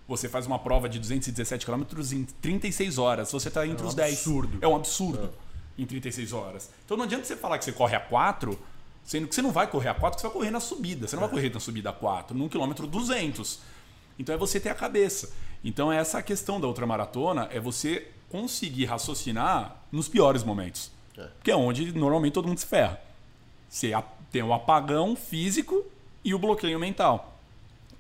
você 0.09 0.29
faz 0.29 0.47
uma 0.47 0.59
prova 0.59 0.88
de 0.88 0.99
217 0.99 1.65
quilômetros 1.65 2.12
em 2.12 2.25
36 2.25 2.99
horas. 2.99 3.31
Você 3.33 3.49
está 3.49 3.67
entre 3.67 3.83
é 3.83 3.85
um 3.85 3.88
os 3.88 3.95
10. 3.95 4.12
Absurdo. 4.12 4.59
É 4.62 4.69
um 4.69 4.77
absurdo. 4.77 5.31
É. 5.79 5.83
Em 5.83 5.87
36 5.87 6.33
horas. 6.33 6.71
Então 6.85 6.97
não 6.97 7.05
adianta 7.05 7.25
você 7.25 7.37
falar 7.37 7.59
que 7.59 7.65
você 7.65 7.73
corre 7.73 7.97
a 7.97 8.01
4, 8.01 8.59
sendo 9.05 9.29
que 9.29 9.35
você 9.35 9.43
não 9.43 9.53
vai 9.53 9.67
correr 9.67 9.88
a 9.88 9.95
4, 9.95 10.21
você 10.21 10.27
vai 10.27 10.33
correr 10.33 10.51
na 10.51 10.61
subida. 10.61 11.07
Você 11.07 11.17
não 11.17 11.25
é. 11.25 11.27
vai 11.27 11.35
correr 11.35 11.53
na 11.53 11.61
subida 11.61 11.91
a 11.91 11.93
4, 11.93 12.37
num 12.37 12.49
quilômetro 12.49 12.87
200. 12.87 13.59
Então 14.19 14.35
é 14.35 14.38
você 14.38 14.59
ter 14.59 14.71
a 14.71 14.75
cabeça. 14.75 15.35
Então 15.62 15.93
essa 15.93 16.23
questão 16.23 16.59
da 16.59 16.67
ultramaratona 16.67 17.49
é 17.51 17.61
você 17.61 18.09
conseguir 18.31 18.87
raciocinar 18.87 19.83
nos 19.91 20.09
piores 20.09 20.45
momentos. 20.45 20.91
É. 21.16 21.29
Que 21.42 21.51
é 21.51 21.57
onde 21.57 21.92
normalmente 21.92 22.33
todo 22.33 22.48
mundo 22.48 22.59
se 22.59 22.66
ferra. 22.66 23.01
Você 23.68 23.92
tem 24.31 24.42
o 24.42 24.53
apagão 24.53 25.14
físico 25.16 25.85
e 26.25 26.35
o 26.35 26.38
bloqueio 26.38 26.79
mental. 26.79 27.38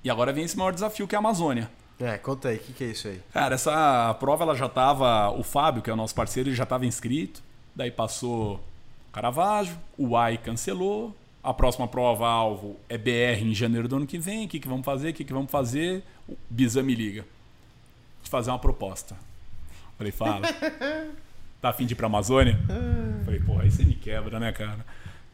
E 0.04 0.10
agora 0.10 0.32
vem 0.32 0.44
esse 0.44 0.56
maior 0.56 0.72
desafio 0.72 1.06
que 1.06 1.14
é 1.14 1.18
a 1.18 1.20
Amazônia. 1.20 1.70
É, 2.00 2.18
conta 2.18 2.48
aí, 2.48 2.56
o 2.56 2.60
que, 2.60 2.72
que, 2.72 2.84
é 2.84 2.86
isso 2.88 3.06
aí? 3.06 3.20
Cara, 3.32 3.54
essa 3.54 4.14
prova 4.18 4.42
ela 4.42 4.56
já 4.56 4.68
tava. 4.68 5.30
O 5.30 5.42
Fábio, 5.42 5.82
que 5.82 5.88
é 5.88 5.92
o 5.92 5.96
nosso 5.96 6.14
parceiro, 6.14 6.48
ele 6.48 6.56
já 6.56 6.64
estava 6.64 6.84
inscrito. 6.84 7.42
Daí 7.74 7.90
passou 7.90 8.60
Caravaggio, 9.12 9.76
o 9.96 10.16
AI 10.16 10.38
cancelou. 10.38 11.14
A 11.42 11.52
próxima 11.52 11.88
prova-alvo 11.88 12.76
é 12.88 12.96
BR 12.96 13.42
em 13.42 13.54
janeiro 13.54 13.88
do 13.88 13.96
ano 13.96 14.06
que 14.06 14.18
vem. 14.18 14.46
O 14.46 14.48
que, 14.48 14.60
que 14.60 14.68
vamos 14.68 14.84
fazer? 14.84 15.10
O 15.10 15.14
que, 15.14 15.24
que 15.24 15.32
vamos 15.32 15.50
fazer? 15.50 16.02
O 16.28 16.36
Bizan 16.48 16.82
me 16.82 16.94
liga. 16.94 17.24
De 18.22 18.30
fazer 18.30 18.50
uma 18.50 18.58
proposta. 18.58 19.16
Falei, 19.96 20.12
fala. 20.12 20.42
Tá 21.62 21.68
afim 21.68 21.86
de 21.86 21.92
ir 21.92 21.96
pra 21.96 22.08
Amazônia? 22.08 22.58
Falei, 23.24 23.38
porra, 23.38 23.62
aí 23.62 23.70
você 23.70 23.84
me 23.84 23.94
quebra, 23.94 24.40
né, 24.40 24.50
cara? 24.50 24.84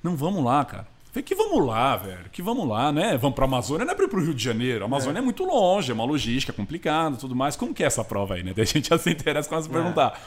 Não, 0.03 0.14
vamos 0.14 0.45
lá, 0.45 0.62
cara. 0.62 0.87
Falei, 1.11 1.23
que 1.23 1.35
vamos 1.35 1.67
lá, 1.67 1.97
velho. 1.97 2.29
Que 2.31 2.43
vamos 2.43 2.69
lá, 2.69 2.93
né? 2.93 3.17
Vamos 3.17 3.35
pra 3.35 3.47
Amazônia, 3.47 3.87
não 3.87 3.93
é 3.93 3.97
pra 3.97 4.05
ir 4.05 4.09
pro 4.09 4.23
Rio 4.23 4.35
de 4.35 4.45
Janeiro. 4.45 4.85
A 4.85 4.87
Amazônia 4.87 5.21
é, 5.21 5.23
é 5.23 5.25
muito 5.25 5.43
longe, 5.43 5.91
é 5.91 5.95
uma 5.95 6.05
logística 6.05 6.53
complicada 6.53 7.17
tudo 7.17 7.35
mais. 7.35 7.57
Como 7.57 7.73
que 7.73 7.83
é 7.83 7.87
essa 7.87 8.05
prova 8.05 8.35
aí, 8.35 8.43
né? 8.43 8.53
Daí 8.55 8.64
a 8.64 8.67
gente 8.67 8.91
já 8.91 8.99
se 8.99 9.11
interessa 9.11 9.49
com 9.49 9.55
a 9.55 9.62
perguntar. 9.62 10.21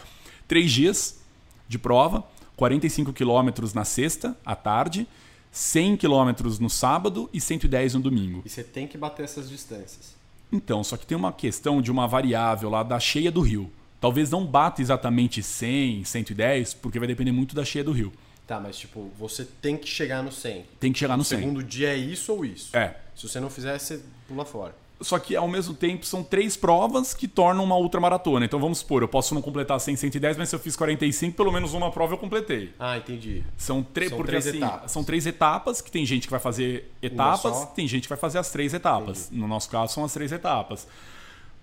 Três 0.48 0.72
dias 0.72 1.22
de 1.68 1.78
prova, 1.78 2.24
45 2.58 3.14
quilômetros 3.14 3.72
na 3.76 3.86
sexta, 3.86 4.36
à 4.44 4.56
tarde, 4.56 5.08
100 5.52 5.98
quilômetros 5.98 6.58
no 6.58 6.70
sábado 6.70 7.30
e 7.32 7.40
110 7.40 7.94
no 7.94 8.02
domingo. 8.02 8.42
E 8.44 8.50
você 8.50 8.64
tem 8.64 8.88
que 8.88 8.98
bater 8.98 9.24
essas 9.24 9.48
distâncias. 9.48 10.16
Então, 10.52 10.84
só 10.84 10.98
que 10.98 11.06
tem 11.06 11.16
uma 11.16 11.32
questão 11.32 11.80
de 11.80 11.92
uma 11.92 12.08
variável 12.08 12.72
lá 12.72 12.82
da 12.82 13.00
cheia 13.00 13.32
do 13.32 13.42
rio. 13.42 13.72
Talvez 14.02 14.32
não 14.32 14.44
bata 14.44 14.82
exatamente 14.82 15.44
100, 15.44 16.04
110, 16.04 16.74
porque 16.74 16.98
vai 16.98 17.08
depender 17.08 17.32
muito 17.32 17.56
da 17.56 17.64
cheia 17.64 17.84
do 17.84 17.92
rio. 17.92 18.12
Tá, 18.48 18.60
mas 18.60 18.76
tipo, 18.76 19.12
você 19.18 19.46
tem 19.46 19.78
que 19.78 19.88
chegar 19.88 20.24
no 20.24 20.32
100. 20.32 20.66
Tem 20.80 20.92
que 20.92 20.98
chegar 21.00 21.16
no 21.16 21.24
100. 21.24 21.38
O 21.38 21.42
segundo 21.42 21.64
dia 21.64 21.90
é 21.90 21.96
isso 21.96 22.34
ou 22.34 22.44
isso? 22.44 22.76
É. 22.76 22.96
Se 23.16 23.30
você 23.30 23.40
não 23.40 23.50
fizer, 23.50 23.78
você 23.78 24.02
pula 24.28 24.44
fora. 24.44 24.76
Só 25.02 25.18
que 25.18 25.36
ao 25.36 25.48
mesmo 25.48 25.74
tempo 25.74 26.06
são 26.06 26.24
três 26.24 26.58
provas 26.58 27.14
que 27.14 27.28
tornam 27.28 27.64
uma 27.64 27.78
ultramaratona. 27.78 28.46
Então 28.46 28.60
vamos 28.60 28.80
supor, 28.80 29.04
eu 29.04 29.08
posso 29.08 29.34
não 29.34 29.42
completar 29.42 29.80
100, 29.80 29.96
110, 29.96 30.38
mas 30.38 30.50
se 30.50 30.56
eu 30.56 30.60
fiz 30.60 30.76
45, 30.76 31.38
pelo 31.38 31.52
menos 31.52 31.74
uma 31.74 31.92
prova 31.92 32.14
eu 32.14 32.18
completei. 32.18 32.74
Ah, 32.80 32.98
entendi. 32.98 33.44
São, 33.56 33.78
são 33.78 33.84
porque, 33.84 34.24
três 34.24 34.48
assim, 34.48 34.58
etapas. 34.58 34.92
São 34.92 35.04
três 35.04 35.26
etapas, 35.26 35.82
que 35.82 35.92
tem 35.92 36.06
gente 36.06 36.28
que 36.28 36.32
vai 36.32 36.40
fazer 36.40 36.92
etapas, 37.02 37.66
tem 37.74 37.88
gente 37.88 38.04
que 38.04 38.10
vai 38.10 38.18
fazer 38.18 38.40
as 38.40 38.52
três 38.52 38.74
etapas. 38.74 39.28
Entendi. 39.28 39.42
No 39.42 39.48
nosso 39.48 39.70
caso, 39.70 39.94
são 39.94 40.04
as 40.04 40.14
três 40.14 40.32
etapas. 40.32 40.88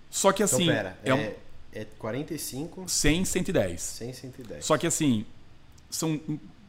Só 0.09 0.31
que 0.31 0.43
então, 0.43 0.57
assim. 0.57 0.63
Então, 0.63 0.75
pera, 0.75 0.99
é, 1.03 1.09
é, 1.09 1.13
um... 1.13 1.48
é 1.73 1.85
45. 1.85 2.87
100, 2.87 3.25
110. 3.25 3.81
100, 3.81 4.13
110. 4.13 4.65
Só 4.65 4.77
que 4.77 4.87
assim, 4.87 5.25
são 5.89 6.19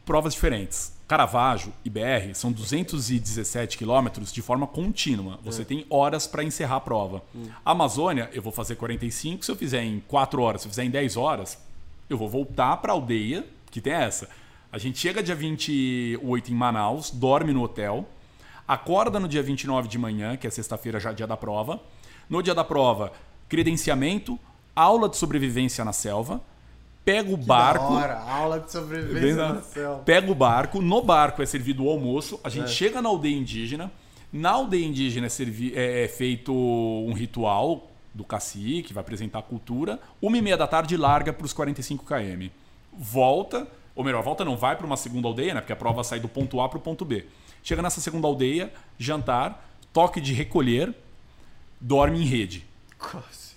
provas 0.05 0.33
diferentes. 0.33 0.93
Caravaggio 1.07 1.73
e 1.83 1.89
BR 1.89 2.33
são 2.33 2.51
217 2.51 3.77
quilômetros 3.77 4.31
de 4.31 4.41
forma 4.41 4.65
contínua. 4.65 5.39
Você 5.43 5.63
é. 5.63 5.65
tem 5.65 5.85
horas 5.89 6.25
para 6.25 6.43
encerrar 6.43 6.77
a 6.77 6.79
prova. 6.79 7.21
Hum. 7.35 7.47
Amazônia, 7.65 8.29
eu 8.33 8.41
vou 8.41 8.51
fazer 8.51 8.75
45. 8.75 9.43
Se 9.43 9.51
eu 9.51 9.55
fizer 9.55 9.83
em 9.83 9.99
4 10.07 10.41
horas, 10.41 10.61
se 10.61 10.67
eu 10.67 10.69
fizer 10.69 10.85
em 10.85 10.89
10 10.89 11.17
horas, 11.17 11.57
eu 12.09 12.17
vou 12.17 12.29
voltar 12.29 12.77
para 12.77 12.93
a 12.93 12.95
aldeia, 12.95 13.45
que 13.69 13.81
tem 13.81 13.93
essa. 13.93 14.29
A 14.71 14.77
gente 14.77 14.97
chega 14.99 15.21
dia 15.21 15.35
28 15.35 16.49
em 16.49 16.55
Manaus, 16.55 17.11
dorme 17.11 17.51
no 17.51 17.61
hotel, 17.61 18.07
acorda 18.65 19.19
no 19.19 19.27
dia 19.27 19.43
29 19.43 19.89
de 19.89 19.97
manhã, 19.97 20.37
que 20.37 20.47
é 20.47 20.49
sexta-feira, 20.49 20.97
já 20.97 21.11
dia 21.11 21.27
da 21.27 21.35
prova. 21.35 21.81
No 22.29 22.41
dia 22.41 22.55
da 22.55 22.63
prova, 22.63 23.11
credenciamento, 23.49 24.39
aula 24.81 25.09
de 25.09 25.17
sobrevivência 25.17 25.83
na 25.85 25.93
selva 25.93 26.41
pega 27.03 27.33
o 27.33 27.37
que 27.37 27.45
barco. 27.45 27.93
hora, 27.93 28.19
aula 28.19 28.59
de 28.59 28.71
sobrevivência 28.71 29.53
na, 29.53 29.61
selva. 29.61 30.03
Pega 30.03 30.31
o 30.31 30.35
barco, 30.35 30.81
no 30.81 31.01
barco 31.01 31.41
é 31.41 31.45
servido 31.45 31.83
o 31.83 31.89
almoço, 31.89 32.39
a 32.43 32.49
gente 32.49 32.65
é. 32.65 32.67
chega 32.67 33.01
na 33.01 33.09
aldeia 33.09 33.35
indígena. 33.35 33.91
Na 34.31 34.51
aldeia 34.51 34.85
indígena 34.85 35.25
é, 35.25 35.29
servi, 35.29 35.73
é, 35.75 36.05
é 36.05 36.07
feito 36.07 36.53
um 36.53 37.11
ritual 37.13 37.89
do 38.13 38.23
cacique, 38.23 38.93
vai 38.93 39.01
apresentar 39.01 39.39
a 39.39 39.43
cultura. 39.43 39.99
Uma 40.21 40.37
e 40.37 40.41
meia 40.41 40.57
da 40.57 40.67
tarde 40.67 40.95
larga 40.95 41.33
para 41.33 41.45
os 41.45 41.53
45 41.53 42.05
km. 42.05 42.49
Volta, 42.93 43.67
ou 43.95 44.03
melhor, 44.03 44.23
volta 44.23 44.45
não, 44.45 44.55
vai 44.55 44.75
para 44.75 44.85
uma 44.85 44.97
segunda 44.97 45.27
aldeia, 45.27 45.53
né? 45.53 45.61
Porque 45.61 45.73
a 45.73 45.77
prova 45.77 46.03
sai 46.03 46.19
do 46.19 46.29
ponto 46.29 46.61
A 46.61 46.69
para 46.69 46.77
o 46.77 46.81
ponto 46.81 47.03
B. 47.03 47.25
Chega 47.63 47.81
nessa 47.81 47.99
segunda 47.99 48.27
aldeia, 48.27 48.71
jantar, 48.97 49.69
toque 49.91 50.21
de 50.21 50.33
recolher, 50.33 50.93
dorme 51.79 52.21
em 52.21 52.25
rede. 52.25 52.65
Nossa. 53.13 53.50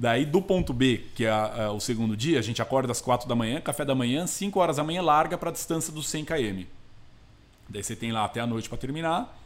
Daí 0.00 0.24
do 0.24 0.40
ponto 0.40 0.72
B, 0.72 1.04
que 1.14 1.26
é, 1.26 1.30
a, 1.30 1.70
o 1.72 1.78
segundo 1.78 2.16
dia, 2.16 2.38
a 2.38 2.42
gente 2.42 2.62
acorda 2.62 2.90
às 2.90 3.02
4 3.02 3.28
da 3.28 3.34
manhã, 3.34 3.60
café 3.60 3.84
da 3.84 3.94
manhã, 3.94 4.26
5 4.26 4.58
horas 4.58 4.76
da 4.78 4.82
manhã, 4.82 5.02
larga 5.02 5.36
para 5.36 5.50
a 5.50 5.52
distância 5.52 5.92
dos 5.92 6.08
100 6.08 6.24
km. 6.24 6.62
Daí 7.68 7.84
você 7.84 7.94
tem 7.94 8.10
lá 8.10 8.24
até 8.24 8.40
a 8.40 8.46
noite 8.46 8.66
para 8.66 8.78
terminar. 8.78 9.38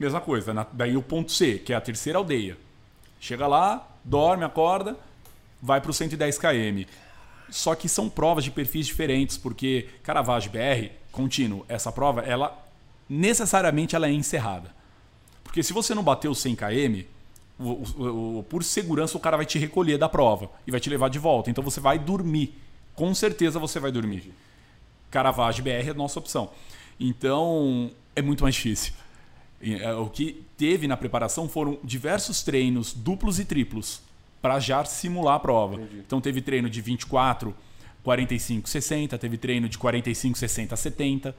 Mesma 0.00 0.20
coisa. 0.20 0.66
Daí 0.72 0.96
o 0.96 1.02
ponto 1.02 1.30
C, 1.30 1.58
que 1.58 1.72
é 1.72 1.76
a 1.76 1.80
terceira 1.80 2.18
aldeia. 2.18 2.58
Chega 3.20 3.46
lá, 3.46 3.88
dorme, 4.02 4.42
acorda, 4.42 4.96
vai 5.62 5.80
para 5.80 5.92
os 5.92 5.96
110 5.96 6.38
km. 6.38 6.90
Só 7.48 7.76
que 7.76 7.88
são 7.88 8.08
provas 8.08 8.42
de 8.42 8.50
perfis 8.50 8.88
diferentes, 8.88 9.38
porque 9.38 9.90
Caravaggio 10.02 10.50
BR, 10.50 10.90
contínuo, 11.12 11.64
essa 11.68 11.92
prova, 11.92 12.22
ela 12.22 12.60
necessariamente 13.08 13.94
ela 13.94 14.08
é 14.08 14.12
encerrada. 14.12 14.74
Porque 15.44 15.62
se 15.62 15.72
você 15.72 15.94
não 15.94 16.02
bateu 16.02 16.32
os 16.32 16.40
100 16.40 16.56
km, 16.56 17.04
o, 17.60 18.38
o, 18.38 18.42
por 18.44 18.64
segurança 18.64 19.16
o 19.16 19.20
cara 19.20 19.36
vai 19.36 19.46
te 19.46 19.58
recolher 19.58 19.98
da 19.98 20.08
prova 20.08 20.50
e 20.66 20.70
vai 20.70 20.80
te 20.80 20.88
levar 20.88 21.10
de 21.10 21.18
volta. 21.18 21.50
Então 21.50 21.62
você 21.62 21.78
vai 21.80 21.98
dormir. 21.98 22.54
Com 22.94 23.14
certeza 23.14 23.58
você 23.58 23.78
vai 23.78 23.92
dormir. 23.92 24.32
Caravaggio 25.10 25.62
BR 25.62 25.70
é 25.70 25.90
a 25.90 25.94
nossa 25.94 26.18
opção. 26.18 26.50
Então 26.98 27.90
é 28.16 28.22
muito 28.22 28.42
mais 28.42 28.54
difícil. 28.54 28.92
É, 29.62 29.92
o 29.92 30.08
que 30.08 30.44
teve 30.56 30.88
na 30.88 30.96
preparação 30.96 31.48
foram 31.48 31.78
diversos 31.84 32.42
treinos 32.42 32.94
duplos 32.94 33.38
e 33.38 33.44
triplos 33.44 34.00
para 34.40 34.58
já 34.58 34.84
simular 34.84 35.34
a 35.34 35.40
prova. 35.40 35.74
Entendi. 35.74 35.98
Então 36.06 36.20
teve 36.20 36.40
treino 36.40 36.70
de 36.70 36.80
24, 36.80 37.54
45, 38.02 38.68
60, 38.68 39.18
teve 39.18 39.36
treino 39.36 39.68
de 39.68 39.76
45, 39.76 40.38
60, 40.38 40.76
70, 40.76 41.36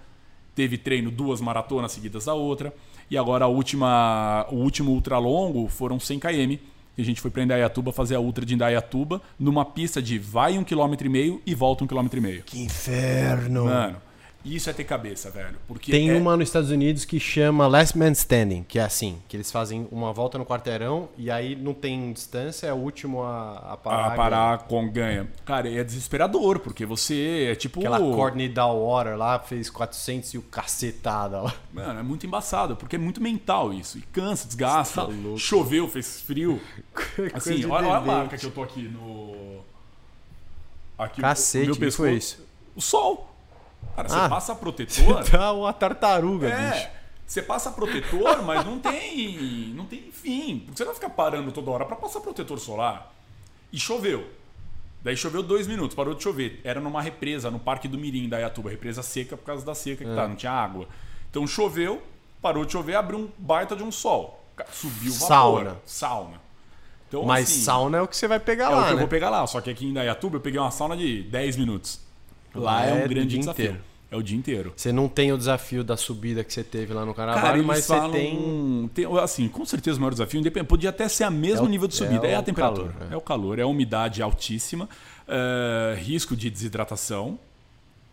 teve 0.55 0.77
treino 0.77 1.11
duas 1.11 1.41
maratonas 1.41 1.91
seguidas 1.91 2.25
da 2.25 2.33
outra. 2.33 2.73
E 3.09 3.17
agora 3.17 3.45
a 3.45 3.47
última, 3.47 4.45
o 4.51 4.55
último 4.55 4.91
ultra 4.91 5.17
longo 5.17 5.67
foram 5.67 5.99
100 5.99 6.19
km. 6.19 6.57
E 6.97 7.01
a 7.01 7.05
gente 7.05 7.21
foi 7.21 7.31
para 7.31 7.43
Indaiatuba 7.43 7.91
fazer 7.91 8.15
a 8.15 8.19
ultra 8.19 8.45
de 8.45 8.53
Indaiatuba 8.53 9.21
numa 9.39 9.65
pista 9.65 10.01
de 10.01 10.19
vai 10.19 10.57
um 10.57 10.63
quilômetro 10.63 11.07
e 11.07 11.09
meio 11.09 11.41
e 11.45 11.55
volta 11.55 11.83
um 11.83 11.87
quilômetro 11.87 12.19
e 12.19 12.21
meio. 12.21 12.43
Que 12.43 12.61
inferno! 12.61 13.65
Mano, 13.65 13.97
isso 14.43 14.69
é 14.69 14.73
ter 14.73 14.83
cabeça, 14.83 15.29
velho. 15.29 15.55
Porque 15.67 15.91
Tem 15.91 16.09
é... 16.09 16.15
uma 16.15 16.35
nos 16.35 16.49
Estados 16.49 16.71
Unidos 16.71 17.05
que 17.05 17.19
chama 17.19 17.67
Last 17.67 17.97
Man 17.97 18.11
Standing, 18.11 18.63
que 18.63 18.79
é 18.79 18.83
assim, 18.83 19.19
que 19.27 19.37
eles 19.37 19.51
fazem 19.51 19.87
uma 19.91 20.11
volta 20.11 20.37
no 20.37 20.45
quarteirão 20.45 21.09
e 21.17 21.29
aí 21.29 21.55
não 21.55 21.73
tem 21.73 22.11
distância, 22.11 22.67
é 22.67 22.73
o 22.73 22.77
último 22.77 23.21
a, 23.23 23.73
a 23.73 23.77
parar. 23.77 24.05
A 24.07 24.15
parar 24.15 24.57
com 24.59 24.89
ganha. 24.89 25.27
Cara, 25.45 25.69
é 25.69 25.83
desesperador, 25.83 26.59
porque 26.59 26.85
você 26.85 27.49
é 27.51 27.55
tipo... 27.55 27.79
Aquela 27.79 27.99
Courtney 27.99 28.49
Downwater 28.49 29.15
lá, 29.15 29.39
fez 29.39 29.69
400 29.69 30.33
e 30.33 30.37
o 30.37 30.41
cacetada 30.41 31.41
lá. 31.41 31.53
Mano, 31.71 31.99
é 31.99 32.03
muito 32.03 32.25
embaçado, 32.25 32.75
porque 32.75 32.95
é 32.95 32.99
muito 32.99 33.21
mental 33.21 33.71
isso. 33.73 33.97
E 33.97 34.01
cansa, 34.01 34.47
desgasta. 34.47 35.05
Tá 35.05 35.11
Choveu, 35.37 35.87
fez 35.87 36.21
frio. 36.21 36.59
assim, 37.33 37.65
olha, 37.65 37.87
olha, 37.87 37.97
a 37.97 38.01
marca 38.01 38.37
que 38.37 38.45
eu 38.45 38.51
tô 38.51 38.63
aqui 38.63 38.83
no... 38.83 39.61
Aqui, 40.97 41.21
Cacete, 41.21 41.63
o 41.63 41.65
meu 41.67 41.75
pescoço. 41.75 41.97
foi 41.97 42.13
isso? 42.13 42.45
O 42.75 42.81
sol. 42.81 43.30
Cara, 43.95 44.09
você 44.09 44.15
ah, 44.15 44.29
passa 44.29 44.55
protetor. 44.55 45.23
Você 45.23 45.31
tá 45.37 45.51
uma 45.51 45.73
tartaruga, 45.73 46.47
é, 46.47 46.71
bicho. 46.71 46.87
Você 47.25 47.41
passa 47.41 47.71
protetor, 47.71 48.41
mas 48.43 48.65
não 48.65 48.79
tem, 48.79 49.73
não 49.75 49.85
tem 49.85 50.11
fim. 50.11 50.59
Porque 50.59 50.77
você 50.77 50.85
vai 50.85 50.93
ficar 50.93 51.09
parando 51.09 51.51
toda 51.51 51.71
hora 51.71 51.85
para 51.85 51.95
passar 51.95 52.19
protetor 52.19 52.59
solar. 52.59 53.13
E 53.71 53.79
choveu. 53.79 54.27
Daí 55.01 55.15
choveu 55.15 55.41
dois 55.41 55.65
minutos, 55.65 55.95
parou 55.95 56.13
de 56.13 56.21
chover. 56.21 56.59
Era 56.63 56.81
numa 56.81 57.01
represa, 57.01 57.49
no 57.49 57.57
Parque 57.57 57.87
do 57.87 57.97
Mirim, 57.97 58.27
da 58.27 58.37
Iatuba. 58.37 58.69
Represa 58.69 59.01
seca 59.01 59.37
por 59.37 59.45
causa 59.45 59.65
da 59.65 59.73
seca 59.73 60.03
que 60.03 60.11
é. 60.11 60.13
tá, 60.13 60.27
não 60.27 60.35
tinha 60.35 60.51
água. 60.51 60.87
Então 61.29 61.47
choveu, 61.47 62.03
parou 62.41 62.65
de 62.65 62.73
chover, 62.73 62.95
abriu 62.95 63.17
um 63.17 63.29
baita 63.37 63.77
de 63.77 63.83
um 63.83 63.91
sol. 63.93 64.45
Subiu 64.69 65.11
o 65.11 65.15
vapor. 65.15 65.27
Sauna. 65.27 65.77
Sauna. 65.85 66.41
Então, 67.07 67.23
Mas 67.23 67.49
assim, 67.49 67.61
sauna 67.61 67.97
é 67.97 68.01
o 68.01 68.07
que 68.07 68.17
você 68.17 68.27
vai 68.27 68.41
pegar 68.41 68.65
é 68.65 68.69
lá, 68.69 68.75
É 68.75 68.79
o 68.79 68.83
que 68.83 68.87
né? 68.89 68.93
eu 68.95 68.99
vou 68.99 69.07
pegar 69.07 69.29
lá. 69.29 69.47
Só 69.47 69.61
que 69.61 69.69
aqui 69.69 69.85
em 69.85 69.93
Dayatuba 69.93 70.35
eu 70.35 70.41
peguei 70.41 70.59
uma 70.59 70.69
sauna 70.69 70.97
de 70.97 71.23
10 71.23 71.55
minutos. 71.55 72.00
Lá 72.53 72.85
é, 72.85 72.89
é 72.89 73.05
um 73.05 73.07
grande 73.07 73.37
desafio. 73.37 73.65
Inteiro. 73.65 73.91
É 74.11 74.17
o 74.17 74.21
dia 74.21 74.37
inteiro. 74.37 74.73
Você 74.75 74.91
não 74.91 75.07
tem 75.07 75.31
o 75.31 75.37
desafio 75.37 75.85
da 75.85 75.95
subida 75.95 76.43
que 76.43 76.51
você 76.51 76.65
teve 76.65 76.93
lá 76.93 77.05
no 77.05 77.13
Carnaval, 77.13 77.63
mas 77.63 77.85
você 77.85 78.09
tem... 78.09 78.89
tem... 78.93 79.05
Assim, 79.17 79.47
com 79.47 79.63
certeza 79.63 79.97
o 79.97 80.01
maior 80.01 80.11
desafio, 80.11 80.41
podia 80.65 80.89
até 80.89 81.07
ser 81.07 81.23
a 81.23 81.31
mesmo 81.31 81.65
é 81.65 81.67
o, 81.67 81.71
nível 81.71 81.87
de 81.87 81.95
subida, 81.95 82.27
é, 82.27 82.31
é 82.31 82.35
a 82.35 82.43
temperatura. 82.43 82.91
Calor, 82.91 83.07
é. 83.09 83.13
é. 83.13 83.17
o 83.17 83.21
calor, 83.21 83.59
é 83.59 83.61
a 83.61 83.67
umidade 83.67 84.21
altíssima, 84.21 84.89
uh, 85.29 85.95
risco 85.95 86.35
de 86.35 86.49
desidratação. 86.49 87.39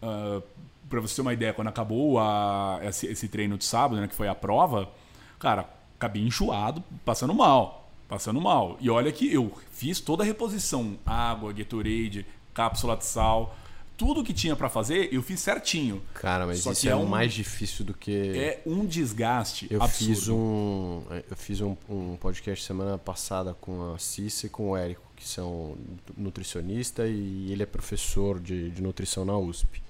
Uh, 0.01 0.41
para 0.89 1.01
você 1.01 1.17
ter 1.17 1.23
uma 1.23 1.33
ideia, 1.33 1.53
quando 1.53 1.67
acabou 1.67 2.21
a, 2.21 2.79
esse, 2.85 3.09
esse, 3.09 3.27
treino 3.27 3.59
de 3.59 3.65
sábado, 3.65 4.01
né, 4.01 4.07
que 4.07 4.15
foi 4.15 4.29
a 4.29 4.37
prova, 4.37 4.89
cara, 5.37 5.69
acabei 5.97 6.23
enjoado, 6.23 6.83
passando 7.05 7.35
mal. 7.35 7.91
Passando 8.09 8.41
mal. 8.41 8.77
E 8.81 8.89
olha 8.89 9.11
que 9.11 9.35
eu 9.35 9.53
fiz 9.73 10.01
toda 10.01 10.23
a 10.23 10.27
reposição, 10.27 10.97
água, 11.05 11.53
Gatorade, 11.53 12.25
cápsula 12.55 12.97
de 12.97 13.05
sal. 13.05 13.55
Tudo 13.99 14.23
que 14.23 14.33
tinha 14.33 14.55
para 14.55 14.69
fazer, 14.69 15.13
eu 15.13 15.23
fiz 15.23 15.41
certinho. 15.41 16.01
Cara, 16.15 16.47
mas 16.47 16.61
Só 16.61 16.73
isso 16.73 16.89
é, 16.89 16.93
é 16.93 16.97
um, 16.97 17.05
mais 17.05 17.35
difícil 17.35 17.85
do 17.85 17.93
que. 17.93 18.39
É 18.39 18.63
um 18.65 18.87
desgaste. 18.87 19.67
Eu 19.69 19.83
absurdo. 19.83 20.15
fiz 20.15 20.29
um. 20.29 21.03
Eu 21.29 21.37
fiz 21.37 21.61
um, 21.61 21.77
um 21.89 22.17
podcast 22.17 22.65
semana 22.65 22.97
passada 22.97 23.55
com 23.61 23.93
a 23.93 23.99
Cissa 23.99 24.47
e 24.47 24.49
com 24.49 24.71
o 24.71 24.77
Érico, 24.77 25.03
que 25.17 25.27
são 25.27 25.77
nutricionista 26.17 27.07
e 27.09 27.51
ele 27.51 27.65
é 27.65 27.67
professor 27.67 28.39
de, 28.39 28.71
de 28.71 28.81
nutrição 28.81 29.25
na 29.25 29.37
USP. 29.37 29.83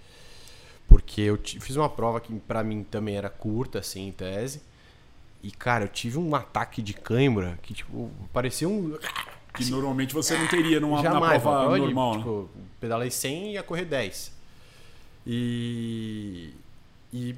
Porque 0.89 1.21
eu 1.21 1.39
fiz 1.61 1.77
uma 1.77 1.91
prova 1.91 2.19
que 2.19 2.33
para 2.41 2.65
mim 2.65 2.83
também 2.83 3.15
era 3.15 3.29
curta, 3.29 3.79
assim, 3.79 4.09
em 4.09 4.13
tese. 4.13 4.63
E, 5.43 5.51
cara, 5.51 5.85
eu 5.85 5.89
tive 5.89 6.19
um 6.19 6.35
ataque 6.35 6.83
de 6.83 6.95
cãibra 6.95 7.59
que, 7.63 7.75
tipo, 7.75 8.11
parecia 8.33 8.69
um. 8.69 8.99
Que 9.59 9.65
assim, 9.65 9.73
normalmente 9.73 10.15
você 10.15 10.39
não 10.39 10.47
teria 10.47 10.79
numa 10.79 11.03
jamais, 11.03 11.43
prova, 11.43 11.61
prova 11.61 11.79
normal. 11.79 12.13
De, 12.13 12.19
né? 12.19 12.25
tipo, 12.25 12.51
pedalei 12.81 13.11
100 13.11 13.49
e 13.49 13.53
ia 13.55 13.63
correr 13.63 13.85
10. 13.85 14.33
E. 15.27 16.55
E, 17.11 17.35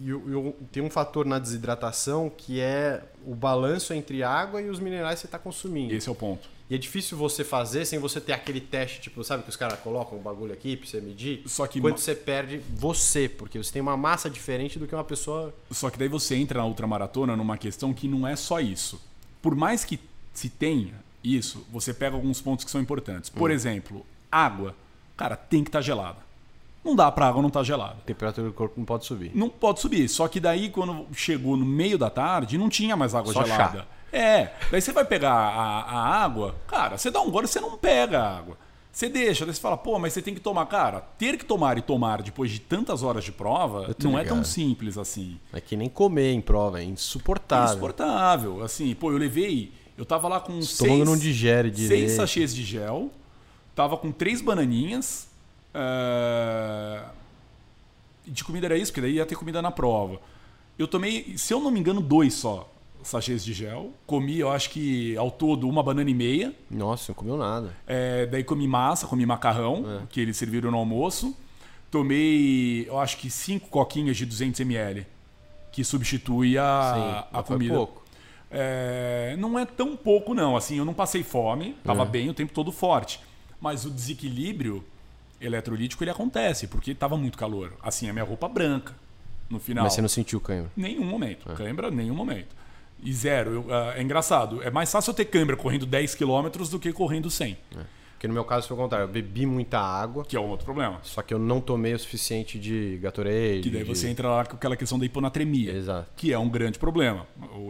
e 0.00 0.10
eu, 0.10 0.28
eu, 0.28 0.56
tem 0.72 0.82
um 0.82 0.90
fator 0.90 1.24
na 1.24 1.38
desidratação 1.38 2.28
que 2.28 2.60
é 2.60 3.00
o 3.24 3.32
balanço 3.32 3.94
entre 3.94 4.24
água 4.24 4.60
e 4.60 4.68
os 4.68 4.80
minerais 4.80 5.14
que 5.14 5.20
você 5.20 5.26
está 5.28 5.38
consumindo. 5.38 5.94
Esse 5.94 6.08
é 6.08 6.12
o 6.12 6.16
ponto. 6.16 6.48
E 6.68 6.74
é 6.74 6.78
difícil 6.78 7.16
você 7.16 7.44
fazer 7.44 7.84
sem 7.84 7.98
você 7.98 8.20
ter 8.20 8.32
aquele 8.32 8.60
teste, 8.60 9.00
tipo, 9.00 9.22
sabe 9.22 9.44
que 9.44 9.50
os 9.50 9.56
caras 9.56 9.78
colocam 9.78 10.18
um 10.18 10.20
bagulho 10.20 10.52
aqui 10.52 10.76
pra 10.76 10.88
você 10.88 11.00
medir? 11.00 11.42
Só 11.46 11.66
que 11.66 11.80
quando 11.80 11.98
você 11.98 12.14
perde 12.14 12.58
você, 12.70 13.28
porque 13.28 13.56
você 13.56 13.72
tem 13.72 13.82
uma 13.82 13.96
massa 13.96 14.28
diferente 14.28 14.80
do 14.80 14.86
que 14.86 14.94
uma 14.94 15.04
pessoa. 15.04 15.54
Só 15.70 15.90
que 15.90 15.98
daí 15.98 16.08
você 16.08 16.34
entra 16.34 16.58
na 16.58 16.66
ultramaratona 16.66 17.36
numa 17.36 17.56
questão 17.56 17.94
que 17.94 18.08
não 18.08 18.26
é 18.26 18.34
só 18.34 18.58
isso. 18.60 19.00
Por 19.40 19.54
mais 19.54 19.84
que 19.84 20.00
se 20.32 20.48
tenha 20.48 21.03
isso, 21.24 21.66
você 21.72 21.94
pega 21.94 22.14
alguns 22.14 22.40
pontos 22.40 22.64
que 22.64 22.70
são 22.70 22.80
importantes. 22.80 23.30
Por 23.30 23.50
hum. 23.50 23.54
exemplo, 23.54 24.06
água. 24.30 24.76
Cara, 25.16 25.36
tem 25.36 25.62
que 25.62 25.68
estar 25.68 25.78
tá 25.78 25.82
gelada. 25.82 26.18
Não 26.84 26.94
dá 26.94 27.10
pra 27.10 27.28
água 27.28 27.40
não 27.40 27.48
estar 27.48 27.60
tá 27.60 27.64
gelada. 27.64 27.96
A 27.98 28.06
temperatura 28.06 28.46
do 28.46 28.52
corpo 28.52 28.74
não 28.76 28.84
pode 28.84 29.06
subir. 29.06 29.32
Não 29.34 29.48
pode 29.48 29.80
subir. 29.80 30.06
Só 30.08 30.28
que 30.28 30.38
daí, 30.38 30.68
quando 30.68 31.06
chegou 31.14 31.56
no 31.56 31.64
meio 31.64 31.96
da 31.96 32.10
tarde, 32.10 32.58
não 32.58 32.68
tinha 32.68 32.94
mais 32.94 33.14
água 33.14 33.32
só 33.32 33.42
gelada. 33.42 33.78
Chá. 33.78 33.86
É, 34.12 34.52
daí 34.70 34.80
você 34.80 34.92
vai 34.92 35.04
pegar 35.04 35.32
a, 35.32 35.80
a 35.80 36.22
água, 36.22 36.54
cara, 36.68 36.96
você 36.96 37.10
dá 37.10 37.20
um 37.20 37.30
gole, 37.32 37.48
você 37.48 37.60
não 37.60 37.76
pega 37.76 38.20
a 38.20 38.38
água. 38.38 38.56
Você 38.92 39.08
deixa, 39.08 39.44
daí 39.44 39.52
você 39.52 39.60
fala, 39.60 39.76
pô, 39.76 39.98
mas 39.98 40.12
você 40.12 40.22
tem 40.22 40.32
que 40.32 40.40
tomar. 40.40 40.66
Cara, 40.66 41.00
ter 41.18 41.36
que 41.36 41.44
tomar 41.44 41.76
e 41.78 41.82
tomar 41.82 42.22
depois 42.22 42.52
de 42.52 42.60
tantas 42.60 43.02
horas 43.02 43.24
de 43.24 43.32
prova 43.32 43.92
não 44.00 44.10
ligado. 44.12 44.24
é 44.24 44.28
tão 44.28 44.44
simples 44.44 44.96
assim. 44.96 45.40
É 45.52 45.60
que 45.60 45.76
nem 45.76 45.88
comer 45.88 46.32
em 46.32 46.40
prova, 46.40 46.80
é 46.80 46.84
insuportável. 46.84 47.66
É 47.66 47.70
insuportável. 47.72 48.62
Assim, 48.62 48.94
pô, 48.94 49.10
eu 49.10 49.18
levei. 49.18 49.72
Eu 49.96 50.04
tava 50.04 50.28
lá 50.28 50.40
com 50.40 50.60
seis. 50.62 51.04
não 51.04 51.16
digere 51.16 51.70
direito. 51.70 52.06
Seis 52.06 52.12
sachês 52.12 52.54
de 52.54 52.64
gel. 52.64 53.10
Tava 53.74 53.96
com 53.96 54.10
três 54.10 54.40
bananinhas. 54.40 55.28
Uh, 55.74 57.08
de 58.26 58.42
comida 58.44 58.66
era 58.66 58.76
isso, 58.76 58.92
porque 58.92 59.00
daí 59.00 59.14
ia 59.14 59.26
ter 59.26 59.36
comida 59.36 59.60
na 59.60 59.70
prova. 59.70 60.20
Eu 60.78 60.88
tomei, 60.88 61.36
se 61.36 61.52
eu 61.52 61.60
não 61.60 61.70
me 61.70 61.78
engano, 61.78 62.00
dois 62.00 62.34
só 62.34 62.68
sachês 63.04 63.44
de 63.44 63.52
gel. 63.52 63.92
Comi, 64.06 64.38
eu 64.38 64.50
acho 64.50 64.70
que 64.70 65.16
ao 65.16 65.30
todo, 65.30 65.68
uma 65.68 65.82
banana 65.82 66.10
e 66.10 66.14
meia. 66.14 66.54
Nossa, 66.70 67.12
não 67.12 67.14
comeu 67.14 67.36
nada. 67.36 67.74
É, 67.86 68.26
daí 68.26 68.42
comi 68.42 68.66
massa, 68.66 69.06
comi 69.06 69.24
macarrão, 69.26 69.84
é. 69.86 70.06
que 70.08 70.20
eles 70.20 70.36
serviram 70.36 70.70
no 70.70 70.78
almoço. 70.78 71.36
Tomei, 71.90 72.86
eu 72.88 72.98
acho 72.98 73.18
que 73.18 73.30
cinco 73.30 73.68
coquinhas 73.68 74.16
de 74.16 74.26
200 74.26 74.58
ml, 74.60 75.06
que 75.70 75.84
substitui 75.84 76.58
a, 76.58 76.94
Sim, 76.94 77.38
a 77.38 77.42
comida. 77.42 77.74
pouco. 77.74 78.03
É, 78.50 79.34
não 79.38 79.58
é 79.58 79.64
tão 79.64 79.96
pouco, 79.96 80.34
não. 80.34 80.56
Assim, 80.56 80.78
eu 80.78 80.84
não 80.84 80.94
passei 80.94 81.22
fome, 81.22 81.76
tava 81.84 82.02
é. 82.02 82.06
bem 82.06 82.28
o 82.30 82.34
tempo 82.34 82.52
todo 82.52 82.70
forte. 82.70 83.20
Mas 83.60 83.84
o 83.84 83.90
desequilíbrio 83.90 84.84
eletrolítico 85.40 86.04
ele 86.04 86.10
acontece, 86.10 86.66
porque 86.66 86.94
tava 86.94 87.16
muito 87.16 87.36
calor. 87.36 87.72
Assim, 87.82 88.08
a 88.08 88.12
minha 88.12 88.24
roupa 88.24 88.48
branca 88.48 88.94
no 89.48 89.58
final. 89.58 89.84
Mas 89.84 89.94
você 89.94 90.02
não 90.02 90.08
sentiu 90.08 90.40
cãibra? 90.40 90.70
Nenhum 90.76 91.04
momento. 91.04 91.50
É. 91.50 91.54
Cãibra, 91.54 91.90
nenhum 91.90 92.14
momento 92.14 92.54
e 93.04 93.12
zero. 93.12 93.52
Eu, 93.52 93.60
uh, 93.62 93.92
é 93.94 94.02
engraçado. 94.02 94.62
É 94.62 94.70
mais 94.70 94.90
fácil 94.90 95.10
eu 95.10 95.14
ter 95.14 95.26
câimbra 95.26 95.56
correndo 95.56 95.86
10 95.86 96.14
km 96.14 96.48
do 96.70 96.78
que 96.80 96.92
correndo 96.92 97.30
100. 97.30 97.56
É. 97.76 97.80
Porque 98.24 98.28
no 98.28 98.34
meu 98.34 98.44
caso 98.44 98.66
foi 98.66 98.74
o 98.74 98.80
contrário. 98.80 99.04
Eu 99.04 99.08
bebi 99.08 99.44
muita 99.44 99.78
água. 99.78 100.24
Que 100.24 100.34
é 100.34 100.40
um 100.40 100.48
outro 100.48 100.64
problema. 100.64 100.98
Só 101.02 101.20
que 101.20 101.34
eu 101.34 101.38
não 101.38 101.60
tomei 101.60 101.92
o 101.92 101.98
suficiente 101.98 102.58
de 102.58 102.98
Gatorade. 103.02 103.60
Que 103.60 103.68
daí 103.68 103.82
de... 103.82 103.84
você 103.84 104.08
entra 104.08 104.26
lá 104.28 104.46
com 104.46 104.56
aquela 104.56 104.74
questão 104.76 104.98
da 104.98 105.04
hiponatremia. 105.04 105.72
Exato. 105.72 106.08
Que 106.16 106.32
é 106.32 106.38
um 106.38 106.48
grande 106.48 106.78
problema. 106.78 107.26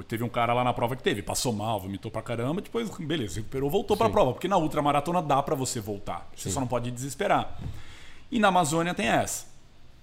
Teve 0.07 0.23
um 0.23 0.29
cara 0.29 0.55
lá 0.55 0.63
na 0.63 0.73
prova 0.73 0.95
que 0.95 1.03
teve. 1.03 1.23
Passou 1.23 1.53
mal, 1.53 1.81
vomitou 1.81 2.09
pra 2.09 2.23
caramba. 2.23 2.61
Depois, 2.61 2.89
beleza, 3.01 3.37
recuperou, 3.41 3.69
voltou 3.69 3.97
Sim. 3.97 4.03
pra 4.05 4.11
prova. 4.11 4.33
Porque 4.33 4.47
na 4.47 4.57
ultramaratona 4.57 5.21
dá 5.21 5.43
para 5.43 5.57
você 5.57 5.81
voltar. 5.81 6.31
Você 6.37 6.49
Sim. 6.49 6.55
só 6.55 6.61
não 6.61 6.69
pode 6.69 6.89
desesperar. 6.93 7.59
E 8.31 8.39
na 8.39 8.47
Amazônia 8.47 8.95
tem 8.95 9.09
essa. 9.09 9.47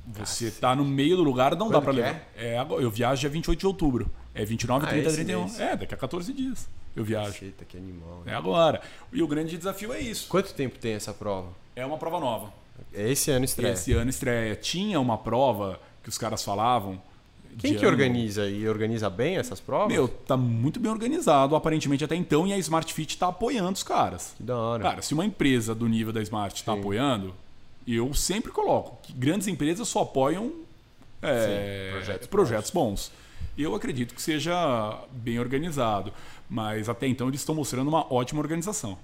Você 0.05 0.45
Nossa. 0.45 0.59
tá 0.59 0.75
no 0.75 0.83
meio 0.83 1.15
do 1.15 1.23
lugar, 1.23 1.51
não 1.51 1.67
Quando 1.67 1.71
dá 1.71 1.81
para 1.81 1.93
levar. 1.93 2.27
É? 2.35 2.55
é? 2.55 2.67
eu 2.71 2.91
viajo 2.91 3.21
dia 3.21 3.29
28 3.29 3.57
de 3.57 3.67
outubro. 3.67 4.11
É 4.35 4.43
29, 4.43 4.85
ah, 4.85 4.89
30, 4.89 5.11
31. 5.13 5.43
Mês. 5.43 5.59
É, 5.61 5.77
daqui 5.77 5.93
a 5.93 5.97
14 5.97 6.33
dias 6.33 6.67
eu 6.95 7.03
viajo. 7.03 7.43
Eita, 7.43 7.65
que 7.65 7.77
animal. 7.77 8.23
É 8.25 8.33
agora. 8.33 8.81
E 9.11 9.21
o 9.21 9.27
grande 9.27 9.57
desafio 9.57 9.93
é 9.93 9.99
isso. 9.99 10.27
Quanto 10.27 10.53
tempo 10.53 10.77
tem 10.77 10.93
essa 10.93 11.13
prova? 11.13 11.49
É 11.75 11.85
uma 11.85 11.97
prova 11.97 12.19
nova. 12.19 12.53
É 12.93 13.09
esse 13.09 13.31
ano 13.31 13.45
estreia. 13.45 13.73
Esse 13.73 13.93
ano 13.93 14.09
estreia. 14.09 14.55
Tinha 14.55 14.99
uma 14.99 15.17
prova 15.17 15.79
que 16.03 16.09
os 16.09 16.17
caras 16.17 16.43
falavam. 16.43 17.01
Quem 17.57 17.75
que 17.75 17.85
ano... 17.85 17.89
organiza 17.89 18.47
e 18.47 18.67
organiza 18.67 19.09
bem 19.09 19.37
essas 19.37 19.59
provas? 19.59 19.89
Meu, 19.89 20.07
tá 20.07 20.37
muito 20.37 20.79
bem 20.79 20.91
organizado, 20.91 21.55
aparentemente 21.55 22.03
até 22.03 22.15
então, 22.15 22.47
e 22.47 22.53
a 22.53 22.57
Smart 22.57 22.93
Fit 22.93 23.17
tá 23.17 23.27
apoiando 23.27 23.73
os 23.73 23.83
caras. 23.83 24.33
Que 24.37 24.43
da 24.43 24.57
hora. 24.57 24.83
Cara, 24.83 25.01
se 25.01 25.13
uma 25.13 25.25
empresa 25.25 25.75
do 25.75 25.87
nível 25.87 26.13
da 26.13 26.21
Smart 26.21 26.63
tá 26.63 26.73
apoiando, 26.73 27.33
eu 27.85 28.13
sempre 28.13 28.51
coloco 28.51 28.99
que 29.03 29.11
grandes 29.11 29.47
empresas 29.47 29.87
só 29.87 30.03
apoiam 30.03 30.53
é, 31.21 31.89
Sim, 31.89 31.91
projetos, 31.91 32.27
projetos 32.27 32.71
bons. 32.71 33.11
bons. 33.11 33.11
Eu 33.57 33.75
acredito 33.75 34.15
que 34.15 34.21
seja 34.21 34.97
bem 35.11 35.37
organizado, 35.37 36.13
mas 36.51 36.89
até 36.89 37.07
então 37.07 37.29
eles 37.29 37.39
estão 37.39 37.55
mostrando 37.55 37.87
uma 37.87 38.13
ótima 38.13 38.41
organização. 38.41 38.97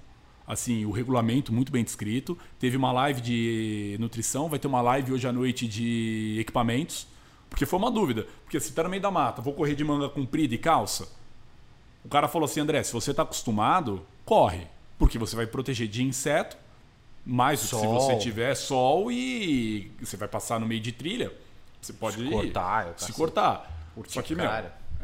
Assim, 0.46 0.84
o 0.84 0.90
regulamento 0.90 1.50
muito 1.50 1.72
bem 1.72 1.82
descrito. 1.82 2.36
Teve 2.58 2.76
uma 2.76 2.92
live 2.92 3.22
de 3.22 3.96
nutrição, 3.98 4.50
vai 4.50 4.58
ter 4.58 4.68
uma 4.68 4.82
live 4.82 5.14
hoje 5.14 5.26
à 5.26 5.32
noite 5.32 5.66
de 5.66 6.36
equipamentos, 6.38 7.08
porque 7.48 7.64
foi 7.64 7.78
uma 7.78 7.90
dúvida. 7.90 8.26
Porque 8.44 8.60
se 8.60 8.68
está 8.68 8.82
no 8.82 8.90
meio 8.90 9.00
da 9.00 9.10
mata, 9.10 9.40
vou 9.40 9.54
correr 9.54 9.74
de 9.74 9.82
manga 9.82 10.10
comprida 10.10 10.54
e 10.54 10.58
calça. 10.58 11.08
O 12.04 12.08
cara 12.08 12.28
falou 12.28 12.44
assim, 12.44 12.60
André, 12.60 12.82
se 12.82 12.92
você 12.92 13.12
está 13.12 13.22
acostumado, 13.22 14.06
corre, 14.26 14.66
porque 14.98 15.18
você 15.18 15.34
vai 15.34 15.46
proteger 15.46 15.88
de 15.88 16.02
inseto, 16.02 16.54
mais 17.24 17.62
do 17.62 17.68
que 17.68 17.76
se 17.76 17.86
você 17.86 18.16
tiver 18.16 18.54
sol 18.54 19.10
e 19.10 19.90
você 20.00 20.18
vai 20.18 20.28
passar 20.28 20.60
no 20.60 20.66
meio 20.66 20.82
de 20.82 20.92
trilha, 20.92 21.32
você 21.80 21.94
pode 21.94 22.16
se 22.18 22.28
cortar, 22.28 22.94
se 22.98 23.12
cortar. 23.14 23.90
Só 24.06 24.20
que, 24.20 24.34
meu, 24.34 24.50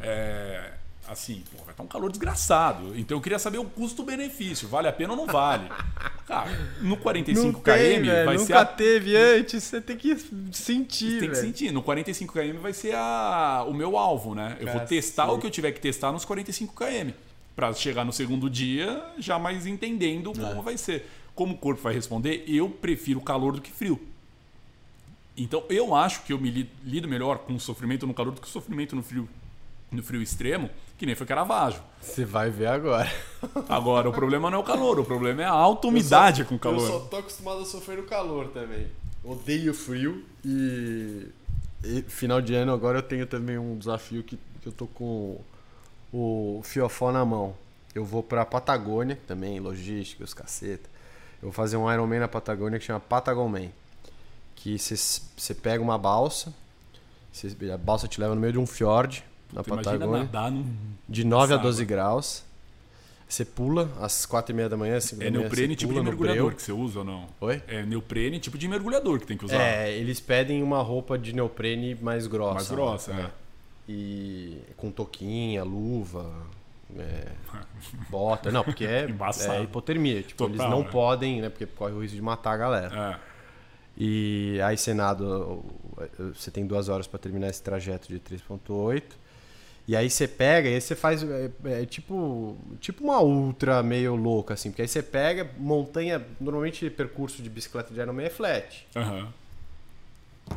é, 0.02 0.74
assim, 1.08 1.42
pô, 1.52 1.62
vai 1.64 1.72
estar 1.72 1.82
um 1.82 1.86
calor 1.86 2.10
desgraçado. 2.10 2.98
Então 2.98 3.16
eu 3.16 3.20
queria 3.20 3.38
saber 3.38 3.58
o 3.58 3.64
custo-benefício. 3.64 4.68
Vale 4.68 4.88
a 4.88 4.92
pena 4.92 5.12
ou 5.12 5.16
não 5.16 5.26
vale? 5.26 5.68
Cara, 6.26 6.50
no 6.80 6.96
45 6.96 7.46
não 7.46 7.60
km 7.60 7.62
tem, 7.62 8.02
vai 8.02 8.24
nunca 8.24 8.38
ser. 8.38 8.54
Nunca 8.54 8.64
teve 8.64 9.16
antes, 9.16 9.64
você 9.64 9.80
tem 9.80 9.96
que 9.96 10.16
sentir. 10.52 11.12
Você 11.12 11.20
tem 11.20 11.30
que 11.30 11.36
sentir. 11.36 11.72
No 11.72 11.82
45 11.82 12.32
km 12.32 12.58
vai 12.60 12.72
ser 12.72 12.94
a... 12.94 13.64
o 13.68 13.74
meu 13.74 13.98
alvo, 13.98 14.34
né? 14.34 14.56
Eu 14.60 14.72
vou 14.72 14.80
testar 14.82 15.26
sim. 15.26 15.32
o 15.32 15.38
que 15.38 15.46
eu 15.46 15.50
tiver 15.50 15.72
que 15.72 15.80
testar 15.80 16.12
nos 16.12 16.24
45 16.24 16.74
km. 16.74 17.10
Para 17.54 17.72
chegar 17.72 18.04
no 18.04 18.12
segundo 18.12 18.50
dia 18.50 19.04
já 19.18 19.38
mais 19.38 19.66
entendendo 19.66 20.32
como 20.32 20.60
é. 20.60 20.62
vai 20.62 20.76
ser. 20.76 21.06
Como 21.34 21.54
o 21.54 21.58
corpo 21.58 21.82
vai 21.82 21.94
responder, 21.94 22.44
eu 22.46 22.68
prefiro 22.68 23.20
calor 23.20 23.54
do 23.54 23.60
que 23.60 23.70
frio. 23.70 24.00
Então 25.36 25.64
eu 25.68 25.94
acho 25.94 26.22
que 26.22 26.32
eu 26.32 26.38
me 26.38 26.68
lido 26.84 27.08
melhor 27.08 27.38
com 27.38 27.54
o 27.54 27.60
sofrimento 27.60 28.06
no 28.06 28.14
calor 28.14 28.32
do 28.32 28.40
que 28.40 28.46
o 28.46 28.50
sofrimento 28.50 28.94
no 28.94 29.02
frio, 29.02 29.28
no 29.90 30.02
frio 30.02 30.22
extremo, 30.22 30.70
que 31.04 31.06
nem 31.06 31.14
foi 31.14 31.26
Caravaggio. 31.26 31.82
Você 32.00 32.24
vai 32.24 32.48
ver 32.48 32.66
agora. 32.66 33.12
Agora, 33.68 34.08
o 34.08 34.12
problema 34.12 34.50
não 34.50 34.58
é 34.58 34.60
o 34.62 34.64
calor, 34.64 34.98
o 34.98 35.04
problema 35.04 35.42
é 35.42 35.44
a 35.44 35.50
alta 35.50 35.86
umidade 35.86 36.42
só, 36.42 36.48
com 36.48 36.54
o 36.54 36.58
calor. 36.58 36.80
Eu 36.80 36.86
só 36.86 36.98
tô 37.00 37.16
acostumado 37.18 37.60
a 37.60 37.66
sofrer 37.66 37.98
no 37.98 38.04
calor 38.04 38.48
também. 38.48 38.86
Odeio 39.22 39.74
frio 39.74 40.24
e, 40.42 41.28
e 41.84 42.02
final 42.02 42.40
de 42.40 42.54
ano 42.54 42.72
agora 42.72 42.98
eu 42.98 43.02
tenho 43.02 43.26
também 43.26 43.58
um 43.58 43.76
desafio 43.76 44.22
que, 44.22 44.38
que 44.62 44.66
eu 44.66 44.72
tô 44.72 44.86
com 44.86 45.38
o 46.10 46.62
fiofó 46.64 47.12
na 47.12 47.22
mão. 47.22 47.54
Eu 47.94 48.04
vou 48.04 48.22
pra 48.22 48.46
Patagônia 48.46 49.18
também, 49.26 49.60
logística, 49.60 50.24
os 50.24 50.32
caceta. 50.32 50.88
Eu 51.42 51.48
vou 51.48 51.52
fazer 51.52 51.76
um 51.76 51.92
Ironman 51.92 52.20
na 52.20 52.28
Patagônia 52.28 52.78
que 52.78 52.84
chama 52.86 53.00
Patagon 53.00 53.46
Man 53.46 53.68
que 54.56 54.78
você 54.78 55.54
pega 55.54 55.82
uma 55.82 55.98
balsa, 55.98 56.54
cê, 57.30 57.54
a 57.70 57.76
balsa 57.76 58.08
te 58.08 58.18
leva 58.18 58.34
no 58.34 58.40
meio 58.40 58.54
de 58.54 58.58
um 58.58 58.66
fiord 58.66 59.22
na 59.54 59.62
Patagônia, 59.62 60.28
de 61.08 61.24
9 61.24 61.54
a 61.54 61.56
12 61.56 61.84
graus. 61.84 62.44
Você 63.26 63.44
pula 63.44 63.90
às 64.00 64.26
4 64.26 64.52
e 64.52 64.54
meia 64.54 64.68
da 64.68 64.76
manhã, 64.76 65.00
5 65.00 65.22
É 65.22 65.30
neoprene 65.30 65.74
tipo 65.74 65.92
de 65.92 66.00
mergulhador 66.00 66.54
que 66.54 66.62
você 66.62 66.72
usa 66.72 67.00
ou 67.00 67.04
não? 67.04 67.26
Oi? 67.40 67.62
É 67.66 67.82
neoprene 67.82 68.38
tipo 68.38 68.58
de 68.58 68.68
mergulhador 68.68 69.18
que 69.18 69.26
tem 69.26 69.36
que 69.36 69.44
usar. 69.44 69.60
É, 69.60 69.92
eles 69.92 70.20
pedem 70.20 70.62
uma 70.62 70.82
roupa 70.82 71.18
de 71.18 71.32
neoprene 71.32 71.94
mais 71.94 72.26
grossa. 72.26 72.54
Mais 72.54 72.70
grossa, 72.70 73.12
né? 73.12 73.30
é. 73.30 73.44
E 73.88 74.58
com 74.76 74.90
toquinha, 74.90 75.64
luva, 75.64 76.30
é, 76.96 77.28
bota. 78.10 78.52
Não, 78.52 78.62
porque 78.62 78.84
é, 78.84 79.06
é 79.06 79.62
hipotermia. 79.62 80.22
Tipo, 80.22 80.46
Total, 80.46 80.54
eles 80.54 80.70
não 80.70 80.82
é. 80.82 80.90
podem, 80.90 81.40
né? 81.40 81.48
Porque 81.48 81.66
corre 81.66 81.92
o 81.92 82.02
risco 82.02 82.16
de 82.16 82.22
matar 82.22 82.52
a 82.52 82.56
galera. 82.56 83.20
É. 83.20 83.34
E 83.96 84.60
aí, 84.62 84.76
Senado, 84.76 85.64
você 86.34 86.50
tem 86.50 86.66
duas 86.66 86.88
horas 86.88 87.06
para 87.06 87.18
terminar 87.18 87.48
esse 87.48 87.62
trajeto 87.62 88.08
de 88.08 88.18
3.8. 88.20 89.02
E 89.86 89.94
aí 89.94 90.08
você 90.08 90.26
pega 90.26 90.68
e 90.68 90.74
aí 90.74 90.80
você 90.80 90.94
faz. 90.94 91.22
É, 91.22 91.50
é, 91.64 91.84
tipo, 91.84 92.56
tipo 92.80 93.04
uma 93.04 93.20
ultra 93.20 93.82
meio 93.82 94.16
louca, 94.16 94.54
assim. 94.54 94.70
Porque 94.70 94.82
aí 94.82 94.88
você 94.88 95.02
pega, 95.02 95.50
montanha. 95.58 96.24
Normalmente 96.40 96.88
percurso 96.88 97.42
de 97.42 97.50
bicicleta 97.50 97.92
de 97.92 98.00
Ironman 98.00 98.24
é 98.24 98.30
flat. 98.30 98.86
Uhum. 98.96 99.28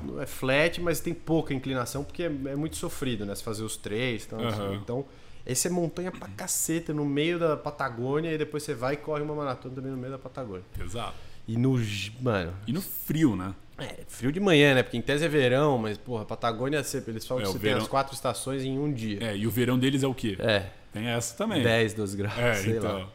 Não 0.03 0.21
é 0.21 0.25
flat, 0.25 0.82
mas 0.82 0.99
tem 0.99 1.13
pouca 1.13 1.53
inclinação, 1.53 2.03
porque 2.03 2.23
é, 2.23 2.25
é 2.25 2.55
muito 2.55 2.78
sofrido, 2.78 3.25
né? 3.25 3.36
Você 3.36 3.43
fazer 3.43 3.63
os 3.63 3.75
três. 3.75 4.25
Então, 4.25 4.39
uhum. 4.39 4.47
assim, 4.47 4.75
então 4.75 5.05
esse 5.45 5.67
é 5.67 5.71
montanha 5.71 6.11
pra 6.11 6.28
caceta, 6.28 6.93
no 6.93 7.05
meio 7.05 7.39
da 7.39 7.55
Patagônia, 7.55 8.34
e 8.34 8.38
depois 8.38 8.63
você 8.63 8.73
vai 8.73 8.95
e 8.95 8.97
corre 8.97 9.23
uma 9.23 9.34
maratona 9.34 9.75
também 9.75 9.91
no 9.91 9.97
meio 9.97 10.11
da 10.11 10.19
Patagônia. 10.19 10.65
Exato. 10.80 11.15
E 11.47 11.57
no. 11.57 11.79
Mano. 12.21 12.53
E 12.67 12.73
no 12.73 12.81
frio, 12.81 13.35
né? 13.35 13.53
É, 13.77 14.03
frio 14.07 14.31
de 14.31 14.39
manhã, 14.39 14.73
né? 14.73 14.83
Porque 14.83 14.97
em 14.97 15.01
tese 15.01 15.23
é 15.23 15.29
verão, 15.29 15.77
mas, 15.77 15.97
porra, 15.97 16.25
Patagônia, 16.25 16.77
eles 17.07 17.25
falam 17.27 17.43
é, 17.43 17.45
que 17.45 17.51
você 17.51 17.59
verão... 17.59 17.77
tem 17.77 17.83
as 17.83 17.87
quatro 17.87 18.13
estações 18.15 18.63
em 18.63 18.77
um 18.77 18.91
dia. 18.91 19.19
É, 19.21 19.37
e 19.37 19.45
o 19.45 19.51
verão 19.51 19.77
deles 19.77 20.03
é 20.03 20.07
o 20.07 20.15
quê? 20.15 20.35
É. 20.39 20.71
Tem 20.91 21.07
essa 21.07 21.35
também. 21.35 21.61
10, 21.61 21.93
12 21.93 22.17
graus. 22.17 22.37
É, 22.37 22.53
sei 22.61 22.77
então. 22.77 22.99
Lá. 22.99 23.09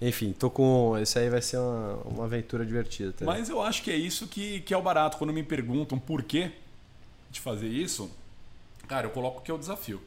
Enfim, 0.00 0.32
tô 0.32 0.50
com. 0.50 0.98
Esse 0.98 1.20
aí 1.20 1.30
vai 1.30 1.40
ser 1.40 1.58
uma, 1.58 1.94
uma 2.04 2.24
aventura 2.24 2.66
divertida. 2.66 3.12
Tá? 3.12 3.24
Mas 3.24 3.48
eu 3.48 3.62
acho 3.62 3.82
que 3.82 3.90
é 3.90 3.96
isso 3.96 4.26
que, 4.26 4.60
que 4.60 4.74
é 4.74 4.76
o 4.76 4.82
barato. 4.82 5.16
Quando 5.16 5.32
me 5.32 5.44
perguntam 5.44 5.96
por 5.96 6.24
quê 6.24 6.50
de 7.30 7.40
fazer 7.40 7.68
isso, 7.68 8.10
cara, 8.88 9.06
eu 9.06 9.10
coloco 9.10 9.40
que 9.40 9.50
é 9.50 9.54
o 9.54 9.58
desafio. 9.58 10.02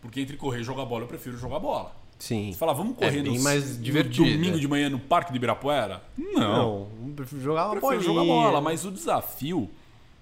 Porque 0.00 0.20
entre 0.20 0.36
correr 0.36 0.60
e 0.60 0.64
jogar 0.64 0.84
bola, 0.84 1.04
eu 1.04 1.08
prefiro 1.08 1.38
jogar 1.38 1.60
bola. 1.60 1.94
Sim. 2.22 2.52
Você 2.52 2.58
fala, 2.58 2.72
vamos 2.72 2.96
correr 2.96 3.18
é 3.18 3.22
no, 3.22 3.32
no 3.32 4.10
domingo 4.12 4.60
de 4.60 4.68
manhã 4.68 4.88
no 4.88 5.00
Parque 5.00 5.32
de 5.32 5.38
Ibirapuera? 5.38 6.04
Não. 6.16 6.88
Não, 6.88 7.26
jogar 7.40 7.66
uma 7.66 7.80
prefiro 7.80 8.00
jogar 8.00 8.24
bola, 8.24 8.60
mas 8.60 8.84
o 8.84 8.92
desafio, 8.92 9.68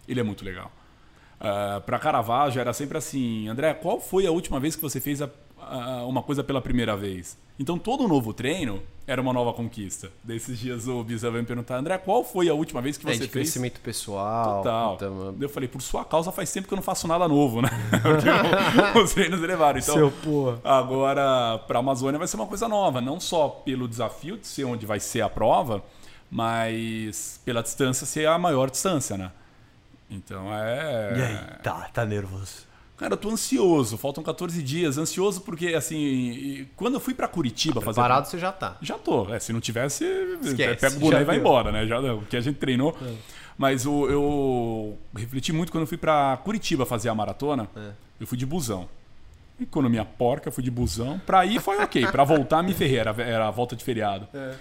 ele 0.08 0.18
é 0.18 0.22
muito 0.22 0.42
legal. 0.42 0.68
Uh, 0.68 1.40
ah, 1.40 1.82
para 1.84 1.98
Caravaggio 1.98 2.58
era 2.58 2.72
sempre 2.72 2.96
assim, 2.96 3.48
André, 3.48 3.74
qual 3.74 4.00
foi 4.00 4.26
a 4.26 4.30
última 4.30 4.58
vez 4.58 4.74
que 4.74 4.80
você 4.80 4.98
fez 4.98 5.20
a, 5.20 5.28
uma 6.06 6.22
coisa 6.22 6.42
pela 6.42 6.60
primeira 6.60 6.96
vez? 6.96 7.36
Então 7.58 7.78
todo 7.78 8.08
novo 8.08 8.32
treino 8.32 8.82
era 9.06 9.20
uma 9.20 9.32
nova 9.32 9.52
conquista. 9.52 10.08
Desses 10.22 10.58
dias 10.58 10.86
o 10.86 11.02
Bisa 11.02 11.30
vai 11.30 11.40
me 11.40 11.46
perguntar, 11.46 11.76
André, 11.76 11.98
qual 11.98 12.24
foi 12.24 12.48
a 12.48 12.54
última 12.54 12.80
vez 12.80 12.96
que 12.96 13.04
você 13.04 13.10
é, 13.10 13.14
de 13.14 13.20
fez? 13.20 13.32
crescimento 13.32 13.80
pessoal. 13.80 14.58
Total. 14.58 14.94
Então, 14.94 15.36
eu 15.38 15.48
falei, 15.48 15.68
por 15.68 15.82
sua 15.82 16.04
causa 16.04 16.30
faz 16.32 16.50
tempo 16.52 16.68
que 16.68 16.72
eu 16.72 16.76
não 16.76 16.82
faço 16.82 17.06
nada 17.08 17.26
novo, 17.26 17.60
né? 17.60 17.68
Os 19.02 19.12
treinos 19.12 19.42
elevaram. 19.42 19.78
Então, 19.78 19.94
Seu 19.94 20.10
porra. 20.10 20.60
agora 20.64 21.58
para 21.66 21.78
a 21.78 21.80
Amazônia 21.80 22.18
vai 22.18 22.28
ser 22.28 22.36
uma 22.36 22.46
coisa 22.46 22.68
nova, 22.68 23.00
não 23.00 23.18
só 23.20 23.48
pelo 23.48 23.88
desafio 23.88 24.38
de 24.38 24.46
ser 24.46 24.64
onde 24.64 24.86
vai 24.86 25.00
ser 25.00 25.20
a 25.20 25.28
prova, 25.28 25.82
mas 26.30 27.40
pela 27.44 27.62
distância 27.62 28.06
ser 28.06 28.26
a 28.26 28.38
maior 28.38 28.70
distância, 28.70 29.18
né? 29.18 29.32
Então 30.08 30.46
é. 30.54 31.14
E 31.16 31.22
aí, 31.22 31.38
tá, 31.62 31.90
tá 31.92 32.06
nervoso. 32.06 32.69
Cara, 33.00 33.14
eu 33.14 33.16
tô 33.16 33.30
ansioso, 33.30 33.96
faltam 33.96 34.22
14 34.22 34.62
dias. 34.62 34.98
Ansioso 34.98 35.40
porque, 35.40 35.68
assim, 35.68 36.66
quando 36.76 36.96
eu 36.96 37.00
fui 37.00 37.14
para 37.14 37.26
Curitiba 37.26 37.80
fazer. 37.80 37.98
Parado 37.98 38.28
você 38.28 38.38
já 38.38 38.52
tá. 38.52 38.76
Já 38.82 38.98
tô. 38.98 39.34
É, 39.34 39.40
se 39.40 39.54
não 39.54 39.60
tivesse, 39.60 40.04
Esquece, 40.42 40.78
pega 40.78 40.96
o 40.96 41.00
boné 41.00 41.22
e 41.22 41.24
vai 41.24 41.38
embora, 41.38 41.72
né? 41.72 41.86
Já, 41.86 41.98
o 41.98 42.20
que 42.26 42.36
a 42.36 42.42
gente 42.42 42.58
treinou. 42.58 42.94
É. 43.00 43.14
Mas 43.56 43.86
o, 43.86 44.06
eu 44.06 44.98
refleti 45.16 45.50
muito 45.50 45.72
quando 45.72 45.84
eu 45.84 45.86
fui 45.86 45.96
para 45.96 46.36
Curitiba 46.44 46.84
fazer 46.84 47.08
a 47.08 47.14
maratona. 47.14 47.70
É. 47.74 47.92
Eu 48.20 48.26
fui 48.26 48.36
de 48.36 48.44
busão. 48.44 48.86
Economia 49.58 50.04
porca, 50.04 50.50
fui 50.50 50.62
de 50.62 50.70
busão. 50.70 51.18
Pra 51.24 51.46
ir 51.46 51.58
foi 51.58 51.78
ok. 51.78 52.04
Pra 52.12 52.22
voltar, 52.22 52.62
me 52.62 52.74
ferrei. 52.74 52.98
Era, 52.98 53.22
era 53.22 53.48
a 53.48 53.50
volta 53.50 53.74
de 53.74 53.82
feriado. 53.82 54.28
É. 54.34 54.54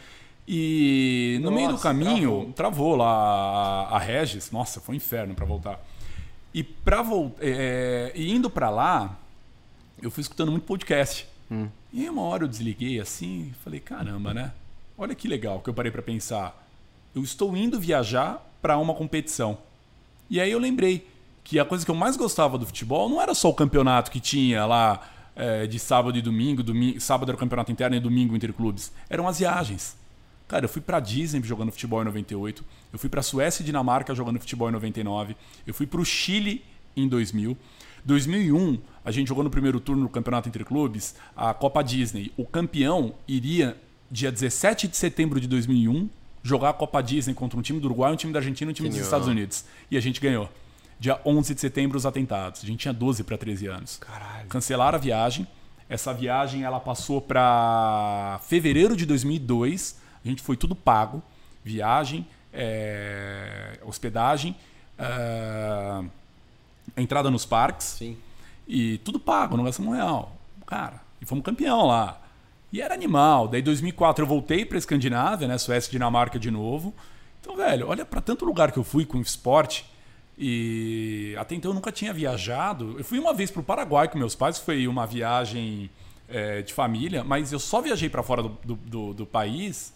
E 0.48 1.40
no 1.42 1.52
nossa, 1.52 1.56
meio 1.58 1.72
do 1.74 1.78
caminho, 1.78 2.54
travou, 2.56 2.94
travou 2.94 2.96
lá 2.96 3.90
a, 3.90 3.98
a 3.98 4.00
Regis. 4.00 4.50
Nossa, 4.50 4.80
foi 4.80 4.96
um 4.96 4.98
inferno 4.98 5.36
para 5.36 5.46
voltar. 5.46 5.78
E 6.54 6.64
para 6.64 7.02
voltar, 7.02 7.38
é, 7.42 8.12
e 8.16 8.32
indo 8.32 8.50
para 8.50 8.70
lá, 8.70 9.18
eu 10.02 10.10
fui 10.10 10.22
escutando 10.22 10.52
muito 10.52 10.64
podcast. 10.64 11.28
Hum. 11.52 11.68
E 11.92 12.08
uma 12.10 12.22
hora 12.24 12.44
eu 12.44 12.48
desliguei 12.48 13.00
assim, 13.00 13.54
falei, 13.64 13.80
caramba, 13.80 14.34
né? 14.34 14.52
Olha 14.98 15.16
que 15.16 15.28
legal 15.28 15.60
que 15.62 15.70
eu 15.70 15.74
parei 15.74 15.92
para 15.92 16.02
pensar. 16.02 16.68
Eu 17.16 17.24
estou 17.24 17.56
indo 17.56 17.80
viajar 17.80 18.46
para 18.62 18.78
uma 18.78 18.94
competição. 18.94 19.58
E 20.30 20.40
aí 20.40 20.52
eu 20.52 20.60
lembrei 20.60 21.08
que 21.44 21.60
a 21.60 21.66
coisa 21.66 21.84
que 21.84 21.90
eu 21.90 21.96
mais 21.96 22.16
gostava 22.16 22.58
do 22.58 22.66
futebol 22.66 23.10
não 23.10 23.22
era 23.22 23.34
só 23.34 23.50
o 23.50 23.54
campeonato 23.54 24.12
que 24.12 24.20
tinha 24.20 24.66
lá 24.66 25.10
é, 25.36 25.66
de 25.66 25.80
sábado 25.80 26.18
e 26.18 26.22
domingo, 26.22 26.62
domingo, 26.62 27.00
sábado 27.00 27.30
era 27.30 27.36
o 27.36 27.40
campeonato 27.40 27.72
interno 27.72 27.96
e 27.96 28.00
domingo 28.00 28.36
interclubes. 28.36 28.92
Eram 29.10 29.28
as 29.28 29.40
viagens. 29.40 29.98
Cara, 30.50 30.66
eu 30.66 30.70
fui 30.70 30.82
para 30.82 31.00
Disney 31.00 31.44
jogando 31.44 31.72
futebol 31.72 32.02
em 32.02 32.06
98, 32.06 32.66
eu 32.92 32.98
fui 32.98 33.08
para 33.08 33.22
Suécia 33.22 33.62
e 33.62 33.66
Dinamarca 33.66 34.16
jogando 34.16 34.40
futebol 34.40 34.68
em 34.68 34.72
99, 34.72 35.38
eu 35.66 35.74
fui 35.76 35.86
para 35.86 36.02
o 36.02 36.04
Chile 36.04 36.66
em 36.98 37.08
2000. 37.08 37.56
2001, 38.04 38.80
a 39.06 39.12
gente 39.12 39.28
jogou 39.28 39.44
no 39.44 39.52
primeiro 39.52 39.80
turno 39.80 40.02
do 40.04 40.10
Campeonato 40.10 40.50
Entre 40.50 40.66
Clubes, 40.66 41.16
a 41.38 41.54
Copa 41.54 41.84
Disney. 41.84 42.34
O 42.36 42.48
campeão 42.48 43.14
iria, 43.28 43.78
dia 44.10 44.32
17 44.32 44.88
de 44.88 44.98
setembro 44.98 45.40
de 45.40 45.48
2001, 45.48 46.10
jogar 46.42 46.70
a 46.70 46.74
Copa 46.74 47.00
Disney 47.04 47.36
contra 47.36 47.60
um 47.60 47.62
time 47.62 47.80
do 47.80 47.86
Uruguai, 47.86 48.12
um 48.12 48.16
time 48.16 48.34
da 48.34 48.40
Argentina 48.40 48.72
e 48.72 48.74
um 48.74 48.74
time 48.74 48.90
dos 48.90 48.98
Estados 48.98 49.28
Unidos. 49.28 49.66
E 49.92 49.98
a 49.98 50.02
gente 50.02 50.20
ganhou. 50.20 50.50
Dia 51.00 51.22
11 51.24 51.54
de 51.54 51.62
setembro, 51.62 51.96
os 51.96 52.08
atentados. 52.08 52.64
A 52.64 52.66
gente 52.66 52.80
tinha 52.80 52.94
12 52.94 53.24
para 53.24 53.38
13 53.38 53.68
anos. 53.68 53.98
Caralho. 53.98 54.48
Cancelaram 54.48 54.98
a 54.98 55.00
viagem. 55.00 55.48
Essa 55.88 56.12
viagem 56.12 56.64
ela 56.64 56.80
passou 56.80 57.22
para 57.22 58.40
fevereiro 58.48 58.96
de 58.96 59.06
2002 59.06 60.09
a 60.30 60.32
gente 60.32 60.42
foi 60.42 60.56
tudo 60.56 60.76
pago: 60.76 61.22
viagem, 61.64 62.26
é, 62.54 63.80
hospedagem, 63.84 64.56
é, 64.98 66.04
entrada 66.96 67.30
nos 67.30 67.46
parques. 67.46 67.88
Sim. 67.88 68.18
E 68.68 69.00
tudo 69.00 69.20
pago, 69.20 69.58
não 69.58 69.64
gastamos 69.64 69.92
um 69.92 69.96
real. 69.96 70.36
Cara, 70.66 71.02
e 71.20 71.26
fomos 71.26 71.44
campeão 71.44 71.86
lá. 71.86 72.22
E 72.72 72.82
era 72.82 72.94
animal. 72.94 73.48
Daí, 73.48 73.62
em 73.62 73.64
2004, 73.64 74.24
eu 74.24 74.28
voltei 74.28 74.64
para 74.64 74.78
Escandinávia, 74.78 75.48
né? 75.48 75.58
Suécia 75.58 75.90
e 75.90 75.92
Dinamarca 75.92 76.38
de 76.38 76.52
novo. 76.52 76.94
Então, 77.42 77.56
velho, 77.56 77.88
olha 77.88 78.06
para 78.06 78.22
tanto 78.22 78.46
lugar 78.46 78.72
que 78.72 78.78
eu 78.78 78.84
fui 78.84 79.06
com 79.06 79.20
esporte. 79.20 79.86
E 80.38 81.36
até 81.38 81.56
então 81.56 81.72
eu 81.72 81.76
nunca 81.76 81.92
tinha 81.92 82.14
viajado. 82.14 82.96
Eu 82.98 83.04
fui 83.04 83.18
uma 83.18 83.34
vez 83.34 83.50
para 83.50 83.62
o 83.62 83.64
Paraguai 83.64 84.08
com 84.08 84.18
meus 84.18 84.36
pais, 84.36 84.60
foi 84.60 84.88
uma 84.88 85.08
viagem 85.08 85.90
é, 86.30 86.62
de 86.62 86.74
família, 86.74 87.24
mas 87.24 87.52
eu 87.52 87.60
só 87.60 87.82
viajei 87.82 88.08
para 88.08 88.22
fora 88.22 88.44
do, 88.44 88.50
do, 88.64 88.76
do, 88.76 89.14
do 89.14 89.26
país 89.26 89.94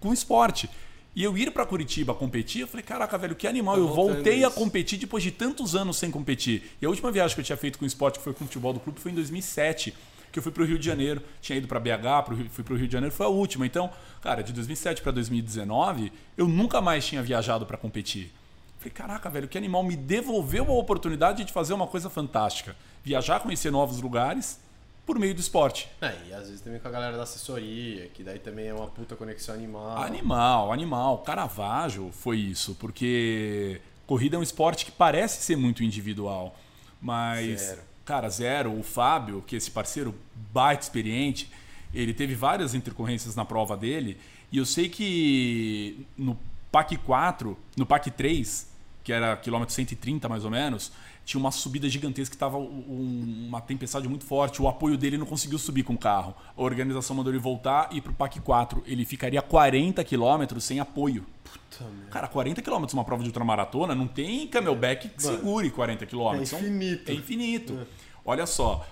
com 0.00 0.12
esporte. 0.12 0.68
E 1.14 1.24
eu 1.24 1.36
ir 1.36 1.50
para 1.50 1.66
Curitiba 1.66 2.14
competir, 2.14 2.60
eu 2.60 2.68
falei, 2.68 2.84
caraca, 2.84 3.18
velho, 3.18 3.34
que 3.34 3.46
animal. 3.46 3.74
Tá 3.74 3.80
eu 3.80 3.88
voltei 3.88 4.44
a 4.44 4.50
competir 4.50 4.98
depois 4.98 5.22
de 5.22 5.32
tantos 5.32 5.74
anos 5.74 5.96
sem 5.96 6.10
competir. 6.10 6.76
E 6.80 6.86
a 6.86 6.88
última 6.88 7.10
viagem 7.10 7.34
que 7.34 7.40
eu 7.40 7.44
tinha 7.44 7.56
feito 7.56 7.78
com 7.78 7.84
esporte, 7.84 8.18
que 8.18 8.24
foi 8.24 8.32
com 8.32 8.44
o 8.44 8.46
futebol 8.46 8.72
do 8.72 8.78
clube, 8.78 9.00
foi 9.00 9.10
em 9.10 9.14
2007 9.14 9.94
que 10.30 10.38
eu 10.38 10.42
fui 10.42 10.52
para 10.52 10.62
o 10.62 10.66
Rio 10.66 10.78
de 10.78 10.84
Janeiro, 10.84 11.22
tinha 11.40 11.56
ido 11.56 11.66
para 11.66 11.80
BH, 11.80 12.24
pro 12.24 12.36
Rio, 12.36 12.50
fui 12.50 12.62
para 12.62 12.74
o 12.74 12.76
Rio 12.76 12.86
de 12.86 12.92
Janeiro, 12.92 13.14
foi 13.14 13.26
a 13.26 13.28
última. 13.30 13.66
Então, 13.66 13.90
cara, 14.20 14.42
de 14.42 14.52
2007 14.52 15.02
para 15.02 15.10
2019, 15.10 16.12
eu 16.36 16.46
nunca 16.46 16.80
mais 16.80 17.06
tinha 17.06 17.22
viajado 17.22 17.64
para 17.64 17.76
competir. 17.76 18.30
Falei, 18.78 18.92
caraca, 18.92 19.28
velho, 19.28 19.48
que 19.48 19.58
animal 19.58 19.82
me 19.82 19.96
devolveu 19.96 20.66
a 20.66 20.74
oportunidade 20.74 21.44
de 21.44 21.52
fazer 21.52 21.72
uma 21.72 21.86
coisa 21.86 22.08
fantástica. 22.08 22.76
Viajar, 23.02 23.40
conhecer 23.40 23.72
novos 23.72 24.00
lugares 24.00 24.60
por 25.08 25.18
meio 25.18 25.34
do 25.34 25.40
esporte. 25.40 25.88
É, 26.02 26.14
e 26.28 26.34
às 26.34 26.48
vezes 26.48 26.60
também 26.60 26.78
com 26.78 26.86
a 26.86 26.90
galera 26.90 27.16
da 27.16 27.22
assessoria, 27.22 28.08
que 28.08 28.22
daí 28.22 28.38
também 28.38 28.66
é 28.66 28.74
uma 28.74 28.88
puta 28.88 29.16
conexão 29.16 29.54
animal. 29.54 30.02
Animal, 30.02 30.70
animal. 30.70 31.18
Caravaggio 31.22 32.10
foi 32.12 32.36
isso, 32.36 32.74
porque 32.74 33.80
corrida 34.06 34.36
é 34.36 34.38
um 34.38 34.42
esporte 34.42 34.84
que 34.84 34.92
parece 34.92 35.42
ser 35.42 35.56
muito 35.56 35.82
individual, 35.82 36.54
mas 37.00 37.58
zero. 37.58 37.80
cara, 38.04 38.28
zero. 38.28 38.78
O 38.78 38.82
Fábio, 38.82 39.42
que 39.46 39.54
é 39.54 39.58
esse 39.58 39.70
parceiro 39.70 40.14
baita 40.52 40.82
experiente, 40.82 41.50
ele 41.94 42.12
teve 42.12 42.34
várias 42.34 42.74
intercorrências 42.74 43.34
na 43.34 43.46
prova 43.46 43.78
dele, 43.78 44.18
e 44.52 44.58
eu 44.58 44.66
sei 44.66 44.90
que 44.90 46.06
no 46.18 46.38
PAC 46.70 46.98
4, 46.98 47.56
no 47.78 47.86
PAC 47.86 48.10
3, 48.10 48.68
que 49.02 49.10
era 49.10 49.38
quilômetro 49.38 49.74
130 49.74 50.28
mais 50.28 50.44
ou 50.44 50.50
menos, 50.50 50.92
tinha 51.28 51.38
uma 51.38 51.50
subida 51.50 51.86
gigantesca 51.90 52.30
que 52.30 52.36
estava 52.36 52.56
um, 52.56 53.44
uma 53.48 53.60
tempestade 53.60 54.08
muito 54.08 54.24
forte. 54.24 54.62
O 54.62 54.66
apoio 54.66 54.96
dele 54.96 55.18
não 55.18 55.26
conseguiu 55.26 55.58
subir 55.58 55.82
com 55.82 55.92
o 55.92 55.98
carro. 55.98 56.34
A 56.56 56.62
organização 56.62 57.14
mandou 57.14 57.30
ele 57.30 57.38
voltar 57.38 57.90
e 57.92 57.98
ir 57.98 58.00
pro 58.00 58.14
PAC 58.14 58.40
4. 58.40 58.82
Ele 58.86 59.04
ficaria 59.04 59.42
40 59.42 60.02
quilômetros 60.04 60.64
sem 60.64 60.80
apoio. 60.80 61.26
Puta 61.44 61.84
Cara, 62.10 62.28
40 62.28 62.62
quilômetros 62.62 62.94
uma 62.94 63.04
prova 63.04 63.22
de 63.22 63.28
ultramaratona 63.28 63.94
não 63.94 64.06
tem 64.08 64.48
camelback 64.48 65.10
que 65.10 65.22
segure 65.22 65.70
40 65.70 66.06
quilômetros. 66.06 66.50
É 66.54 66.60
infinito. 66.60 67.10
É 67.10 67.14
infinito. 67.14 67.78
É. 67.78 67.86
Olha 68.24 68.46
só. 68.46 68.88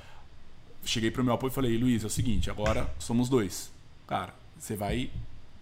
Cheguei 0.85 1.11
pro 1.11 1.25
meu 1.25 1.33
apoio 1.33 1.51
e 1.51 1.55
falei, 1.55 1.79
Luiz, 1.79 2.05
é 2.05 2.07
o 2.07 2.11
seguinte, 2.11 2.51
agora 2.51 2.87
somos 2.99 3.31
dois. 3.31 3.73
Cara, 4.07 4.35
você 4.59 4.77
vai 4.77 5.11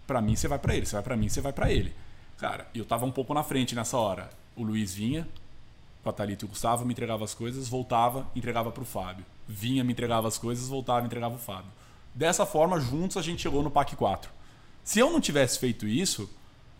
para 0.05 0.21
mim, 0.21 0.35
você 0.35 0.49
vai 0.49 0.59
para 0.59 0.75
ele. 0.75 0.85
Você 0.85 0.95
vai 0.95 1.03
para 1.03 1.15
mim, 1.15 1.29
você 1.29 1.39
vai 1.39 1.53
para 1.53 1.71
ele. 1.71 1.93
Cara, 2.37 2.67
eu 2.75 2.83
tava 2.83 3.05
um 3.05 3.11
pouco 3.11 3.33
na 3.33 3.43
frente 3.43 3.73
nessa 3.73 3.97
hora. 3.97 4.29
O 4.57 4.63
Luiz 4.63 4.93
vinha, 4.93 5.25
com 6.05 6.09
a 6.11 6.13
Thalita 6.13 6.45
e 6.45 6.47
o 6.47 6.49
Gustavo, 6.49 6.85
me 6.85 6.93
entregava 6.93 7.23
as 7.23 7.33
coisas, 7.33 7.67
voltava, 7.67 8.27
entregava 8.35 8.71
para 8.71 8.83
o 8.83 8.85
Fábio. 8.85 9.25
Vinha, 9.47 9.83
me 9.83 9.91
entregava 9.91 10.27
as 10.27 10.37
coisas, 10.37 10.67
voltava, 10.67 11.03
entregava 11.03 11.33
o 11.33 11.39
Fábio. 11.39 11.71
Dessa 12.13 12.45
forma, 12.45 12.79
juntos 12.79 13.17
a 13.17 13.23
gente 13.23 13.41
chegou 13.41 13.63
no 13.63 13.71
PAC 13.71 13.95
4. 13.95 14.29
Se 14.83 14.99
eu 14.99 15.11
não 15.11 15.19
tivesse 15.19 15.57
feito 15.57 15.87
isso, 15.87 16.29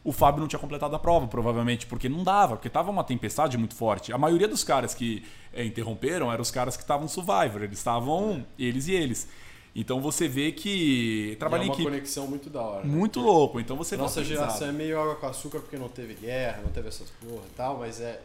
o 0.04 0.12
Fábio 0.12 0.42
não 0.42 0.48
tinha 0.48 0.60
completado 0.60 0.96
a 0.96 1.00
prova, 1.00 1.26
provavelmente, 1.26 1.88
porque 1.88 2.08
não 2.08 2.24
dava, 2.24 2.56
porque 2.56 2.68
estava 2.68 2.92
uma 2.92 3.04
tempestade 3.04 3.58
muito 3.58 3.74
forte. 3.74 4.14
A 4.14 4.18
maioria 4.18 4.48
dos 4.48 4.64
caras 4.64 4.94
que 4.94 5.26
é, 5.52 5.66
interromperam 5.66 6.32
eram 6.32 6.44
os 6.44 6.52
caras 6.52 6.78
que 6.78 6.84
estavam 6.84 7.08
Survivor, 7.08 7.64
eles 7.64 7.80
estavam 7.80 8.46
eles 8.60 8.88
e 8.88 8.94
eles. 8.94 9.28
Então 9.76 10.00
você 10.00 10.28
vê 10.28 10.52
que 10.52 11.36
trabalha 11.40 11.64
é 11.64 11.66
uma 11.66 11.76
conexão 11.76 12.28
muito 12.28 12.48
da 12.48 12.62
hora. 12.62 12.86
Muito 12.86 13.20
né? 13.20 13.26
louco. 13.26 13.60
Então 13.60 13.76
você 13.76 13.98
Nossa 13.98 14.24
geração 14.24 14.68
é 14.68 14.72
meio 14.72 15.02
água 15.02 15.16
com 15.16 15.26
açúcar 15.26 15.62
porque 15.62 15.78
não 15.78 15.90
teve 15.90 16.14
guerra, 16.14 16.62
não 16.64 16.72
teve 16.72 16.88
essas 16.88 17.10
porra 17.10 17.44
e 17.52 17.56
tal, 17.56 17.80
mas 17.80 18.00
é 18.00 18.22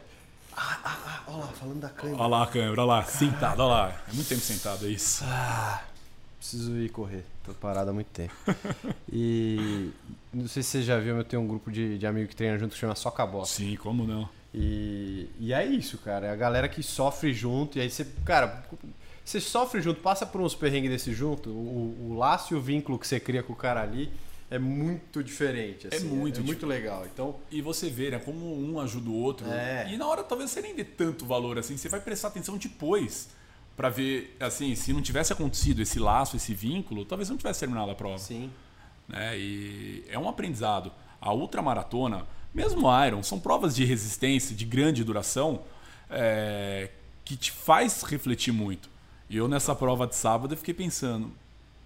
ah, 0.55 0.79
ah, 0.83 0.97
ah, 1.05 1.23
olha 1.27 1.37
lá, 1.37 1.47
falando 1.47 1.79
da 1.79 1.89
câmera. 1.89 2.17
Olha 2.17 2.27
lá 2.27 2.43
a 2.43 2.47
câmera, 2.47 2.71
olha 2.71 2.83
lá, 2.83 3.03
sentado, 3.03 3.59
olha 3.61 3.69
lá. 3.69 4.01
É 4.07 4.13
muito 4.13 4.27
tempo 4.27 4.41
sentado, 4.41 4.85
é 4.85 4.89
isso. 4.89 5.23
Ah, 5.27 5.83
preciso 6.37 6.77
ir 6.77 6.89
correr, 6.89 7.25
tô 7.43 7.53
parado 7.53 7.89
há 7.89 7.93
muito 7.93 8.07
tempo. 8.07 8.33
e 9.11 9.91
não 10.33 10.47
sei 10.47 10.63
se 10.63 10.69
você 10.69 10.83
já 10.83 10.99
viu, 10.99 11.17
eu 11.17 11.23
tenho 11.23 11.41
um 11.41 11.47
grupo 11.47 11.71
de, 11.71 11.97
de 11.97 12.05
amigos 12.05 12.29
que 12.29 12.35
treinam 12.35 12.59
junto 12.59 12.73
que 12.73 12.79
chama 12.79 12.95
Só 12.95 13.11
Cabota. 13.11 13.47
Sim, 13.47 13.75
como 13.77 14.05
não? 14.05 14.27
E, 14.53 15.29
e 15.39 15.53
é 15.53 15.65
isso, 15.65 15.97
cara. 15.97 16.27
É 16.27 16.31
a 16.31 16.35
galera 16.35 16.67
que 16.67 16.83
sofre 16.83 17.33
junto. 17.33 17.77
E 17.77 17.81
aí 17.81 17.89
você, 17.89 18.05
cara, 18.25 18.63
você 19.23 19.39
sofre 19.39 19.81
junto, 19.81 20.01
passa 20.01 20.25
por 20.25 20.41
uns 20.41 20.53
perrengues 20.53 20.89
desse 20.89 21.13
junto. 21.13 21.49
O, 21.49 22.11
o 22.11 22.17
laço 22.17 22.53
e 22.53 22.57
o 22.57 22.61
vínculo 22.61 22.99
que 22.99 23.07
você 23.07 23.19
cria 23.19 23.41
com 23.41 23.53
o 23.53 23.55
cara 23.55 23.81
ali 23.81 24.11
é 24.51 24.59
muito 24.59 25.23
diferente. 25.23 25.87
É 25.89 25.95
assim, 25.95 26.05
é 26.05 26.09
muito, 26.09 26.39
é, 26.39 26.43
é 26.43 26.45
muito 26.45 26.67
legal. 26.67 27.05
Então 27.11 27.37
e 27.49 27.61
você 27.61 27.89
vê, 27.89 28.11
né, 28.11 28.19
como 28.19 28.53
um 28.61 28.79
ajuda 28.81 29.09
o 29.09 29.15
outro. 29.15 29.49
É. 29.49 29.89
E 29.91 29.97
na 29.97 30.05
hora 30.05 30.23
talvez 30.23 30.51
você 30.51 30.61
nem 30.61 30.75
dê 30.75 30.83
tanto 30.83 31.25
valor 31.25 31.57
assim. 31.57 31.77
Você 31.77 31.87
vai 31.87 32.01
prestar 32.01 32.27
atenção 32.27 32.57
depois 32.57 33.29
para 33.77 33.89
ver, 33.89 34.35
assim, 34.39 34.75
se 34.75 34.91
não 34.91 35.01
tivesse 35.01 35.31
acontecido 35.31 35.81
esse 35.81 35.97
laço, 35.97 36.35
esse 36.35 36.53
vínculo, 36.53 37.05
talvez 37.05 37.29
não 37.29 37.37
tivesse 37.37 37.61
terminado 37.61 37.89
a 37.89 37.95
prova. 37.95 38.17
Sim. 38.17 38.51
Né? 39.07 39.39
E 39.39 40.03
é 40.09 40.19
um 40.19 40.27
aprendizado. 40.27 40.91
A 41.21 41.33
ultramaratona, 41.33 42.27
mesmo 42.53 42.87
Iron, 43.05 43.23
são 43.23 43.39
provas 43.39 43.73
de 43.73 43.85
resistência, 43.85 44.53
de 44.53 44.65
grande 44.65 45.03
duração, 45.03 45.61
é, 46.09 46.89
que 47.23 47.37
te 47.37 47.51
faz 47.51 48.03
refletir 48.03 48.51
muito. 48.51 48.89
E 49.29 49.37
eu 49.37 49.47
nessa 49.47 49.73
prova 49.73 50.05
de 50.05 50.15
sábado 50.15 50.53
eu 50.53 50.57
fiquei 50.57 50.73
pensando, 50.73 51.31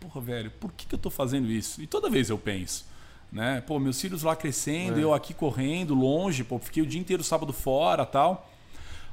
porra, 0.05 0.21
velho, 0.21 0.51
por 0.51 0.71
que, 0.71 0.85
que 0.85 0.93
eu 0.93 0.97
estou 0.97 1.11
fazendo 1.11 1.49
isso? 1.49 1.81
E 1.81 1.87
toda 1.87 2.09
vez 2.09 2.29
eu 2.29 2.37
penso, 2.37 2.85
né? 3.31 3.61
Pô, 3.65 3.79
meus 3.79 3.99
filhos 3.99 4.23
lá 4.23 4.35
crescendo, 4.35 4.99
é. 4.99 5.03
eu 5.03 5.13
aqui 5.13 5.33
correndo, 5.33 5.93
longe, 5.93 6.43
pô, 6.43 6.59
fiquei 6.59 6.83
o 6.83 6.85
dia 6.85 6.99
inteiro 6.99 7.23
sábado 7.23 7.51
fora 7.51 8.05
tal. 8.05 8.49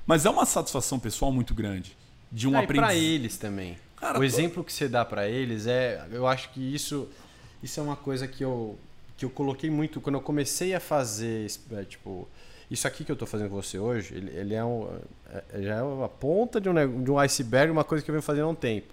Mas 0.07 0.27
é 0.27 0.31
uma 0.31 0.45
satisfação 0.45 0.99
pessoal 0.99 1.33
muito 1.33 1.55
grande. 1.55 1.97
De 2.31 2.49
um 2.49 2.57
ah, 2.57 2.61
aprendizado. 2.61 2.89
para 2.89 2.95
eles 2.95 3.37
também. 3.37 3.79
Cara, 3.97 4.19
o 4.19 4.25
exemplo 4.25 4.65
que 4.65 4.73
você 4.73 4.89
dá 4.89 5.05
para 5.05 5.29
eles 5.29 5.67
é. 5.67 6.05
Eu 6.11 6.27
acho 6.27 6.51
que 6.51 6.61
isso, 6.61 7.09
isso 7.63 7.79
é 7.79 7.83
uma 7.83 7.95
coisa 7.95 8.27
que 8.27 8.43
eu, 8.43 8.79
que 9.17 9.25
eu 9.25 9.31
coloquei 9.31 9.71
muito. 9.71 10.01
Quando 10.01 10.17
eu 10.17 10.21
comecei 10.21 10.75
a 10.75 10.81
fazer. 10.81 11.47
É, 11.73 11.85
tipo, 11.85 12.27
isso 12.71 12.89
aqui 12.89 13.05
que 13.05 13.13
eu 13.13 13.15
estou 13.15 13.29
fazendo 13.29 13.51
com 13.51 13.57
você 13.57 13.79
hoje, 13.79 14.15
ele, 14.15 14.31
ele 14.31 14.55
é, 14.55 14.65
um, 14.65 14.89
é, 15.31 15.63
já 15.63 15.75
é 15.77 16.05
a 16.05 16.09
ponta 16.09 16.61
de 16.61 16.69
um, 16.69 17.05
de 17.05 17.11
um 17.11 17.19
iceberg, 17.19 17.71
uma 17.71 17.85
coisa 17.85 18.03
que 18.03 18.11
eu 18.11 18.15
venho 18.15 18.23
fazendo 18.23 18.47
há 18.47 18.49
um 18.49 18.55
tempo 18.55 18.93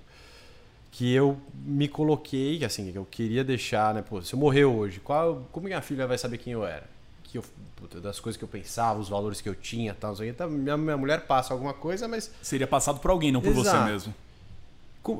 que 0.92 1.14
eu 1.14 1.38
me 1.54 1.88
coloquei, 1.88 2.64
assim, 2.64 2.92
que 2.92 2.98
eu 2.98 3.06
queria 3.06 3.44
deixar, 3.44 3.94
né? 3.94 4.02
Pô, 4.02 4.22
se 4.22 4.34
eu 4.34 4.40
morrer 4.40 4.66
hoje, 4.66 5.00
qual, 5.00 5.48
como 5.52 5.68
minha 5.68 5.82
filha 5.82 6.08
vai 6.08 6.18
saber 6.18 6.38
quem 6.38 6.54
eu 6.54 6.66
era? 6.66 6.84
Que 7.24 7.38
eu, 7.38 7.44
puta, 7.76 8.02
das 8.02 8.20
coisas 8.20 8.38
que 8.38 8.44
eu 8.44 8.48
pensava, 8.48 9.00
os 9.00 9.10
valores 9.10 9.40
que 9.40 9.48
eu 9.48 9.56
tinha, 9.56 9.94
tal, 9.94 10.14
assim, 10.14 10.28
então, 10.28 10.50
minha, 10.50 10.76
minha 10.76 10.98
mulher 10.98 11.22
passa 11.28 11.54
alguma 11.54 11.74
coisa, 11.74 12.08
mas 12.08 12.32
seria 12.42 12.68
passado 12.68 13.00
por 13.00 13.12
alguém, 13.12 13.32
não 13.32 13.42
por 13.42 13.56
Exato. 13.56 13.78
você 13.78 13.92
mesmo. 13.92 14.16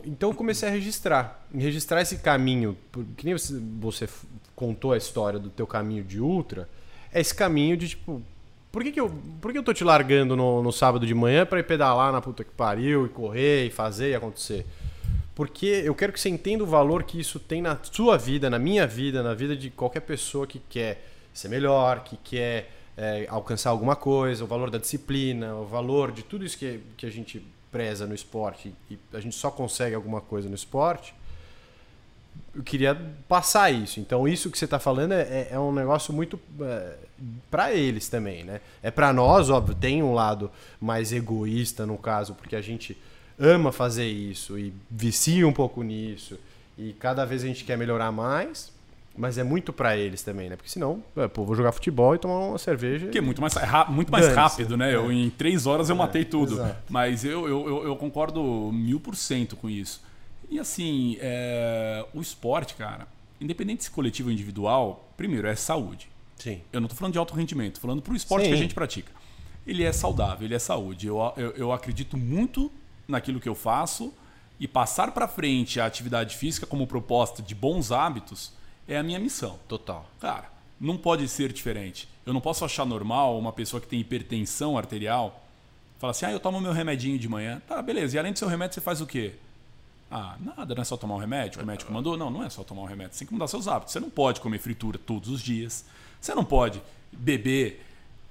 Então 0.05 0.30
eu 0.30 0.36
comecei 0.36 0.67
a 0.67 0.72
registrar, 0.72 1.47
registrar 1.53 2.01
esse 2.01 2.17
caminho, 2.17 2.78
que 3.15 3.26
nem 3.26 3.34
você, 3.34 3.59
você 3.80 4.09
contou 4.55 4.91
a 4.91 4.97
história 4.97 5.39
do 5.39 5.49
teu 5.49 5.65
caminho 5.65 6.03
de 6.03 6.20
ultra, 6.20 6.67
é 7.13 7.22
esse 7.22 7.34
caminho 7.34 7.78
de 7.78 7.89
tipo, 7.89 8.22
por 8.72 8.84
que, 8.84 8.91
que, 8.91 8.99
eu, 8.99 9.09
por 9.41 9.51
que 9.51 9.57
eu 9.57 9.63
tô 9.63 9.74
te 9.74 9.84
largando 9.84 10.36
no, 10.36 10.61
no 10.61 10.72
sábado 10.72 11.07
de 11.07 11.15
manhã 11.15 11.45
para 11.45 11.59
ir 11.59 11.63
pedalar 11.63 12.11
na 12.11 12.22
puta 12.22 12.43
que 12.43 12.51
pariu 12.51 13.05
e 13.05 13.09
correr 13.09 13.65
e 13.65 13.72
fazer 13.72 14.11
e 14.11 14.15
acontecer? 14.15 14.65
Porque 15.39 15.67
eu 15.85 15.95
quero 15.95 16.11
que 16.11 16.19
você 16.19 16.27
entenda 16.27 16.65
o 16.65 16.67
valor 16.67 17.03
que 17.03 17.17
isso 17.17 17.39
tem 17.39 17.61
na 17.61 17.79
sua 17.81 18.17
vida, 18.17 18.49
na 18.49 18.59
minha 18.59 18.85
vida, 18.85 19.23
na 19.23 19.33
vida 19.33 19.55
de 19.55 19.69
qualquer 19.69 20.01
pessoa 20.01 20.45
que 20.45 20.59
quer 20.59 21.01
ser 21.33 21.47
melhor, 21.47 22.03
que 22.03 22.17
quer 22.17 22.69
é, 22.97 23.25
alcançar 23.29 23.69
alguma 23.69 23.95
coisa, 23.95 24.43
o 24.43 24.47
valor 24.47 24.69
da 24.69 24.77
disciplina, 24.77 25.55
o 25.55 25.65
valor 25.65 26.11
de 26.11 26.23
tudo 26.23 26.43
isso 26.43 26.57
que, 26.57 26.81
que 26.97 27.05
a 27.05 27.09
gente 27.09 27.41
preza 27.71 28.05
no 28.05 28.13
esporte 28.13 28.75
e 28.91 28.99
a 29.13 29.21
gente 29.21 29.33
só 29.33 29.49
consegue 29.49 29.95
alguma 29.95 30.19
coisa 30.19 30.49
no 30.49 30.55
esporte. 30.55 31.15
Eu 32.53 32.61
queria 32.61 32.93
passar 33.25 33.71
isso. 33.71 34.01
Então, 34.01 34.27
isso 34.27 34.51
que 34.51 34.57
você 34.57 34.65
está 34.65 34.77
falando 34.77 35.13
é, 35.13 35.21
é, 35.21 35.47
é, 35.51 35.59
um 35.59 35.71
negócio 35.71 36.13
muito 36.13 36.37
é, 36.59 36.97
para 37.49 37.71
eles 37.73 38.09
também, 38.09 38.43
né? 38.43 38.59
É 38.83 38.91
para 38.91 39.13
nós, 39.13 39.49
óbvio, 39.49 39.73
tem 39.73 40.03
um 40.03 40.13
lado 40.13 40.51
mais 40.81 41.13
egoísta 41.13 41.85
no 41.85 41.97
caso, 41.97 42.33
porque 42.33 42.57
a 42.57 42.61
gente 42.61 42.97
ama 43.39 43.71
fazer 43.71 44.07
isso 44.07 44.59
e 44.59 44.73
vicia 44.89 45.47
um 45.47 45.53
pouco 45.53 45.81
nisso 45.81 46.37
e 46.79 46.93
cada 46.93 47.25
vez 47.25 47.43
a 47.43 47.47
gente 47.47 47.65
quer 47.65 47.77
melhorar 47.77 48.09
mais, 48.09 48.71
mas 49.17 49.37
é 49.37 49.43
muito 49.43 49.73
para 49.73 49.97
eles 49.97 50.23
também, 50.23 50.49
né? 50.49 50.55
Porque 50.55 50.69
senão, 50.69 51.03
é, 51.17 51.27
pô, 51.27 51.43
vou 51.43 51.53
jogar 51.53 51.73
futebol 51.73 52.15
e 52.15 52.17
tomar 52.17 52.39
uma 52.39 52.57
cerveja. 52.57 53.07
Que 53.09 53.17
é 53.17 53.21
muito 53.21 53.41
mais, 53.41 53.53
muito 53.89 54.09
mais 54.09 54.33
rápido, 54.33 54.77
né? 54.77 54.91
É. 54.91 54.95
Eu, 54.95 55.11
em 55.11 55.29
três 55.29 55.65
horas 55.65 55.89
eu 55.89 55.95
é, 55.95 55.97
matei 55.97 56.23
tudo. 56.23 56.53
Exato. 56.53 56.77
Mas 56.89 57.25
eu, 57.25 57.45
eu, 57.49 57.83
eu, 57.83 57.95
concordo 57.97 58.71
mil 58.71 58.97
por 58.97 59.13
cento 59.17 59.57
com 59.57 59.69
isso. 59.69 60.01
E 60.49 60.57
assim, 60.57 61.17
é, 61.19 62.05
o 62.13 62.21
esporte, 62.21 62.75
cara, 62.75 63.07
independente 63.41 63.83
se 63.83 63.91
coletivo 63.91 64.29
ou 64.29 64.33
individual, 64.33 65.11
primeiro 65.17 65.47
é 65.47 65.55
saúde. 65.55 66.07
Sim. 66.37 66.61
Eu 66.71 66.79
não 66.79 66.87
tô 66.87 66.95
falando 66.95 67.11
de 67.11 67.19
alto 67.19 67.33
rendimento, 67.33 67.75
tô 67.75 67.81
falando 67.81 68.01
pro 68.01 68.15
esporte 68.15 68.43
Sim. 68.43 68.51
que 68.51 68.55
a 68.55 68.57
gente 68.57 68.73
pratica. 68.73 69.11
Ele 69.67 69.83
é 69.83 69.91
saudável, 69.91 70.47
ele 70.47 70.55
é 70.55 70.59
saúde. 70.59 71.07
Eu, 71.07 71.19
eu, 71.35 71.51
eu 71.57 71.71
acredito 71.73 72.15
muito 72.15 72.71
naquilo 73.10 73.39
que 73.39 73.49
eu 73.49 73.55
faço 73.55 74.14
e 74.60 74.68
passar 74.68 75.12
para 75.12 75.28
frente 75.28 75.80
a 75.80 75.86
atividade 75.86 76.36
física 76.36 76.66
como 76.66 76.86
proposta 76.86 77.41
de 77.41 77.55
bons 77.55 77.91
hábitos 77.91 78.51
é 78.88 78.97
a 78.97 79.03
minha 79.03 79.20
missão. 79.20 79.60
Total. 79.68 80.10
Cara, 80.20 80.51
não 80.80 80.97
pode 80.97 81.28
ser 81.28 81.51
diferente. 81.53 82.07
Eu 82.26 82.34
não 82.34 82.41
posso 82.41 82.64
achar 82.66 82.86
normal 82.86 83.38
uma 83.38 83.53
pessoa 83.53 83.82
que 83.82 83.88
tem 83.88 83.99
hipertensão 83.99 84.78
arterial 84.78 85.45
falar 85.97 86.12
assim: 86.12 86.26
ah, 86.26 86.32
eu 86.32 86.39
tomo 86.39 86.60
meu 86.60 86.72
remedinho 86.72 87.20
de 87.20 87.28
manhã. 87.28 87.62
Tá, 87.68 87.82
beleza. 87.82 88.16
E 88.16 88.20
além 88.20 88.34
do 88.34 88.39
seu 88.39 88.47
remédio, 88.47 88.76
você 88.76 88.82
faz 88.82 89.01
o 89.01 89.05
quê? 89.05 89.36
Ah, 90.12 90.36
nada, 90.39 90.74
não 90.74 90.82
é 90.82 90.86
só 90.86 90.97
tomar 90.97 91.16
um 91.16 91.20
remédio, 91.20 91.62
o 91.62 91.66
médico 91.66 91.93
mandou. 91.93 92.18
Não, 92.18 92.32
não 92.32 92.43
é 92.43 92.49
só 92.49 92.64
tomar 92.64 92.82
um 92.82 92.86
remédio. 92.86 93.14
Você 93.14 93.20
tem 93.20 93.28
que 93.28 93.34
mudar 93.34 93.47
seus 93.47 93.68
hábitos. 93.68 93.93
Você 93.93 93.99
não 93.99 94.10
pode 94.10 94.41
comer 94.41 94.57
fritura 94.57 94.97
todos 94.97 95.30
os 95.30 95.41
dias. 95.41 95.86
Você 96.20 96.34
não 96.34 96.43
pode 96.43 96.82
beber 97.12 97.86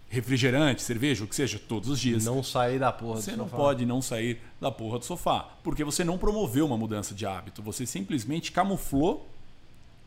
refrigerante, 0.09 0.83
cerveja, 0.83 1.25
o 1.25 1.27
que 1.27 1.35
seja, 1.35 1.59
todos 1.59 1.89
os 1.89 2.01
dias. 2.01 2.25
Não 2.25 2.43
sair 2.43 2.79
da 2.79 2.91
porra 2.91 3.21
Você 3.21 3.37
não 3.37 3.49
pode 3.49 3.85
não 3.85 4.01
sair 4.01 4.41
da 4.61 4.71
porra 4.71 4.99
do 4.99 5.05
sofá. 5.05 5.49
Porque 5.63 5.85
você 5.85 6.03
não 6.03 6.17
promoveu 6.17 6.65
uma 6.67 6.77
mudança 6.77 7.15
de 7.15 7.27
hábito. 7.27 7.63
Você 7.63 7.85
simplesmente 7.85 8.51
camuflou 8.51 9.29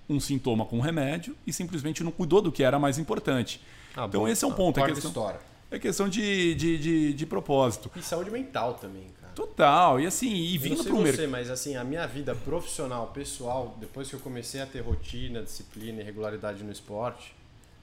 um 0.10 0.20
sintoma 0.20 0.66
com 0.66 0.78
um 0.78 0.82
remédio 0.82 1.36
e 1.46 1.54
simplesmente 1.54 2.04
não 2.04 2.12
cuidou 2.12 2.42
do 2.42 2.52
que 2.52 2.64
era 2.64 2.80
mais 2.80 2.98
importante. 2.98 3.62
Ah, 3.96 4.06
então 4.06 4.22
bom. 4.22 4.28
esse 4.28 4.44
é 4.44 4.48
um 4.48 4.54
ponto. 4.54 4.80
é 4.80 4.88
questão, 4.88 5.10
história. 5.10 5.40
É 5.70 5.80
questão 5.80 6.10
de, 6.10 6.56
de, 6.56 6.78
de, 6.78 7.14
de, 7.14 7.26
propósito. 7.26 7.92
E 7.96 8.02
saúde 8.02 8.32
mental 8.32 8.74
também, 8.74 9.08
cara. 9.22 9.34
Total. 9.34 10.00
E 10.00 10.08
assim, 10.08 10.34
e 10.34 10.58
vindo 10.58 10.84
para 10.84 10.94
o 10.94 11.02
mercado. 11.02 11.30
mas 11.30 11.50
assim, 11.50 11.76
a 11.76 11.84
minha 11.84 12.08
vida 12.08 12.34
profissional, 12.34 13.08
pessoal, 13.08 13.78
depois 13.80 14.10
que 14.10 14.16
eu 14.16 14.20
comecei 14.20 14.62
a 14.62 14.66
ter 14.66 14.82
rotina, 14.82 15.44
disciplina 15.44 16.02
e 16.02 16.04
regularidade 16.04 16.64
no 16.64 16.72
esporte, 16.72 17.34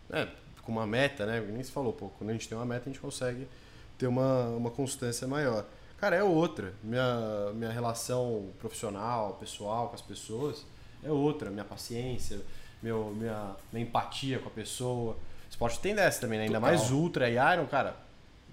né? 0.08 0.28
Com 0.68 0.72
uma 0.72 0.86
meta, 0.86 1.24
né? 1.24 1.40
Nem 1.40 1.64
se 1.64 1.72
falou, 1.72 1.94
pô, 1.94 2.10
quando 2.18 2.28
a 2.28 2.34
gente 2.34 2.46
tem 2.46 2.56
uma 2.56 2.66
meta, 2.66 2.82
a 2.82 2.92
gente 2.92 3.00
consegue 3.00 3.48
ter 3.96 4.06
uma, 4.06 4.48
uma 4.50 4.70
constância 4.70 5.26
maior. 5.26 5.64
Cara, 5.96 6.14
é 6.14 6.22
outra. 6.22 6.74
Minha, 6.84 7.52
minha 7.54 7.70
relação 7.70 8.50
profissional, 8.58 9.38
pessoal 9.40 9.88
com 9.88 9.94
as 9.94 10.02
pessoas 10.02 10.66
é 11.02 11.10
outra. 11.10 11.50
Minha 11.50 11.64
paciência, 11.64 12.38
meu, 12.82 13.14
minha, 13.16 13.56
minha 13.72 13.82
empatia 13.82 14.38
com 14.38 14.48
a 14.48 14.52
pessoa. 14.52 15.16
Esporte 15.48 15.80
tem 15.80 15.94
dessa 15.94 16.20
também, 16.20 16.38
né? 16.38 16.44
Ainda 16.44 16.60
Total. 16.60 16.76
mais 16.76 16.90
ultra 16.90 17.30
e 17.30 17.36
iron, 17.36 17.66
cara. 17.66 17.96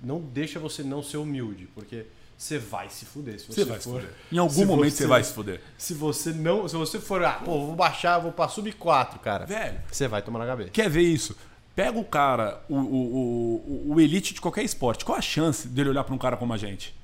Não 0.02 0.22
deixa 0.22 0.58
você 0.58 0.84
não 0.84 1.04
ser 1.04 1.18
humilde, 1.18 1.68
porque 1.76 2.06
você 2.38 2.58
vai 2.58 2.90
se 2.90 3.06
fuder. 3.06 3.42
Se 3.42 3.48
você, 3.48 3.54
você 3.54 3.66
vai 3.66 3.80
for, 3.82 4.02
se 4.02 4.08
fuder. 4.08 4.16
Em 4.32 4.38
algum 4.38 4.66
momento 4.66 4.92
você, 4.94 5.04
você, 5.04 5.08
vai 5.08 5.22
se 5.22 5.34
fuder. 5.34 5.62
Se 5.78 5.94
você 5.94 6.32
não. 6.32 6.66
Se 6.70 6.78
você 6.78 6.98
for, 6.98 7.22
ah, 7.26 7.42
pô, 7.44 7.66
vou 7.66 7.76
baixar, 7.76 8.20
vou 8.20 8.32
pra 8.32 8.48
sub 8.48 8.72
4, 8.72 9.20
cara. 9.20 9.46
Velho. 9.46 9.82
Você 9.92 10.08
vai 10.08 10.22
tomar 10.22 10.40
na 10.40 10.46
cabeça. 10.46 10.70
Quer 10.70 10.90
ver 10.90 11.02
isso? 11.02 11.36
Pega 11.76 12.00
o 12.00 12.06
cara, 12.06 12.64
o, 12.70 12.76
o, 12.76 13.88
o, 13.90 13.94
o 13.94 14.02
elite 14.02 14.34
de 14.34 14.40
qualquer 14.40 14.64
esporte. 14.64 15.04
Qual 15.04 15.18
a 15.18 15.22
chance 15.22 15.68
dele 15.68 15.90
olhar 15.90 16.04
para 16.06 16.16
um 16.16 16.18
cara 16.18 16.38
como 16.38 16.54
a 16.54 16.58
gente? 16.58 16.96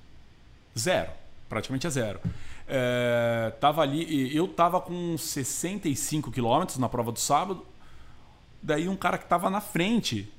Zero. 0.78 1.12
Praticamente 1.50 1.86
é 1.86 1.90
zero. 1.90 2.22
É, 2.66 3.52
tava 3.60 3.82
ali, 3.82 4.34
eu 4.34 4.48
tava 4.48 4.80
com 4.80 5.18
65 5.18 6.32
quilômetros 6.32 6.78
na 6.78 6.88
prova 6.88 7.12
do 7.12 7.20
sábado. 7.20 7.66
Daí 8.64 8.88
um 8.88 8.96
cara 8.96 9.18
que 9.18 9.26
tava 9.26 9.50
na 9.50 9.60
frente, 9.60 10.32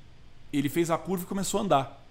ele 0.51 0.67
fez 0.67 0.89
a 0.89 0.97
curva 0.97 1.25
e 1.25 1.27
começou 1.27 1.59
a 1.59 1.63
andar. 1.63 2.05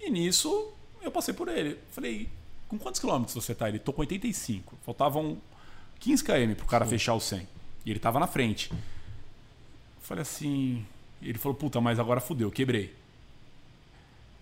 E 0.00 0.10
nisso 0.10 0.72
eu 1.00 1.12
passei 1.12 1.32
por 1.32 1.46
ele. 1.46 1.78
Falei, 1.92 2.28
com 2.66 2.76
quantos 2.76 3.00
quilômetros 3.00 3.34
você 3.34 3.54
tá? 3.54 3.68
Ele 3.68 3.78
tô 3.78 3.92
com 3.92 4.00
85. 4.00 4.76
Faltavam 4.84 5.38
15 6.00 6.24
km 6.24 6.54
pro 6.56 6.66
cara 6.66 6.84
Sim. 6.84 6.90
fechar 6.90 7.14
o 7.14 7.20
100. 7.20 7.46
E 7.84 7.90
ele 7.90 8.00
tava 8.00 8.18
na 8.18 8.26
frente. 8.26 8.72
Falei 10.00 10.22
assim. 10.22 10.84
Ele 11.28 11.38
falou, 11.38 11.56
puta, 11.56 11.80
mas 11.80 11.98
agora 11.98 12.20
fudeu, 12.20 12.50
quebrei. 12.50 12.94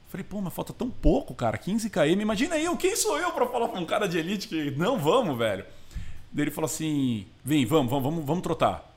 Falei, 0.08 0.24
pô, 0.24 0.40
mas 0.40 0.52
falta 0.52 0.72
tão 0.72 0.90
pouco, 0.90 1.34
cara, 1.34 1.58
15 1.58 1.90
km. 1.90 2.20
Imagina 2.20 2.58
eu, 2.58 2.76
quem 2.76 2.94
sou 2.94 3.18
eu 3.18 3.32
para 3.32 3.46
falar 3.46 3.68
pra 3.68 3.80
um 3.80 3.86
cara 3.86 4.06
de 4.06 4.18
elite 4.18 4.46
que 4.46 4.70
não 4.72 4.98
vamos, 4.98 5.36
velho? 5.36 5.64
Daí 6.30 6.44
ele 6.44 6.50
falou 6.50 6.66
assim: 6.66 7.26
vem, 7.44 7.64
vamos, 7.64 7.90
vamos, 7.90 8.04
vamos, 8.04 8.24
vamos 8.24 8.42
trotar. 8.42 8.92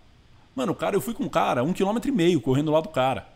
Mano, 0.56 0.74
o 0.74 0.76
cara, 0.76 0.96
eu 0.96 1.02
fui 1.02 1.14
com 1.14 1.24
um 1.24 1.30
cara, 1.30 1.64
um 1.64 1.72
quilômetro 1.72 2.10
e 2.10 2.12
meio, 2.12 2.42
correndo 2.42 2.72
lá 2.72 2.82
do 2.82 2.90
cara. 2.90 3.28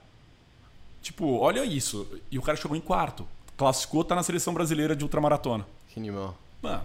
Tipo, 1.02 1.38
olha 1.38 1.64
isso. 1.64 2.08
E 2.30 2.38
o 2.38 2.42
cara 2.42 2.58
chegou 2.58 2.76
em 2.76 2.82
quarto. 2.82 3.28
Classificou, 3.56 4.04
tá 4.04 4.16
na 4.16 4.24
seleção 4.24 4.54
brasileira 4.54 4.96
de 4.96 5.04
ultramaratona. 5.04 5.68
Que 5.88 6.00
animal. 6.00 6.36
Mano, 6.62 6.84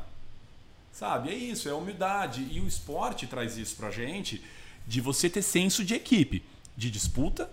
sabe, 0.93 1.31
é 1.31 1.35
isso, 1.35 1.69
é 1.69 1.73
humildade. 1.73 2.47
E 2.51 2.61
o 2.61 2.67
esporte 2.67 3.27
traz 3.27 3.57
isso 3.57 3.77
pra 3.77 3.91
gente 3.91 4.43
de 4.87 5.01
você 5.01 5.29
ter 5.29 5.43
senso 5.43 5.85
de 5.85 5.95
equipe, 5.95 6.43
de 6.77 6.91
disputa, 6.91 7.51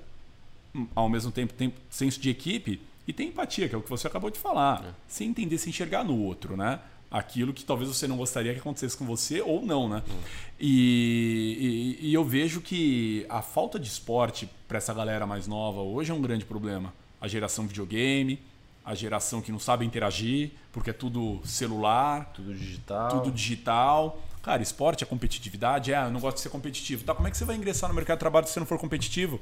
ao 0.96 1.08
mesmo 1.08 1.32
tempo 1.32 1.54
tem 1.54 1.74
senso 1.90 2.20
de 2.20 2.30
equipe 2.30 2.82
e 3.08 3.14
tem 3.14 3.30
empatia, 3.30 3.70
que 3.70 3.76
é 3.76 3.78
o 3.78 3.82
que 3.82 3.90
você 3.90 4.08
acabou 4.08 4.30
de 4.30 4.40
falar. 4.40 4.84
É. 4.84 4.92
Sem 5.08 5.30
entender, 5.30 5.58
se 5.58 5.70
enxergar 5.70 6.04
no 6.04 6.18
outro, 6.18 6.58
né? 6.58 6.80
Aquilo 7.12 7.54
que 7.54 7.64
talvez 7.64 7.90
você 7.90 8.08
não 8.08 8.18
gostaria 8.18 8.54
que 8.54 8.60
acontecesse 8.60 8.98
com 8.98 9.06
você 9.06 9.40
ou 9.42 9.64
não, 9.64 9.88
né? 9.88 10.02
Hum. 10.10 10.20
E, 10.60 11.98
e, 12.02 12.10
e, 12.10 12.14
eu 12.14 12.24
vejo 12.24 12.60
que 12.60 13.26
a 13.30 13.42
falta 13.42 13.78
de 13.78 13.88
esporte 13.88 14.50
para 14.68 14.78
essa 14.78 14.94
galera 14.94 15.28
mais 15.28 15.46
nova 15.46 15.82
hoje 15.82 16.12
é 16.12 16.14
um 16.14 16.22
grande 16.22 16.44
problema. 16.44 16.94
A 17.22 17.28
geração 17.28 17.68
videogame, 17.68 18.40
a 18.84 18.96
geração 18.96 19.42
que 19.42 19.52
não 19.52 19.60
sabe 19.60 19.86
interagir, 19.86 20.52
porque 20.72 20.90
é 20.90 20.94
tudo 20.94 21.40
celular, 21.46 22.32
tudo 22.34 22.54
digital. 22.54 23.10
Tudo 23.10 23.32
digital. 23.32 24.20
Cara, 24.44 24.62
esporte 24.62 25.06
é 25.06 25.08
competitividade? 25.08 25.94
É, 25.94 26.04
eu 26.04 26.12
não 26.12 26.20
gosto 26.20 26.36
de 26.36 26.42
ser 26.44 26.50
competitivo. 26.50 27.06
Tá, 27.06 27.16
como 27.16 27.28
é 27.28 27.32
que 27.32 27.38
você 27.38 27.46
vai 27.46 27.56
ingressar 27.56 27.90
no 27.90 27.96
mercado 27.96 28.18
de 28.18 28.20
trabalho 28.20 28.46
se 28.46 28.52
você 28.52 28.60
não 28.60 28.68
for 28.68 28.78
competitivo? 28.78 29.40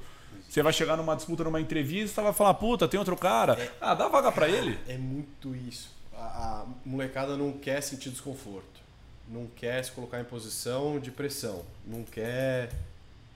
Você 0.47 0.61
vai 0.61 0.71
chegar 0.71 0.95
numa 0.95 1.15
disputa, 1.15 1.43
numa 1.43 1.59
entrevista, 1.59 2.21
vai 2.21 2.33
falar, 2.33 2.53
puta, 2.53 2.87
tem 2.87 2.99
outro 2.99 3.17
cara. 3.17 3.53
É, 3.53 3.71
ah, 3.81 3.95
dá 3.95 4.07
vaga 4.07 4.31
para 4.31 4.47
ele. 4.47 4.77
É 4.87 4.97
muito 4.97 5.55
isso. 5.55 5.89
A, 6.13 6.19
a, 6.19 6.65
molecada 6.85 7.35
não 7.35 7.51
quer 7.51 7.81
sentir 7.81 8.11
desconforto. 8.11 8.79
Não 9.27 9.47
quer 9.47 9.83
se 9.83 9.91
colocar 9.91 10.21
em 10.21 10.23
posição 10.23 10.99
de 10.99 11.09
pressão. 11.09 11.63
Não 11.87 12.03
quer. 12.03 12.69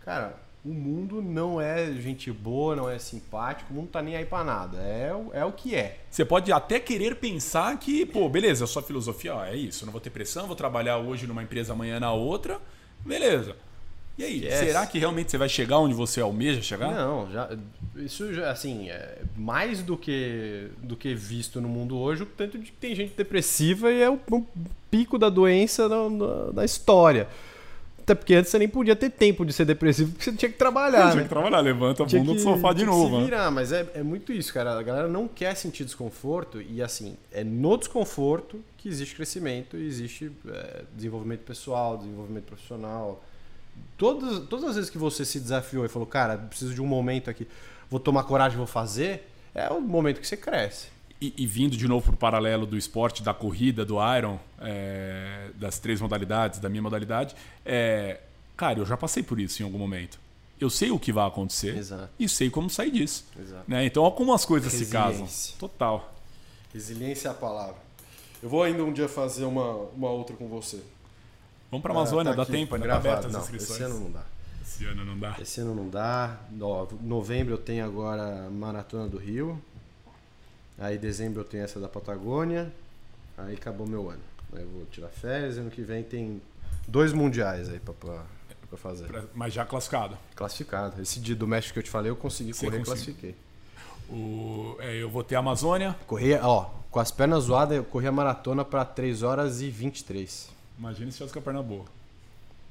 Cara, 0.03 0.35
o 0.65 0.73
mundo 0.73 1.21
não 1.21 1.61
é 1.61 1.93
gente 1.93 2.31
boa, 2.31 2.75
não 2.75 2.89
é 2.89 2.97
simpático, 2.97 3.71
o 3.71 3.75
mundo 3.75 3.89
tá 3.89 4.01
nem 4.01 4.15
aí 4.15 4.25
pra 4.25 4.43
nada. 4.43 4.79
É, 4.79 5.11
é 5.33 5.45
o 5.45 5.51
que 5.51 5.75
é. 5.75 5.99
Você 6.09 6.25
pode 6.25 6.51
até 6.51 6.79
querer 6.79 7.17
pensar 7.17 7.77
que, 7.77 8.03
pô, 8.03 8.27
beleza, 8.27 8.63
a 8.63 8.67
sua 8.67 8.81
filosofia, 8.81 9.35
ó, 9.35 9.45
é 9.45 9.55
isso, 9.55 9.85
não 9.85 9.91
vou 9.91 10.01
ter 10.01 10.09
pressão, 10.09 10.47
vou 10.47 10.55
trabalhar 10.55 10.97
hoje 10.97 11.27
numa 11.27 11.43
empresa, 11.43 11.73
amanhã 11.73 11.99
na 11.99 12.11
outra. 12.11 12.59
Beleza. 13.05 13.55
E 14.17 14.23
aí, 14.23 14.37
Esquece. 14.37 14.65
será 14.65 14.87
que 14.87 14.97
realmente 14.97 15.29
você 15.29 15.37
vai 15.37 15.49
chegar 15.49 15.77
onde 15.77 15.93
você 15.93 16.19
almeja 16.19 16.61
chegar? 16.61 16.91
Não, 16.91 17.29
já, 17.29 17.49
isso 17.97 18.33
já, 18.33 18.49
assim, 18.49 18.89
é 18.89 19.19
mais 19.35 19.83
do 19.83 19.95
que, 19.95 20.69
do 20.81 20.95
que 20.95 21.13
visto 21.13 21.61
no 21.61 21.67
mundo 21.67 21.97
hoje, 21.97 22.23
o 22.23 22.25
tanto 22.25 22.57
de 22.57 22.65
que 22.65 22.71
tem 22.71 22.95
gente 22.95 23.13
depressiva 23.15 23.91
e 23.91 24.01
é 24.01 24.09
o, 24.09 24.17
o 24.31 24.47
pico 24.89 25.19
da 25.19 25.29
doença 25.29 25.87
da, 25.87 26.51
da 26.53 26.65
história. 26.65 27.27
Até 28.05 28.13
porque 28.13 28.35
antes 28.35 28.51
você 28.51 28.59
nem 28.59 28.69
podia 28.69 28.95
ter 28.95 29.09
tempo 29.09 29.43
de 29.43 29.51
ser 29.51 29.65
depressivo, 29.65 30.11
porque 30.11 30.23
você 30.23 30.31
tinha 30.31 30.51
que 30.51 30.57
trabalhar. 30.57 31.09
Tinha 31.09 31.15
né? 31.15 31.23
que 31.23 31.29
trabalhar, 31.29 31.59
levanta 31.59 32.03
a 32.03 32.05
bunda 32.05 32.33
do 32.33 32.39
sofá 32.39 32.71
de 32.71 32.85
novo. 32.85 33.15
Se 33.15 33.21
né? 33.21 33.23
virar, 33.25 33.49
mas 33.49 33.71
é, 33.71 33.85
é 33.95 34.03
muito 34.03 34.31
isso, 34.31 34.53
cara. 34.53 34.77
A 34.77 34.83
galera 34.83 35.07
não 35.07 35.27
quer 35.27 35.55
sentir 35.55 35.83
desconforto 35.83 36.61
e, 36.61 36.83
assim, 36.83 37.17
é 37.31 37.43
no 37.43 37.75
desconforto 37.75 38.63
que 38.77 38.87
existe 38.87 39.15
crescimento 39.15 39.75
existe 39.75 40.31
é, 40.47 40.83
desenvolvimento 40.93 41.41
pessoal, 41.41 41.97
desenvolvimento 41.97 42.43
profissional 42.43 43.23
todas, 43.97 44.47
todas 44.47 44.69
as 44.69 44.75
vezes 44.75 44.89
que 44.89 44.97
você 44.97 45.25
se 45.25 45.39
desafiou 45.39 45.85
e 45.85 45.89
falou, 45.89 46.07
cara, 46.07 46.37
preciso 46.37 46.73
de 46.73 46.81
um 46.81 46.85
momento 46.85 47.29
aqui, 47.29 47.47
vou 47.89 47.99
tomar 47.99 48.23
coragem, 48.23 48.57
vou 48.57 48.67
fazer, 48.67 49.27
é 49.53 49.69
o 49.69 49.79
momento 49.81 50.19
que 50.19 50.27
você 50.27 50.37
cresce. 50.37 50.87
E, 51.25 51.33
e 51.37 51.47
vindo 51.47 51.75
de 51.75 51.87
novo 51.87 52.05
para 52.05 52.13
o 52.13 52.17
paralelo 52.17 52.67
do 52.67 52.77
esporte, 52.77 53.23
da 53.23 53.33
corrida, 53.33 53.83
do 53.83 53.95
Iron, 54.15 54.37
é, 54.59 55.49
das 55.55 55.79
três 55.79 55.99
modalidades, 55.99 56.59
da 56.59 56.69
minha 56.69 56.83
modalidade, 56.83 57.35
é, 57.65 58.19
cara, 58.55 58.77
eu 58.79 58.85
já 58.85 58.95
passei 58.95 59.23
por 59.23 59.39
isso 59.39 59.63
em 59.63 59.65
algum 59.65 59.79
momento. 59.79 60.19
Eu 60.59 60.69
sei 60.69 60.91
o 60.91 60.99
que 60.99 61.11
vai 61.11 61.27
acontecer 61.27 61.75
Exato. 61.75 62.09
e 62.19 62.29
sei 62.29 62.49
como 62.49 62.69
sair 62.69 62.91
disso. 62.91 63.25
Né? 63.67 63.85
Então, 63.85 64.03
olha 64.03 64.13
como 64.13 64.33
as 64.33 64.45
coisas 64.45 64.71
se 64.71 64.85
casam. 64.85 65.27
Total. 65.57 66.13
Resiliência 66.71 67.29
é 67.29 67.31
a 67.31 67.33
palavra. 67.33 67.77
Eu 68.41 68.49
vou 68.49 68.61
ainda 68.61 68.83
um 68.83 68.93
dia 68.93 69.09
fazer 69.09 69.45
uma, 69.45 69.73
uma 69.95 70.11
outra 70.11 70.35
com 70.35 70.47
você. 70.47 70.79
Vamos 71.71 71.81
para 71.81 71.91
a 71.91 71.97
Amazônia, 71.97 72.31
ah, 72.33 72.35
tá 72.35 72.43
dá 72.43 72.51
tempo, 72.51 72.75
ainda 72.75 72.87
tá 72.87 72.95
aberto 72.97 73.25
as 73.25 73.33
não, 73.33 73.39
inscrições. 73.41 73.71
Esse 73.71 73.83
ano 73.83 73.99
não 73.99 74.11
dá. 74.11 74.23
Esse 74.61 74.85
ano 74.85 75.05
não 75.05 75.19
dá. 75.19 75.35
Esse 75.41 75.61
ano 75.61 75.75
não 75.75 75.89
dá. 75.89 76.39
novembro 77.01 77.55
eu 77.55 77.57
tenho 77.57 77.83
agora 77.83 78.49
Maratona 78.51 79.07
do 79.07 79.17
Rio. 79.17 79.59
Aí 80.77 80.97
dezembro 80.97 81.41
eu 81.41 81.45
tenho 81.45 81.63
essa 81.63 81.79
da 81.79 81.87
Patagônia. 81.87 82.71
Aí 83.37 83.55
acabou 83.55 83.87
meu 83.87 84.09
ano. 84.09 84.21
Aí 84.53 84.61
eu 84.61 84.69
vou 84.69 84.85
tirar 84.85 85.09
férias. 85.09 85.57
Ano 85.57 85.69
que 85.69 85.81
vem 85.81 86.03
tem 86.03 86.41
dois 86.87 87.13
mundiais 87.13 87.69
aí 87.69 87.79
para 87.79 88.77
fazer. 88.77 89.07
Mas 89.33 89.53
já 89.53 89.65
classificado? 89.65 90.17
Classificado. 90.35 91.01
Esse 91.01 91.19
dia 91.19 91.35
do 91.35 91.47
México 91.47 91.73
que 91.73 91.79
eu 91.79 91.83
te 91.83 91.89
falei, 91.89 92.11
eu 92.11 92.15
consegui 92.15 92.53
Você 92.53 92.65
correr 92.65 92.81
e 92.81 92.83
classifiquei. 92.83 93.35
O, 94.09 94.77
é, 94.79 94.95
eu 95.01 95.09
vou 95.09 95.23
ter 95.23 95.35
a 95.35 95.39
Amazônia. 95.39 95.95
Corri, 96.05 96.33
ó, 96.35 96.69
com 96.91 96.99
as 96.99 97.11
pernas 97.11 97.45
zoadas, 97.45 97.77
eu 97.77 97.83
corri 97.83 98.07
a 98.07 98.11
maratona 98.11 98.63
para 98.63 98.85
3 98.85 99.23
horas 99.23 99.61
e 99.61 99.69
23. 99.69 100.49
Imagina 100.77 101.11
se 101.11 101.17
tivesse 101.17 101.33
com 101.33 101.39
a 101.39 101.41
perna 101.41 101.63
boa. 101.63 101.85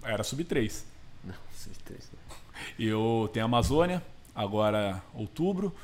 Era 0.03 0.23
sub-3. 0.23 0.83
Não, 1.25 1.35
sub-3 1.57 1.97
não. 2.13 2.37
Eu 2.79 3.29
tenho 3.33 3.45
a 3.45 3.49
Amazônia, 3.49 4.03
agora 4.35 5.03
outubro. 5.15 5.75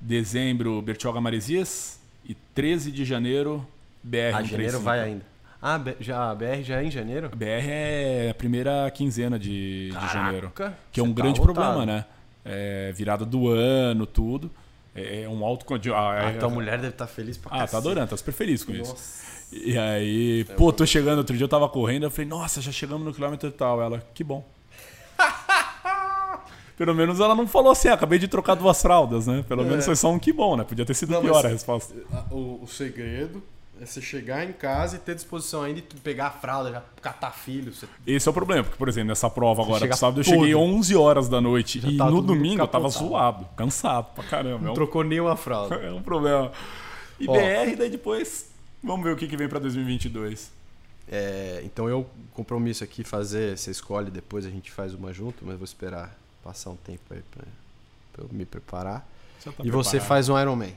Dezembro, 0.00 0.80
Bertioga 0.82 1.20
Maresias. 1.20 1.98
E 2.24 2.34
13 2.54 2.92
de 2.92 3.04
janeiro, 3.04 3.66
BR. 4.02 4.34
Ah, 4.34 4.42
janeiro 4.42 4.80
vai 4.80 5.00
ainda. 5.00 5.24
Ah, 5.60 5.80
já, 5.98 6.30
a 6.30 6.34
BR 6.34 6.62
já 6.62 6.80
é 6.80 6.84
em 6.84 6.90
janeiro? 6.90 7.30
BR 7.34 7.68
é 7.68 8.28
a 8.30 8.34
primeira 8.34 8.90
quinzena 8.92 9.38
de, 9.38 9.90
de 9.90 10.12
janeiro. 10.12 10.52
Que 10.92 11.00
é 11.00 11.02
um 11.02 11.12
tá 11.12 11.22
grande 11.22 11.40
lotado. 11.40 11.54
problema, 11.54 11.86
né? 11.86 12.04
É, 12.44 12.92
virada 12.92 13.24
do 13.24 13.48
ano, 13.48 14.06
tudo. 14.06 14.50
É, 14.94 15.22
é 15.22 15.28
um 15.28 15.44
alto. 15.44 15.66
Ah, 15.94 16.14
é, 16.14 16.36
a 16.36 16.38
tua 16.38 16.48
mulher 16.48 16.76
deve 16.76 16.88
estar 16.88 17.06
tá 17.06 17.12
feliz 17.12 17.36
pra 17.36 17.62
Ah, 17.62 17.66
tá 17.66 17.78
adorando, 17.78 18.08
tá 18.08 18.16
super 18.16 18.32
feliz 18.32 18.62
com 18.62 18.72
Nossa. 18.72 18.94
isso. 18.94 19.28
E 19.50 19.78
aí, 19.78 20.46
é 20.48 20.54
pô, 20.54 20.72
tô 20.72 20.84
chegando, 20.84 21.18
outro 21.18 21.36
dia 21.36 21.44
eu 21.44 21.48
tava 21.48 21.68
correndo, 21.68 22.04
eu 22.04 22.10
falei, 22.10 22.28
nossa, 22.28 22.60
já 22.60 22.70
chegamos 22.70 23.04
no 23.04 23.12
quilômetro 23.12 23.50
tal. 23.50 23.82
Ela, 23.82 24.02
que 24.14 24.22
bom. 24.22 24.44
Pelo 26.78 26.94
menos 26.94 27.20
ela 27.20 27.34
não 27.34 27.46
falou 27.46 27.72
assim, 27.72 27.88
ah, 27.88 27.94
acabei 27.94 28.18
de 28.18 28.28
trocar 28.28 28.54
duas 28.54 28.80
fraldas, 28.80 29.26
né? 29.26 29.44
Pelo 29.46 29.62
é. 29.62 29.64
menos 29.64 29.84
foi 29.84 29.96
só 29.96 30.10
um 30.10 30.18
que 30.18 30.32
bom, 30.32 30.56
né? 30.56 30.64
Podia 30.64 30.86
ter 30.86 30.94
sido 30.94 31.10
não, 31.10 31.20
pior 31.20 31.44
a 31.44 31.48
resposta. 31.48 31.92
O, 32.30 32.60
o, 32.62 32.66
segredo 32.68 33.42
é 33.80 33.84
você 33.84 34.00
chegar 34.00 34.48
em 34.48 34.52
casa 34.52 34.96
e 34.96 34.98
ter 34.98 35.14
disposição 35.14 35.62
ainda 35.62 35.80
de 35.80 36.00
pegar 36.00 36.28
a 36.28 36.30
fralda, 36.30 36.70
já 36.70 36.82
catar 37.02 37.32
filho. 37.32 37.72
Você... 37.74 37.86
Esse 38.06 38.28
é 38.28 38.30
o 38.30 38.32
problema, 38.32 38.62
porque, 38.62 38.78
por 38.78 38.88
exemplo, 38.88 39.08
nessa 39.08 39.28
prova 39.28 39.62
agora 39.62 39.86
do 39.86 39.96
sábado 39.96 40.20
eu 40.20 40.24
cheguei 40.24 40.54
11 40.54 40.96
horas 40.96 41.28
da 41.28 41.40
noite 41.40 41.80
já 41.80 41.88
e 41.88 41.96
tá 41.96 42.08
no 42.08 42.22
domingo 42.22 42.62
eu 42.62 42.68
tava 42.68 42.88
zoado, 42.88 43.44
cansado 43.56 44.14
pra 44.14 44.24
caramba. 44.24 44.60
Não 44.60 44.68
é 44.68 44.70
um... 44.70 44.74
trocou 44.74 45.02
nenhuma 45.02 45.36
fralda. 45.36 45.74
é 45.84 45.92
um 45.92 46.02
problema. 46.02 46.52
E 47.18 47.28
Ó, 47.28 47.32
BR, 47.32 47.76
daí 47.76 47.90
depois 47.90 48.48
Vamos 48.82 49.04
ver 49.04 49.12
o 49.12 49.16
que, 49.16 49.26
que 49.26 49.36
vem 49.36 49.48
para 49.48 49.58
2022. 49.58 50.50
É, 51.10 51.62
então 51.64 51.88
eu 51.88 52.06
compromisso 52.32 52.84
aqui 52.84 53.02
fazer, 53.02 53.56
você 53.56 53.70
escolhe 53.70 54.10
depois 54.10 54.46
a 54.46 54.50
gente 54.50 54.70
faz 54.70 54.94
uma 54.94 55.12
junto, 55.12 55.44
mas 55.44 55.56
vou 55.56 55.64
esperar 55.64 56.16
passar 56.48 56.70
um 56.70 56.76
tempo 56.76 57.02
aí 57.10 57.22
para 57.30 57.44
eu 58.24 58.28
me 58.32 58.46
preparar. 58.46 59.06
Você 59.38 59.50
tá 59.50 59.50
e 59.50 59.54
preparado. 59.54 59.84
você 59.84 60.00
faz 60.00 60.30
um 60.30 60.40
Ironman. 60.40 60.74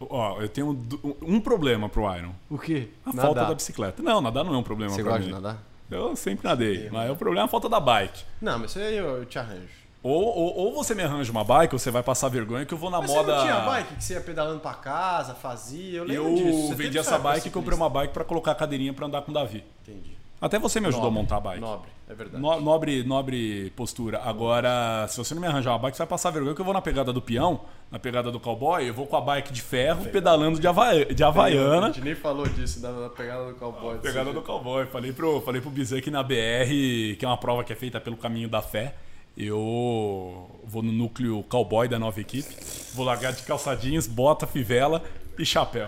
Ó, 0.00 0.40
eu 0.40 0.48
tenho 0.48 0.78
um 1.20 1.40
problema 1.40 1.88
pro 1.88 2.02
Iron. 2.16 2.32
O 2.48 2.56
quê? 2.56 2.88
A 3.04 3.10
nadar. 3.10 3.22
falta 3.22 3.44
da 3.46 3.54
bicicleta. 3.54 4.02
Não, 4.02 4.20
nadar 4.20 4.44
não 4.44 4.54
é 4.54 4.58
um 4.58 4.62
problema 4.62 4.94
Você 4.94 5.02
gosta 5.02 5.18
mim. 5.18 5.26
de 5.26 5.32
nadar? 5.32 5.58
Eu 5.90 6.16
sempre 6.16 6.48
nadei, 6.48 6.88
mas 6.90 7.10
o 7.10 7.16
problema 7.16 7.42
é 7.42 7.46
a 7.46 7.48
falta 7.48 7.68
da 7.68 7.80
bike. 7.80 8.24
Não, 8.40 8.58
mas 8.60 8.70
isso 8.70 8.78
aí 8.78 8.96
eu, 8.96 9.18
eu 9.18 9.26
te 9.26 9.38
arranjo. 9.38 9.82
Ou, 10.02 10.24
ou, 10.24 10.56
ou, 10.56 10.74
você 10.74 10.94
me 10.94 11.02
arranja 11.02 11.30
uma 11.30 11.44
bike, 11.44 11.74
ou 11.74 11.78
você 11.78 11.90
vai 11.90 12.02
passar 12.02 12.28
vergonha 12.28 12.64
que 12.64 12.74
eu 12.74 12.78
vou 12.78 12.90
na 12.90 13.00
Mas 13.00 13.10
moda. 13.10 13.32
Você 13.32 13.36
não 13.36 13.42
tinha 13.42 13.60
bike 13.60 13.94
que 13.96 14.04
você 14.04 14.14
ia 14.14 14.20
pedalando 14.20 14.60
pra 14.60 14.74
casa, 14.74 15.34
fazia? 15.34 15.98
Eu 15.98 16.04
lembro 16.04 16.28
eu 16.28 16.34
disso. 16.34 16.72
Eu 16.72 16.76
vendi 16.76 16.98
essa 16.98 17.18
bike 17.18 17.48
e 17.48 17.50
comprei 17.50 17.76
uma 17.76 17.90
bike 17.90 18.12
para 18.12 18.24
colocar 18.24 18.52
a 18.52 18.54
cadeirinha 18.54 18.92
para 18.92 19.06
andar 19.06 19.22
com 19.22 19.30
o 19.30 19.34
Davi. 19.34 19.64
Entendi. 19.82 20.21
Até 20.42 20.58
você 20.58 20.80
me 20.80 20.88
ajudou 20.88 21.04
nobre, 21.04 21.18
a 21.18 21.22
montar 21.22 21.36
a 21.36 21.40
bike. 21.40 21.60
Nobre, 21.60 21.90
é 22.08 22.14
verdade. 22.14 22.42
No, 22.42 22.60
nobre, 22.60 23.04
nobre 23.04 23.70
postura. 23.76 24.20
Agora, 24.24 25.06
se 25.08 25.16
você 25.16 25.34
não 25.34 25.40
me 25.40 25.46
arranjar 25.46 25.70
uma 25.70 25.78
bike, 25.78 25.96
você 25.96 26.02
vai 26.02 26.08
passar 26.08 26.32
vergonha 26.32 26.52
que 26.52 26.60
eu 26.60 26.64
vou 26.64 26.74
na 26.74 26.82
pegada 26.82 27.12
do 27.12 27.22
peão, 27.22 27.60
na 27.92 27.98
pegada 28.00 28.28
do 28.32 28.40
cowboy, 28.40 28.88
eu 28.88 28.92
vou 28.92 29.06
com 29.06 29.16
a 29.16 29.20
bike 29.20 29.52
de 29.52 29.62
ferro, 29.62 30.04
pedalando 30.06 30.58
de, 30.58 30.66
hava, 30.66 31.04
de 31.04 31.22
Havaiana. 31.22 31.86
A 31.86 31.92
gente 31.92 32.00
nem 32.00 32.16
falou 32.16 32.48
disso, 32.48 32.80
na, 32.80 33.08
pegada 33.08 33.52
do 33.52 33.54
cowboy. 33.54 33.98
pegada 33.98 34.32
do 34.32 34.42
cowboy. 34.42 34.84
Falei 34.86 35.12
pro, 35.12 35.40
falei 35.42 35.60
pro 35.60 35.70
Bizet 35.70 36.02
que 36.02 36.10
na 36.10 36.24
BR, 36.24 37.14
que 37.16 37.20
é 37.22 37.28
uma 37.28 37.38
prova 37.38 37.62
que 37.62 37.72
é 37.72 37.76
feita 37.76 38.00
pelo 38.00 38.16
caminho 38.16 38.48
da 38.48 38.60
fé, 38.60 38.96
eu 39.36 40.50
vou 40.64 40.82
no 40.82 40.90
núcleo 40.90 41.44
cowboy 41.44 41.86
da 41.86 42.00
nova 42.00 42.20
equipe. 42.20 42.52
Vou 42.94 43.06
largar 43.06 43.32
de 43.32 43.44
calçadinhos, 43.44 44.08
bota, 44.08 44.44
fivela 44.44 45.04
e 45.38 45.46
chapéu. 45.46 45.86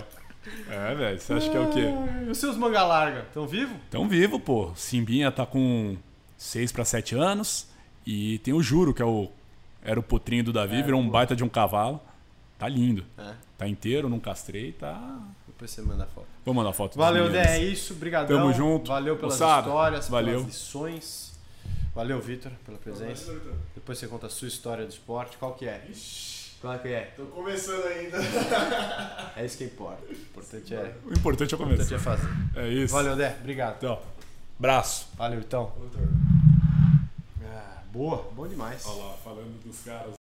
É, 0.71 0.95
velho, 0.95 1.21
você 1.21 1.33
acha 1.33 1.51
que 1.51 1.57
é 1.57 1.61
o 1.61 1.71
quê? 1.71 1.87
E 2.27 2.31
os 2.31 2.39
seus 2.39 2.57
manga 2.57 2.83
larga, 2.85 3.21
estão 3.21 3.47
vivos? 3.47 3.77
Estão 3.85 4.09
vivos, 4.09 4.41
pô. 4.43 4.73
Simbinha 4.75 5.31
tá 5.33 5.47
com 5.47 5.97
6 6.37 6.73
para 6.73 6.85
7 6.85 7.15
anos. 7.15 7.69
E 8.07 8.39
tem 8.41 8.53
o 8.53 8.63
Juro, 8.63 8.93
que 8.93 9.01
é 9.01 9.05
o, 9.05 9.31
era 9.83 9.99
o 9.99 10.03
potrinho 10.03 10.45
do 10.45 10.53
Davi, 10.53 10.77
é, 10.77 10.83
virou 10.83 11.01
um 11.01 11.07
pô. 11.07 11.13
baita 11.13 11.35
de 11.35 11.43
um 11.43 11.49
cavalo. 11.49 12.01
Tá 12.59 12.69
lindo. 12.69 13.05
É. 13.19 13.33
Tá 13.59 13.69
inteiro, 13.69 14.09
não 14.09 14.21
castrei, 14.21 14.73
tá. 14.73 15.21
Depois 15.47 15.71
você 15.71 15.83
manda 15.83 16.07
foto. 16.07 16.27
Vou 16.45 16.55
mandar 16.55 16.73
foto. 16.73 16.99
Valeu, 16.99 17.31
Dé, 17.31 17.59
é 17.59 17.63
isso. 17.63 17.95
Obrigadão. 17.95 18.39
Tamo 18.39 18.53
junto. 18.53 18.89
Valeu 18.89 19.17
pelas 19.17 19.35
Moçada, 19.35 19.69
histórias, 19.69 20.09
valeu. 20.09 20.41
pelas 20.41 20.47
lições. 20.47 21.35
Valeu, 21.95 22.21
Vitor, 22.21 22.51
pela 22.67 22.77
presença. 22.77 23.27
Valeu, 23.27 23.55
Depois 23.75 23.99
você 23.99 24.09
conta 24.09 24.27
a 24.27 24.31
sua 24.31 24.49
história 24.49 24.85
do 24.85 24.91
esporte. 24.91 25.37
Qual 25.39 25.55
que 25.55 25.67
é? 25.67 25.87
Ixi. 25.89 26.34
Qual 26.65 26.79
que 26.79 26.89
é? 26.89 27.13
Tô 27.15 27.27
começando 27.27 27.85
ainda. 27.85 28.17
é 29.37 29.45
isso 29.45 29.59
que 29.59 29.65
importa. 29.65 30.03
O 30.09 30.13
importante 30.15 30.75
é, 30.75 30.95
o 31.05 31.13
importante 31.13 31.55
é 31.55 31.59
começar. 31.59 31.83
O 31.83 31.85
importante 31.85 31.95
é 31.95 31.99
fazer. 31.99 32.29
É 32.57 32.69
isso. 32.69 32.95
Valeu, 32.95 33.15
Dé. 33.15 33.37
Obrigado. 33.39 33.77
Então, 33.77 34.01
braço. 34.59 35.09
Valeu, 35.15 35.41
então. 35.41 35.71
Ah, 37.45 37.83
boa. 37.93 38.31
Bom 38.35 38.49
demais. 38.49 38.83
Olha 38.87 39.05
lá, 39.05 39.13
falando 39.23 39.63
dos 39.63 39.79
caras. 39.81 40.15